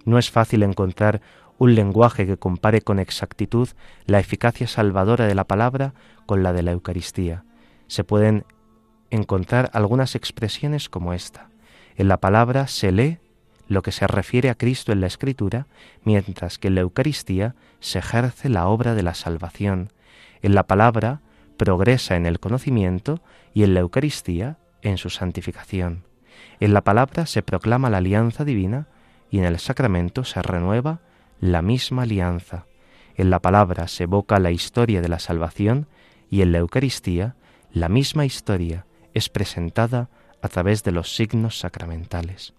No 0.04 0.18
es 0.18 0.30
fácil 0.30 0.64
encontrar 0.64 1.22
un 1.58 1.76
lenguaje 1.76 2.26
que 2.26 2.38
compare 2.38 2.82
con 2.82 3.00
exactitud 3.00 3.70
la 4.06 4.20
eficacia 4.20 4.68
salvadora 4.68 5.26
de 5.26 5.36
la 5.36 5.46
palabra 5.46 5.94
con 6.26 6.44
la 6.44 6.54
de 6.54 6.64
la 6.64 6.72
Eucaristía. 6.72 7.44
Se 7.88 8.04
pueden 8.04 8.46
encontrar 9.10 9.70
algunas 9.74 10.16
expresiones 10.16 10.90
como 10.90 11.14
esta. 11.14 11.50
En 11.96 12.08
la 12.08 12.18
palabra 12.18 12.68
se 12.68 12.92
lee 12.92 13.20
lo 13.68 13.82
que 13.82 13.92
se 13.92 14.08
refiere 14.08 14.50
a 14.50 14.56
Cristo 14.56 14.92
en 14.92 15.02
la 15.02 15.08
Escritura, 15.08 15.68
mientras 16.04 16.58
que 16.58 16.68
en 16.68 16.76
la 16.76 16.82
Eucaristía 16.82 17.56
se 17.80 18.00
ejerce 18.00 18.50
la 18.50 18.68
obra 18.68 18.94
de 18.94 19.04
la 19.04 19.14
salvación. 19.14 19.92
En 20.42 20.54
la 20.56 20.64
palabra 20.64 21.22
progresa 21.58 22.16
en 22.16 22.26
el 22.26 22.40
conocimiento 22.40 23.22
y 23.54 23.64
en 23.64 23.74
la 23.74 23.80
Eucaristía 23.80 24.58
en 24.82 24.98
su 24.98 25.10
santificación. 25.10 26.04
En 26.60 26.74
la 26.74 26.82
palabra 26.82 27.26
se 27.26 27.42
proclama 27.42 27.90
la 27.90 27.98
alianza 27.98 28.46
divina 28.46 28.88
y 29.32 29.40
en 29.40 29.46
el 29.46 29.58
sacramento 29.58 30.24
se 30.24 30.42
renueva 30.42 31.00
la 31.40 31.62
misma 31.62 32.04
alianza. 32.04 32.66
En 33.16 33.30
la 33.30 33.42
palabra 33.42 33.88
se 33.88 34.04
evoca 34.04 34.40
la 34.40 34.52
historia 34.52 35.02
de 35.02 35.10
la 35.10 35.20
salvación 35.20 35.88
y 36.30 36.42
en 36.42 36.52
la 36.52 36.60
Eucaristía 36.60 37.36
la 37.72 37.90
misma 37.90 38.26
historia 38.26 38.86
es 39.14 39.30
presentada 39.30 40.10
a 40.42 40.48
través 40.48 40.84
de 40.84 40.92
los 40.92 41.16
signos 41.16 41.60
sacramentales. 41.60 42.54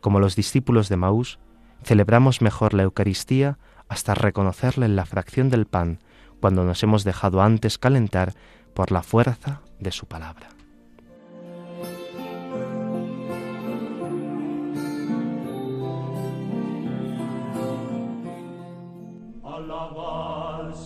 Como 0.00 0.20
los 0.20 0.36
discípulos 0.36 0.88
de 0.88 0.96
Maús, 0.96 1.38
celebramos 1.82 2.42
mejor 2.42 2.74
la 2.74 2.84
Eucaristía 2.84 3.58
hasta 3.88 4.14
reconocerla 4.14 4.86
en 4.86 4.96
la 4.96 5.06
fracción 5.06 5.50
del 5.50 5.66
pan, 5.66 6.00
cuando 6.40 6.64
nos 6.64 6.82
hemos 6.82 7.04
dejado 7.04 7.42
antes 7.42 7.78
calentar 7.78 8.34
por 8.74 8.92
la 8.92 9.02
fuerza 9.02 9.62
de 9.80 9.92
su 9.92 10.06
palabra. 10.06 10.55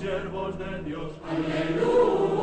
Siervos 0.00 0.58
de 0.58 0.82
Dios. 0.84 1.12
Aleluya. 1.28 2.39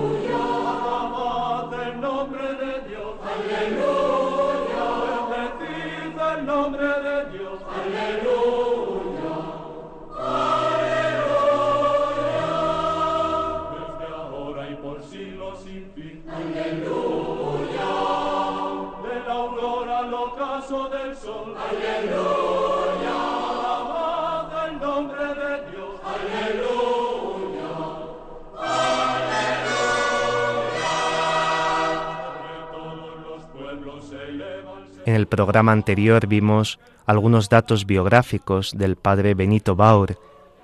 El 35.17 35.27
programa 35.27 35.71
anterior 35.71 36.27
vimos 36.27 36.79
algunos 37.07 37.49
datos 37.49 37.87
biográficos 37.87 38.77
del 38.77 38.97
padre 38.97 39.33
Benito 39.33 39.75
Baur, 39.75 40.19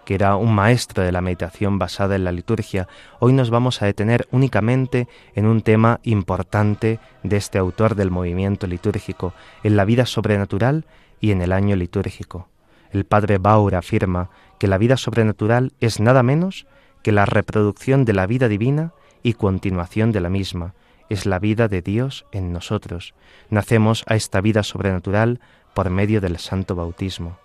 que 0.06 0.14
era 0.14 0.36
un 0.36 0.54
maestro 0.54 1.02
de 1.02 1.12
la 1.12 1.22
meditación 1.22 1.80
basada 1.80 2.16
en 2.16 2.24
la 2.24 2.32
liturgia. 2.32 2.88
Hoy 3.20 3.34
nos 3.34 3.50
vamos 3.50 3.82
a 3.82 3.88
detener 3.88 4.28
únicamente 4.32 5.08
en 5.34 5.48
un 5.48 5.62
tema 5.62 6.00
importante 6.04 7.00
de 7.24 7.38
este 7.38 7.58
autor 7.58 7.96
del 7.96 8.12
movimiento 8.12 8.68
litúrgico, 8.68 9.34
en 9.64 9.76
la 9.76 9.86
vida 9.86 10.06
sobrenatural 10.06 10.86
y 11.20 11.32
en 11.32 11.42
el 11.42 11.52
año 11.52 11.76
litúrgico. 11.76 12.48
El 12.92 13.06
padre 13.06 13.40
Baur 13.40 13.74
afirma 13.74 14.30
que 14.60 14.68
la 14.68 14.78
vida 14.78 14.98
sobrenatural 14.98 15.74
es 15.80 16.00
nada 16.00 16.22
menos 16.22 16.68
que 17.02 17.12
la 17.12 17.26
reproducción 17.26 18.06
de 18.06 18.14
la 18.14 18.28
vida 18.28 18.48
divina 18.48 18.94
y 19.24 19.34
continuación 19.34 20.12
de 20.12 20.22
la 20.22 20.30
misma. 20.30 20.76
Es 21.10 21.26
la 21.26 21.40
vida 21.40 21.68
de 21.68 21.82
Dios 21.82 22.26
en 22.32 22.54
nosotros. 22.54 23.14
Nacemos 23.50 24.04
a 24.08 24.16
esta 24.16 24.42
vida 24.42 24.64
sobrenatural 24.64 25.40
por 25.74 25.90
medio 25.90 26.22
del 26.22 26.38
santo 26.38 26.76
bautismo. 26.76 27.38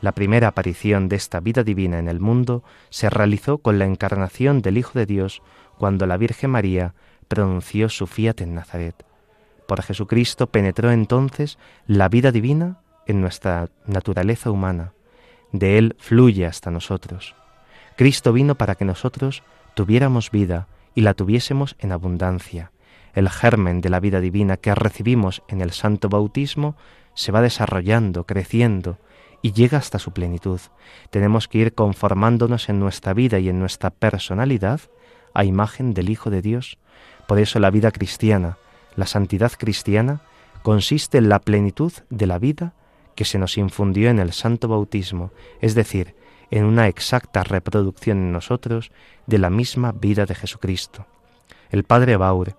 La 0.00 0.12
primera 0.12 0.48
aparición 0.48 1.08
de 1.08 1.16
esta 1.16 1.40
vida 1.40 1.62
divina 1.62 1.98
en 1.98 2.08
el 2.08 2.20
mundo 2.20 2.64
se 2.88 3.10
realizó 3.10 3.58
con 3.58 3.78
la 3.78 3.84
encarnación 3.84 4.62
del 4.62 4.78
Hijo 4.78 4.98
de 4.98 5.06
Dios 5.06 5.42
cuando 5.78 6.06
la 6.06 6.16
Virgen 6.16 6.50
María 6.50 6.94
pronunció 7.28 7.88
su 7.88 8.06
fiat 8.06 8.40
en 8.40 8.54
Nazaret. 8.54 9.04
Por 9.66 9.82
Jesucristo 9.82 10.48
penetró 10.48 10.90
entonces 10.90 11.58
la 11.86 12.08
vida 12.08 12.32
divina 12.32 12.80
en 13.06 13.20
nuestra 13.20 13.68
naturaleza 13.86 14.50
humana. 14.50 14.94
De 15.52 15.78
Él 15.78 15.96
fluye 15.98 16.46
hasta 16.46 16.70
nosotros. 16.70 17.34
Cristo 17.96 18.32
vino 18.32 18.54
para 18.54 18.74
que 18.74 18.84
nosotros 18.84 19.42
tuviéramos 19.74 20.30
vida 20.30 20.66
y 20.94 21.02
la 21.02 21.14
tuviésemos 21.14 21.76
en 21.78 21.92
abundancia. 21.92 22.72
El 23.14 23.28
germen 23.28 23.80
de 23.80 23.90
la 23.90 24.00
vida 24.00 24.20
divina 24.20 24.56
que 24.56 24.74
recibimos 24.74 25.42
en 25.48 25.60
el 25.60 25.72
santo 25.72 26.08
bautismo 26.08 26.76
se 27.14 27.32
va 27.32 27.42
desarrollando, 27.42 28.24
creciendo, 28.24 28.98
y 29.42 29.52
llega 29.52 29.78
hasta 29.78 29.98
su 29.98 30.12
plenitud. 30.12 30.60
Tenemos 31.10 31.48
que 31.48 31.58
ir 31.58 31.74
conformándonos 31.74 32.68
en 32.68 32.78
nuestra 32.78 33.14
vida 33.14 33.38
y 33.38 33.48
en 33.48 33.58
nuestra 33.58 33.90
personalidad 33.90 34.80
a 35.34 35.44
imagen 35.44 35.94
del 35.94 36.10
Hijo 36.10 36.30
de 36.30 36.42
Dios. 36.42 36.78
Por 37.26 37.38
eso 37.38 37.58
la 37.58 37.70
vida 37.70 37.90
cristiana, 37.90 38.58
la 38.96 39.06
santidad 39.06 39.52
cristiana, 39.56 40.22
consiste 40.62 41.18
en 41.18 41.28
la 41.28 41.38
plenitud 41.38 41.92
de 42.10 42.26
la 42.26 42.38
vida 42.38 42.74
que 43.14 43.24
se 43.24 43.38
nos 43.38 43.56
infundió 43.56 44.10
en 44.10 44.18
el 44.18 44.32
santo 44.32 44.68
bautismo, 44.68 45.32
es 45.60 45.74
decir, 45.74 46.14
en 46.50 46.64
una 46.64 46.88
exacta 46.88 47.44
reproducción 47.44 48.18
en 48.18 48.32
nosotros 48.32 48.90
de 49.26 49.38
la 49.38 49.50
misma 49.50 49.92
vida 49.92 50.26
de 50.26 50.34
Jesucristo. 50.34 51.06
El 51.70 51.84
padre 51.84 52.16
Baur 52.16 52.56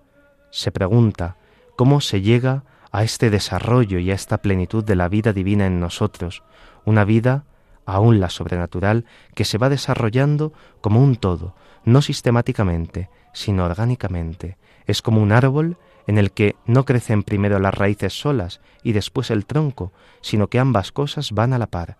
se 0.52 0.70
pregunta 0.70 1.36
cómo 1.76 2.00
se 2.00 2.20
llega 2.20 2.62
a 2.92 3.02
este 3.02 3.30
desarrollo 3.30 3.98
y 3.98 4.10
a 4.10 4.14
esta 4.14 4.38
plenitud 4.38 4.84
de 4.84 4.94
la 4.94 5.08
vida 5.08 5.32
divina 5.32 5.66
en 5.66 5.80
nosotros, 5.80 6.44
una 6.84 7.04
vida, 7.04 7.44
aún 7.86 8.20
la 8.20 8.28
sobrenatural, 8.28 9.06
que 9.34 9.44
se 9.44 9.58
va 9.58 9.70
desarrollando 9.70 10.52
como 10.80 11.02
un 11.02 11.16
todo, 11.16 11.56
no 11.84 12.02
sistemáticamente, 12.02 13.08
sino 13.32 13.64
orgánicamente. 13.64 14.58
Es 14.86 15.00
como 15.00 15.22
un 15.22 15.32
árbol 15.32 15.78
en 16.06 16.18
el 16.18 16.32
que 16.32 16.54
no 16.66 16.84
crecen 16.84 17.22
primero 17.22 17.58
las 17.58 17.74
raíces 17.74 18.12
solas 18.12 18.60
y 18.82 18.92
después 18.92 19.30
el 19.30 19.46
tronco, 19.46 19.92
sino 20.20 20.48
que 20.48 20.58
ambas 20.58 20.92
cosas 20.92 21.32
van 21.32 21.54
a 21.54 21.58
la 21.58 21.68
par. 21.68 21.96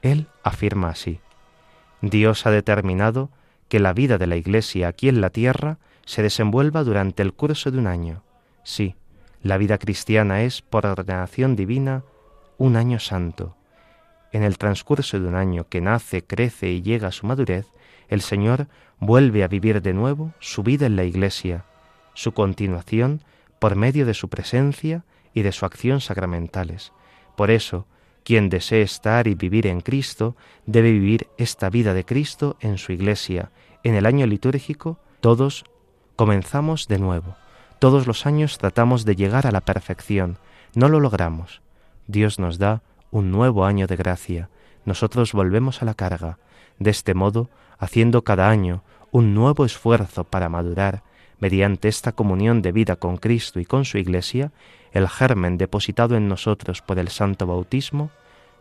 Él 0.00 0.28
afirma 0.44 0.90
así, 0.90 1.20
Dios 2.02 2.46
ha 2.46 2.50
determinado 2.50 3.30
que 3.68 3.80
la 3.80 3.92
vida 3.92 4.16
de 4.16 4.28
la 4.28 4.36
Iglesia 4.36 4.88
aquí 4.88 5.08
en 5.08 5.20
la 5.20 5.30
tierra 5.30 5.78
se 6.08 6.22
desenvuelva 6.22 6.84
durante 6.84 7.22
el 7.22 7.34
curso 7.34 7.70
de 7.70 7.76
un 7.76 7.86
año. 7.86 8.22
Sí, 8.64 8.94
la 9.42 9.58
vida 9.58 9.76
cristiana 9.76 10.40
es, 10.40 10.62
por 10.62 10.86
ordenación 10.86 11.54
divina, 11.54 12.02
un 12.56 12.76
año 12.76 12.98
santo. 12.98 13.56
En 14.32 14.42
el 14.42 14.56
transcurso 14.56 15.20
de 15.20 15.28
un 15.28 15.34
año 15.34 15.68
que 15.68 15.82
nace, 15.82 16.24
crece 16.24 16.70
y 16.70 16.80
llega 16.80 17.08
a 17.08 17.12
su 17.12 17.26
madurez, 17.26 17.66
el 18.08 18.22
Señor 18.22 18.68
vuelve 18.98 19.44
a 19.44 19.48
vivir 19.48 19.82
de 19.82 19.92
nuevo 19.92 20.32
su 20.40 20.62
vida 20.62 20.86
en 20.86 20.96
la 20.96 21.04
Iglesia, 21.04 21.66
su 22.14 22.32
continuación 22.32 23.20
por 23.58 23.76
medio 23.76 24.06
de 24.06 24.14
su 24.14 24.30
presencia 24.30 25.04
y 25.34 25.42
de 25.42 25.52
su 25.52 25.66
acción 25.66 26.00
sacramentales. 26.00 26.94
Por 27.36 27.50
eso, 27.50 27.86
quien 28.24 28.48
desee 28.48 28.80
estar 28.80 29.28
y 29.28 29.34
vivir 29.34 29.66
en 29.66 29.82
Cristo 29.82 30.36
debe 30.64 30.90
vivir 30.90 31.28
esta 31.36 31.68
vida 31.68 31.92
de 31.92 32.06
Cristo 32.06 32.56
en 32.60 32.78
su 32.78 32.92
Iglesia. 32.92 33.50
En 33.84 33.94
el 33.94 34.06
año 34.06 34.26
litúrgico 34.26 34.98
todos 35.20 35.66
comenzamos 36.18 36.88
de 36.88 36.98
nuevo 36.98 37.36
todos 37.78 38.08
los 38.08 38.26
años 38.26 38.58
tratamos 38.58 39.04
de 39.04 39.14
llegar 39.14 39.46
a 39.46 39.52
la 39.52 39.60
perfección. 39.60 40.38
No 40.74 40.88
lo 40.88 40.98
logramos. 40.98 41.62
Dios 42.08 42.40
nos 42.40 42.58
da 42.58 42.82
un 43.12 43.30
nuevo 43.30 43.64
año 43.64 43.86
de 43.86 43.94
gracia. 43.94 44.50
Nosotros 44.84 45.32
volvemos 45.32 45.80
a 45.80 45.84
la 45.84 45.94
carga. 45.94 46.38
De 46.80 46.90
este 46.90 47.14
modo, 47.14 47.50
haciendo 47.78 48.22
cada 48.22 48.48
año 48.50 48.82
un 49.12 49.32
nuevo 49.32 49.64
esfuerzo 49.64 50.24
para 50.24 50.48
madurar, 50.48 51.02
mediante 51.38 51.86
esta 51.86 52.10
comunión 52.12 52.62
de 52.62 52.72
vida 52.72 52.96
con 52.96 53.16
Cristo 53.16 53.60
y 53.60 53.64
con 53.64 53.84
su 53.84 53.98
Iglesia, 53.98 54.50
el 54.90 55.08
germen 55.08 55.56
depositado 55.56 56.16
en 56.16 56.26
nosotros 56.26 56.82
por 56.82 56.98
el 56.98 57.08
santo 57.08 57.46
bautismo, 57.46 58.10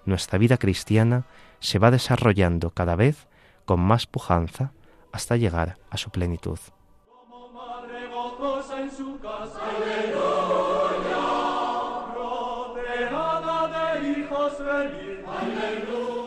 nuestra 0.06 0.38
vida 0.38 0.58
cristiana 0.58 1.26
se 1.60 1.80
va 1.80 1.90
desarrollando 1.90 2.70
cada 2.70 2.96
vez 2.96 3.28
con 3.66 3.80
más 3.80 4.06
pujanza 4.06 4.74
hasta 5.12 5.38
llegar 5.38 5.78
a 5.90 5.98
su 5.98 6.12
plenitud. 6.12 6.60
en 8.88 8.96
su 8.96 9.20
casa. 9.20 9.60
Aleluya. 9.70 11.26
Protejan 12.14 13.72
de 13.72 14.10
hijos 14.10 14.54
venir. 14.60 15.26
Aleluya. 15.28 16.27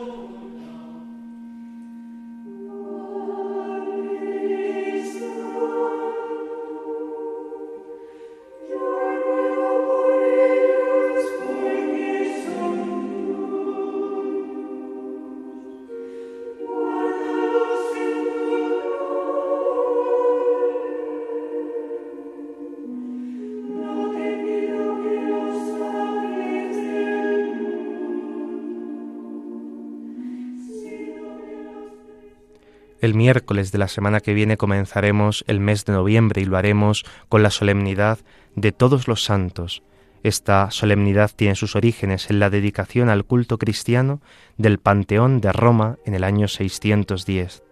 El 33.11 33.17
miércoles 33.17 33.73
de 33.73 33.77
la 33.77 33.89
semana 33.89 34.21
que 34.21 34.33
viene 34.33 34.55
comenzaremos 34.55 35.43
el 35.47 35.59
mes 35.59 35.83
de 35.83 35.91
noviembre 35.91 36.41
y 36.41 36.45
lo 36.45 36.55
haremos 36.55 37.03
con 37.27 37.43
la 37.43 37.49
solemnidad 37.49 38.19
de 38.55 38.71
todos 38.71 39.09
los 39.09 39.25
santos. 39.25 39.83
Esta 40.23 40.71
solemnidad 40.71 41.29
tiene 41.35 41.55
sus 41.55 41.75
orígenes 41.75 42.29
en 42.29 42.39
la 42.39 42.49
dedicación 42.49 43.09
al 43.09 43.25
culto 43.25 43.57
cristiano 43.57 44.21
del 44.55 44.79
Panteón 44.79 45.41
de 45.41 45.51
Roma 45.51 45.97
en 46.05 46.15
el 46.15 46.23
año 46.23 46.47
610, 46.47 47.63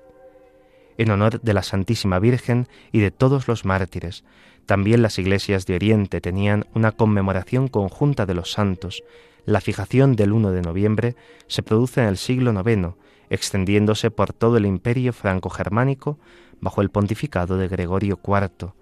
en 0.99 1.11
honor 1.11 1.41
de 1.41 1.53
la 1.53 1.63
Santísima 1.63 2.19
Virgen 2.19 2.67
y 2.91 2.99
de 2.99 3.09
todos 3.09 3.47
los 3.47 3.65
mártires. 3.65 4.23
También 4.65 5.01
las 5.01 5.17
iglesias 5.17 5.65
de 5.65 5.75
Oriente 5.75 6.21
tenían 6.21 6.65
una 6.75 6.91
conmemoración 6.91 7.69
conjunta 7.69 8.25
de 8.25 8.35
los 8.35 8.51
santos. 8.51 9.01
La 9.45 9.61
fijación 9.61 10.15
del 10.15 10.33
1 10.33 10.51
de 10.51 10.61
noviembre 10.61 11.15
se 11.47 11.63
produce 11.63 12.01
en 12.01 12.07
el 12.07 12.17
siglo 12.17 12.51
IX 12.51 12.95
extendiéndose 13.29 14.11
por 14.11 14.33
todo 14.33 14.57
el 14.57 14.65
imperio 14.65 15.13
franco-germánico 15.13 16.19
bajo 16.59 16.81
el 16.81 16.89
pontificado 16.89 17.57
de 17.57 17.67
Gregorio 17.67 18.19
IV. 18.21 18.73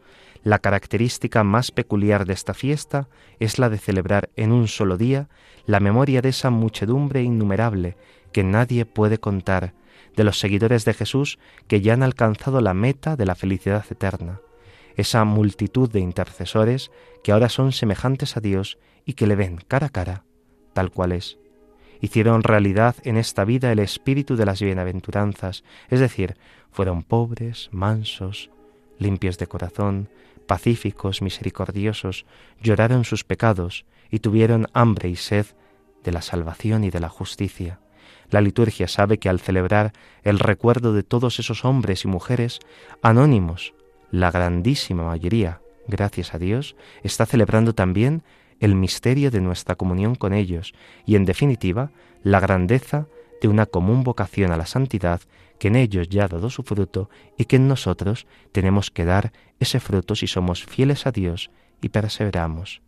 La 0.44 0.60
característica 0.60 1.44
más 1.44 1.72
peculiar 1.72 2.26
de 2.26 2.34
esta 2.34 2.54
fiesta 2.54 3.10
es 3.40 3.60
la 3.60 3.70
de 3.70 3.78
celebrar 3.78 4.30
en 4.36 4.52
un 4.52 4.68
solo 4.68 4.98
día 4.98 5.30
la 5.66 5.80
memoria 5.80 6.22
de 6.22 6.30
esa 6.30 6.50
muchedumbre 6.50 7.22
innumerable 7.22 7.96
que 8.32 8.44
nadie 8.44 8.86
puede 8.86 9.20
contar, 9.20 9.74
de 10.18 10.26
los 10.26 10.40
seguidores 10.40 10.84
de 10.84 10.94
Jesús 10.94 11.40
que 11.68 11.80
ya 11.80 11.94
han 11.94 12.04
alcanzado 12.04 12.60
la 12.60 12.74
meta 12.74 13.16
de 13.16 13.26
la 13.26 13.36
felicidad 13.36 13.86
eterna, 13.90 14.42
esa 14.98 15.24
multitud 15.24 15.90
de 15.90 16.02
intercesores 16.02 16.92
que 17.24 17.32
ahora 17.32 17.48
son 17.48 17.72
semejantes 17.72 18.36
a 18.36 18.42
Dios 18.42 18.78
y 19.06 19.14
que 19.14 19.28
le 19.28 19.38
ven 19.38 19.62
cara 19.68 19.88
a 19.88 19.92
cara, 19.92 20.24
tal 20.74 20.92
cual 20.92 21.14
es 21.14 21.38
hicieron 22.02 22.44
realidad 22.44 22.96
en 23.04 23.18
esta 23.18 23.46
vida 23.46 23.72
el 23.72 23.80
espíritu 23.80 24.36
de 24.36 24.46
las 24.46 24.62
bienaventuranzas, 24.62 25.64
es 25.90 26.00
decir, 26.00 26.38
fueron 26.72 27.04
pobres, 27.04 27.70
mansos, 27.72 28.52
limpios 29.00 29.38
de 29.38 29.48
corazón, 29.48 30.10
pacíficos, 30.48 31.22
misericordiosos, 31.22 32.26
lloraron 32.62 33.04
sus 33.04 33.24
pecados 33.24 33.86
y 34.10 34.20
tuvieron 34.20 34.68
hambre 34.74 35.10
y 35.10 35.16
sed 35.16 35.46
de 36.04 36.12
la 36.12 36.22
salvación 36.22 36.84
y 36.84 36.90
de 36.90 37.00
la 37.00 37.10
justicia. 37.10 37.80
La 38.30 38.42
liturgia 38.42 38.88
sabe 38.88 39.20
que 39.20 39.30
al 39.30 39.40
celebrar 39.40 39.94
el 40.24 40.40
recuerdo 40.40 40.94
de 40.94 41.04
todos 41.04 41.40
esos 41.40 41.64
hombres 41.64 42.04
y 42.04 42.08
mujeres 42.08 42.60
anónimos, 43.02 43.74
la 44.12 44.32
grandísima 44.32 45.04
mayoría, 45.04 45.62
gracias 45.88 46.34
a 46.34 46.40
Dios, 46.40 46.76
está 47.04 47.26
celebrando 47.26 47.74
también 47.74 48.24
el 48.60 48.76
misterio 48.76 49.32
de 49.32 49.42
nuestra 49.42 49.76
comunión 49.76 50.16
con 50.16 50.34
ellos 50.34 50.74
y, 51.06 51.16
en 51.16 51.26
definitiva, 51.26 51.92
la 52.24 52.40
grandeza 52.40 53.08
de 53.42 53.48
una 53.48 53.66
común 53.66 54.04
vocación 54.04 54.52
a 54.52 54.58
la 54.58 54.66
santidad 54.66 55.22
que 55.60 55.70
en 55.70 55.76
ellos 55.76 56.10
ya 56.10 56.26
ha 56.26 56.28
dado 56.28 56.50
su 56.50 56.64
fruto 56.64 57.10
y 57.38 57.46
que 57.46 57.56
en 57.56 57.68
nosotros 57.68 58.28
tenemos 58.52 58.92
que 58.92 59.06
dar 59.06 59.32
ese 59.60 59.80
fruto 59.80 60.16
si 60.16 60.28
somos 60.28 60.66
fieles 60.66 61.08
a 61.08 61.12
Dios 61.12 61.52
y 61.82 61.90
perseveramos. 61.90 62.82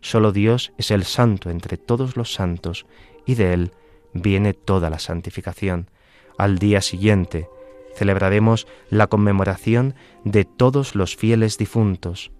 Solo 0.00 0.32
Dios 0.32 0.72
es 0.78 0.90
el 0.90 1.04
santo 1.04 1.50
entre 1.50 1.76
todos 1.76 2.16
los 2.16 2.32
santos 2.32 2.86
y 3.26 3.34
de 3.34 3.52
Él 3.52 3.72
viene 4.12 4.54
toda 4.54 4.90
la 4.90 4.98
santificación. 4.98 5.90
Al 6.38 6.58
día 6.58 6.80
siguiente 6.80 7.48
celebraremos 7.94 8.66
la 8.88 9.08
conmemoración 9.08 9.94
de 10.24 10.44
todos 10.44 10.94
los 10.94 11.16
fieles 11.16 11.58
difuntos. 11.58 12.32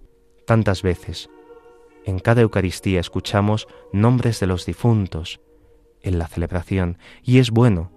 Tantas 0.45 0.81
veces 0.81 1.29
en 2.05 2.19
cada 2.19 2.41
Eucaristía 2.41 2.99
escuchamos 2.99 3.67
nombres 3.93 4.39
de 4.39 4.47
los 4.47 4.65
difuntos 4.65 5.39
en 6.01 6.17
la 6.17 6.27
celebración 6.27 6.97
y 7.23 7.37
es 7.39 7.51
bueno 7.51 7.91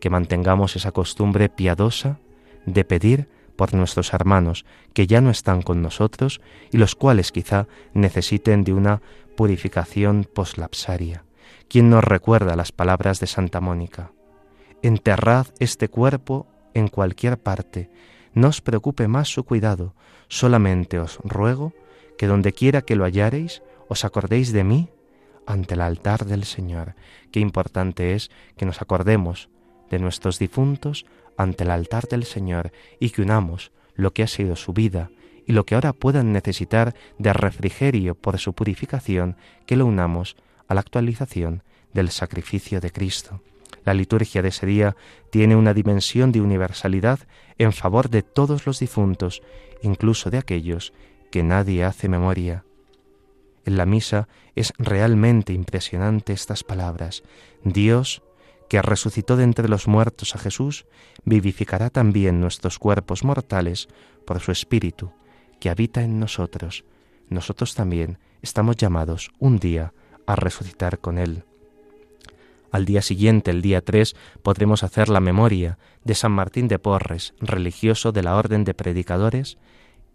que 0.00 0.10
mantengamos 0.10 0.76
esa 0.76 0.92
costumbre 0.92 1.48
piadosa 1.50 2.20
de 2.64 2.84
pedir 2.84 3.28
por 3.56 3.74
nuestros 3.74 4.14
hermanos 4.14 4.64
que 4.94 5.06
ya 5.06 5.20
no 5.20 5.28
están 5.30 5.60
con 5.60 5.82
nosotros 5.82 6.40
y 6.72 6.78
los 6.78 6.94
cuales 6.94 7.32
quizá 7.32 7.66
necesiten 7.92 8.64
de 8.64 8.72
una 8.72 9.02
purificación 9.36 10.26
poslapsaria. 10.32 11.24
¿Quién 11.70 11.88
nos 11.88 12.02
recuerda 12.02 12.56
las 12.56 12.72
palabras 12.72 13.20
de 13.20 13.28
Santa 13.28 13.60
Mónica? 13.60 14.10
Enterrad 14.82 15.46
este 15.60 15.88
cuerpo 15.88 16.48
en 16.74 16.88
cualquier 16.88 17.38
parte, 17.38 17.88
no 18.34 18.48
os 18.48 18.60
preocupe 18.60 19.06
más 19.06 19.32
su 19.32 19.44
cuidado, 19.44 19.94
solamente 20.26 20.98
os 20.98 21.18
ruego 21.22 21.72
que 22.18 22.26
donde 22.26 22.52
quiera 22.52 22.82
que 22.82 22.96
lo 22.96 23.04
hallareis, 23.04 23.62
os 23.86 24.04
acordéis 24.04 24.52
de 24.52 24.64
mí 24.64 24.88
ante 25.46 25.74
el 25.74 25.82
altar 25.82 26.24
del 26.24 26.42
Señor. 26.42 26.96
Qué 27.30 27.38
importante 27.38 28.14
es 28.14 28.32
que 28.56 28.66
nos 28.66 28.82
acordemos 28.82 29.48
de 29.90 30.00
nuestros 30.00 30.40
difuntos 30.40 31.06
ante 31.36 31.62
el 31.62 31.70
altar 31.70 32.08
del 32.08 32.24
Señor 32.24 32.72
y 32.98 33.10
que 33.10 33.22
unamos 33.22 33.70
lo 33.94 34.12
que 34.12 34.24
ha 34.24 34.26
sido 34.26 34.56
su 34.56 34.72
vida 34.72 35.12
y 35.46 35.52
lo 35.52 35.64
que 35.66 35.76
ahora 35.76 35.92
puedan 35.92 36.32
necesitar 36.32 36.96
de 37.18 37.32
refrigerio 37.32 38.16
por 38.16 38.40
su 38.40 38.54
purificación, 38.54 39.36
que 39.66 39.76
lo 39.76 39.86
unamos 39.86 40.34
a 40.70 40.74
la 40.74 40.80
actualización 40.80 41.64
del 41.92 42.10
sacrificio 42.10 42.80
de 42.80 42.92
Cristo. 42.92 43.42
La 43.84 43.92
liturgia 43.92 44.40
de 44.40 44.50
ese 44.50 44.66
día 44.66 44.96
tiene 45.30 45.56
una 45.56 45.74
dimensión 45.74 46.30
de 46.30 46.40
universalidad 46.40 47.18
en 47.58 47.72
favor 47.72 48.08
de 48.08 48.22
todos 48.22 48.66
los 48.66 48.78
difuntos, 48.78 49.42
incluso 49.82 50.30
de 50.30 50.38
aquellos 50.38 50.92
que 51.32 51.42
nadie 51.42 51.82
hace 51.84 52.08
memoria. 52.08 52.64
En 53.64 53.76
la 53.76 53.84
misa 53.84 54.28
es 54.54 54.72
realmente 54.78 55.52
impresionante 55.52 56.32
estas 56.32 56.62
palabras. 56.62 57.24
Dios, 57.64 58.22
que 58.68 58.80
resucitó 58.80 59.36
de 59.36 59.42
entre 59.42 59.68
los 59.68 59.88
muertos 59.88 60.36
a 60.36 60.38
Jesús, 60.38 60.86
vivificará 61.24 61.90
también 61.90 62.40
nuestros 62.40 62.78
cuerpos 62.78 63.24
mortales 63.24 63.88
por 64.24 64.38
su 64.38 64.52
Espíritu, 64.52 65.10
que 65.58 65.68
habita 65.68 66.02
en 66.02 66.20
nosotros. 66.20 66.84
Nosotros 67.28 67.74
también 67.74 68.18
estamos 68.40 68.76
llamados 68.76 69.32
un 69.40 69.58
día 69.58 69.92
a 70.32 70.36
resucitar 70.36 70.98
con 70.98 71.18
Él. 71.18 71.44
Al 72.70 72.84
día 72.84 73.02
siguiente, 73.02 73.50
el 73.50 73.62
día 73.62 73.80
3, 73.80 74.14
podremos 74.42 74.84
hacer 74.84 75.08
la 75.08 75.20
memoria 75.20 75.78
de 76.04 76.14
San 76.14 76.32
Martín 76.32 76.68
de 76.68 76.78
Porres, 76.78 77.34
religioso 77.40 78.12
de 78.12 78.22
la 78.22 78.36
Orden 78.36 78.64
de 78.64 78.74
Predicadores, 78.74 79.58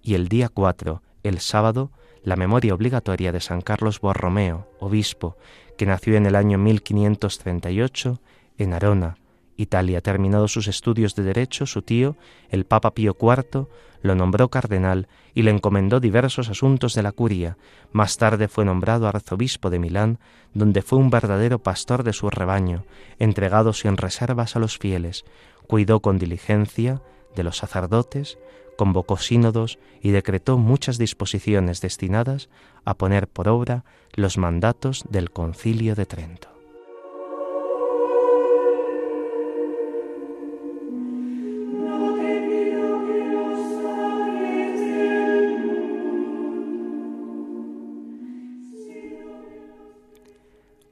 y 0.01 0.13
el 0.13 0.29
día 0.29 0.49
4, 0.49 1.01
el 1.23 1.39
sábado, 1.39 1.91
la 2.23 2.35
memoria 2.35 2.73
obligatoria 2.73 3.31
de 3.31 3.41
San 3.41 3.61
Carlos 3.61 3.99
Borromeo, 3.99 4.69
obispo, 4.79 5.37
que 5.77 5.85
nació 5.85 6.15
en 6.15 6.25
el 6.25 6.35
año 6.35 6.57
1538 6.57 8.21
en 8.57 8.73
Arona, 8.73 9.17
Italia. 9.57 10.01
Terminados 10.01 10.51
sus 10.51 10.67
estudios 10.67 11.15
de 11.15 11.23
derecho, 11.23 11.65
su 11.65 11.81
tío, 11.81 12.17
el 12.49 12.65
Papa 12.65 12.93
Pío 12.93 13.15
IV, 13.19 13.67
lo 14.01 14.15
nombró 14.15 14.49
cardenal 14.49 15.07
y 15.33 15.41
le 15.41 15.51
encomendó 15.51 15.99
diversos 15.99 16.49
asuntos 16.49 16.93
de 16.93 17.03
la 17.03 17.11
curia. 17.11 17.57
Más 17.91 18.17
tarde 18.17 18.47
fue 18.47 18.63
nombrado 18.63 19.07
arzobispo 19.07 19.69
de 19.69 19.79
Milán, 19.79 20.19
donde 20.53 20.81
fue 20.81 20.99
un 20.99 21.09
verdadero 21.09 21.59
pastor 21.59 22.03
de 22.03 22.13
su 22.13 22.29
rebaño, 22.29 22.85
entregado 23.17 23.73
sin 23.73 23.97
reservas 23.97 24.55
a 24.55 24.59
los 24.59 24.77
fieles, 24.77 25.25
cuidó 25.67 26.01
con 26.01 26.19
diligencia 26.19 27.01
de 27.35 27.43
los 27.43 27.57
sacerdotes, 27.57 28.37
convocó 28.77 29.17
sínodos 29.17 29.79
y 30.01 30.11
decretó 30.11 30.57
muchas 30.57 30.97
disposiciones 30.97 31.81
destinadas 31.81 32.49
a 32.83 32.93
poner 32.93 33.27
por 33.27 33.47
obra 33.47 33.85
los 34.13 34.37
mandatos 34.37 35.03
del 35.09 35.31
concilio 35.31 35.95
de 35.95 36.05
Trento. 36.05 36.54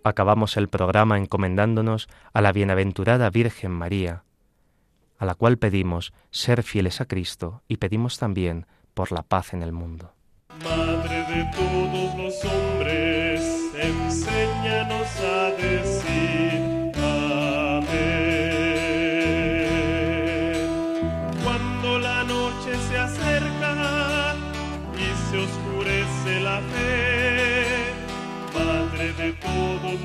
Acabamos 0.04 0.58
el 0.58 0.68
programa 0.68 1.18
encomendándonos 1.18 2.10
a 2.34 2.41
la 2.41 2.51
bienaventurada 2.51 3.30
Virgen 3.30 3.72
María, 3.72 4.24
a 5.18 5.26
la 5.26 5.36
cual 5.36 5.58
pedimos 5.58 6.14
ser 6.30 6.64
fieles 6.64 6.99
a 6.99 7.06
Cristo 7.06 7.64
y 7.68 7.78
pedimos 7.78 8.18
también 8.18 8.66
por 8.93 9.12
la 9.12 9.24
paz 9.24 9.54
en 9.54 9.64
el 9.64 9.72
mundo. 9.72 10.14
Madre 10.64 11.26
de 11.34 11.49
todos 11.56 12.16
los 12.16 12.45
hombres, 12.45 13.41
enséñanos 13.76 15.20
a 15.22 15.51
decir 15.51 16.12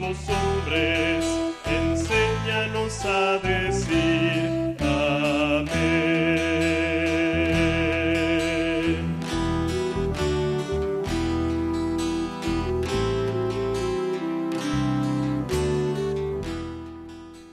hombres, 0.09 1.25
enséñanos 1.67 3.05
a 3.05 3.39
decir 3.39 4.77
amén. 4.81 6.09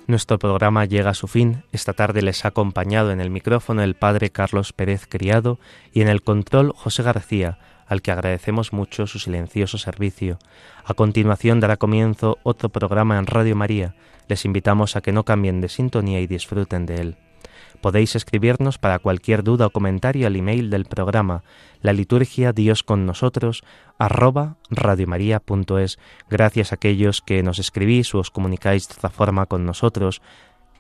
Nuestro 0.08 0.40
programa 0.40 0.86
llega 0.86 1.10
a 1.10 1.14
su 1.14 1.28
fin. 1.28 1.64
Esta 1.74 1.92
tarde 1.92 2.22
les 2.22 2.46
ha 2.46 2.50
acompañado 2.50 3.12
en 3.12 3.20
el 3.20 3.30
micrófono 3.30 3.84
el 3.84 3.96
padre 3.96 4.30
Carlos 4.30 4.72
Pérez 4.72 5.08
Criado 5.10 5.60
y 5.92 6.02
en 6.02 6.08
el 6.08 6.22
control 6.22 6.72
José 6.74 7.04
García, 7.04 7.58
al 7.88 8.02
que 8.02 8.12
agradecemos 8.12 8.74
mucho 8.74 9.08
su 9.08 9.20
silencioso 9.20 9.78
servicio. 9.78 10.40
A 10.86 10.94
continuación 10.94 11.60
dará 11.60 11.78
comienzo 11.78 12.38
otro 12.44 12.70
programa 12.70 13.18
en 13.18 13.28
Radio 13.28 13.56
María. 13.56 13.96
Les 14.28 14.46
invitamos 14.46 14.96
a 14.96 15.02
que 15.02 15.12
no 15.12 15.24
cambien 15.24 15.62
de 15.62 15.70
sintonía 15.70 16.20
y 16.20 16.28
disfruten 16.28 16.86
de 16.86 16.96
él. 16.96 17.18
Podéis 17.82 18.16
escribirnos 18.16 18.78
para 18.78 19.00
cualquier 19.00 19.44
duda 19.44 19.68
o 19.68 19.70
comentario 19.70 20.26
al 20.26 20.36
email 20.36 20.70
del 20.70 20.86
programa 20.86 21.44
la 21.82 21.94
liturgia 21.94 22.52
Dios 22.52 22.82
con 22.82 23.06
nosotros 23.06 23.64
arroba 24.00 24.58
radiomaria.es. 24.72 26.00
Gracias 26.30 26.72
a 26.72 26.76
aquellos 26.76 27.22
que 27.22 27.44
nos 27.44 27.60
escribís 27.60 28.16
o 28.16 28.20
os 28.20 28.32
comunicáis 28.32 28.88
de 28.88 28.94
esta 28.94 29.10
forma 29.10 29.46
con 29.46 29.66
nosotros. 29.66 30.22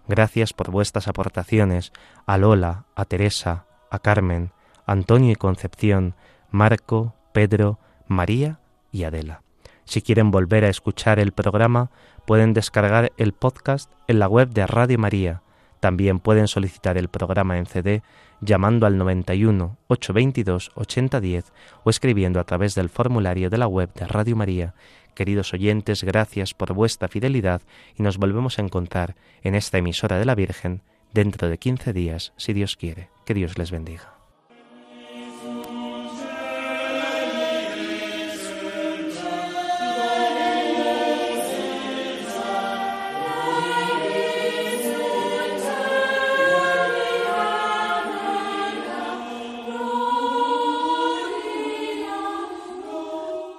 Gracias 0.07 0.53
por 0.53 0.71
vuestras 0.71 1.07
aportaciones 1.07 1.91
a 2.25 2.37
Lola, 2.37 2.85
a 2.95 3.05
Teresa, 3.05 3.65
a 3.91 3.99
Carmen, 3.99 4.51
Antonio 4.87 5.31
y 5.31 5.35
Concepción, 5.35 6.15
Marco, 6.55 7.13
Pedro, 7.33 7.79
María 8.07 8.59
y 8.89 9.03
Adela. 9.03 9.41
Si 9.83 10.01
quieren 10.01 10.31
volver 10.31 10.63
a 10.63 10.69
escuchar 10.69 11.19
el 11.19 11.33
programa, 11.33 11.91
pueden 12.25 12.53
descargar 12.53 13.11
el 13.17 13.33
podcast 13.33 13.91
en 14.07 14.19
la 14.19 14.29
web 14.29 14.49
de 14.51 14.65
Radio 14.65 14.97
María. 14.97 15.41
También 15.81 16.19
pueden 16.19 16.47
solicitar 16.47 16.97
el 16.97 17.09
programa 17.09 17.57
en 17.57 17.65
CD 17.65 18.03
llamando 18.39 18.85
al 18.87 18.97
91 18.97 19.77
822 19.87 20.71
8010 20.75 21.51
o 21.83 21.89
escribiendo 21.89 22.39
a 22.39 22.45
través 22.45 22.73
del 22.73 22.87
formulario 22.87 23.49
de 23.49 23.57
la 23.57 23.67
web 23.67 23.93
de 23.93 24.07
Radio 24.07 24.37
María. 24.37 24.75
Queridos 25.13 25.53
oyentes, 25.53 26.05
gracias 26.05 26.53
por 26.53 26.73
vuestra 26.73 27.09
fidelidad 27.09 27.63
y 27.97 28.03
nos 28.03 28.17
volvemos 28.17 28.59
a 28.59 28.61
encontrar 28.61 29.15
en 29.43 29.55
esta 29.55 29.77
emisora 29.77 30.17
de 30.17 30.25
la 30.25 30.35
Virgen 30.35 30.83
dentro 31.13 31.49
de 31.49 31.57
15 31.57 31.91
días, 31.91 32.31
si 32.37 32.53
Dios 32.53 32.77
quiere. 32.77 33.09
Que 33.25 33.33
Dios 33.33 33.57
les 33.57 33.71
bendiga. 33.71 34.14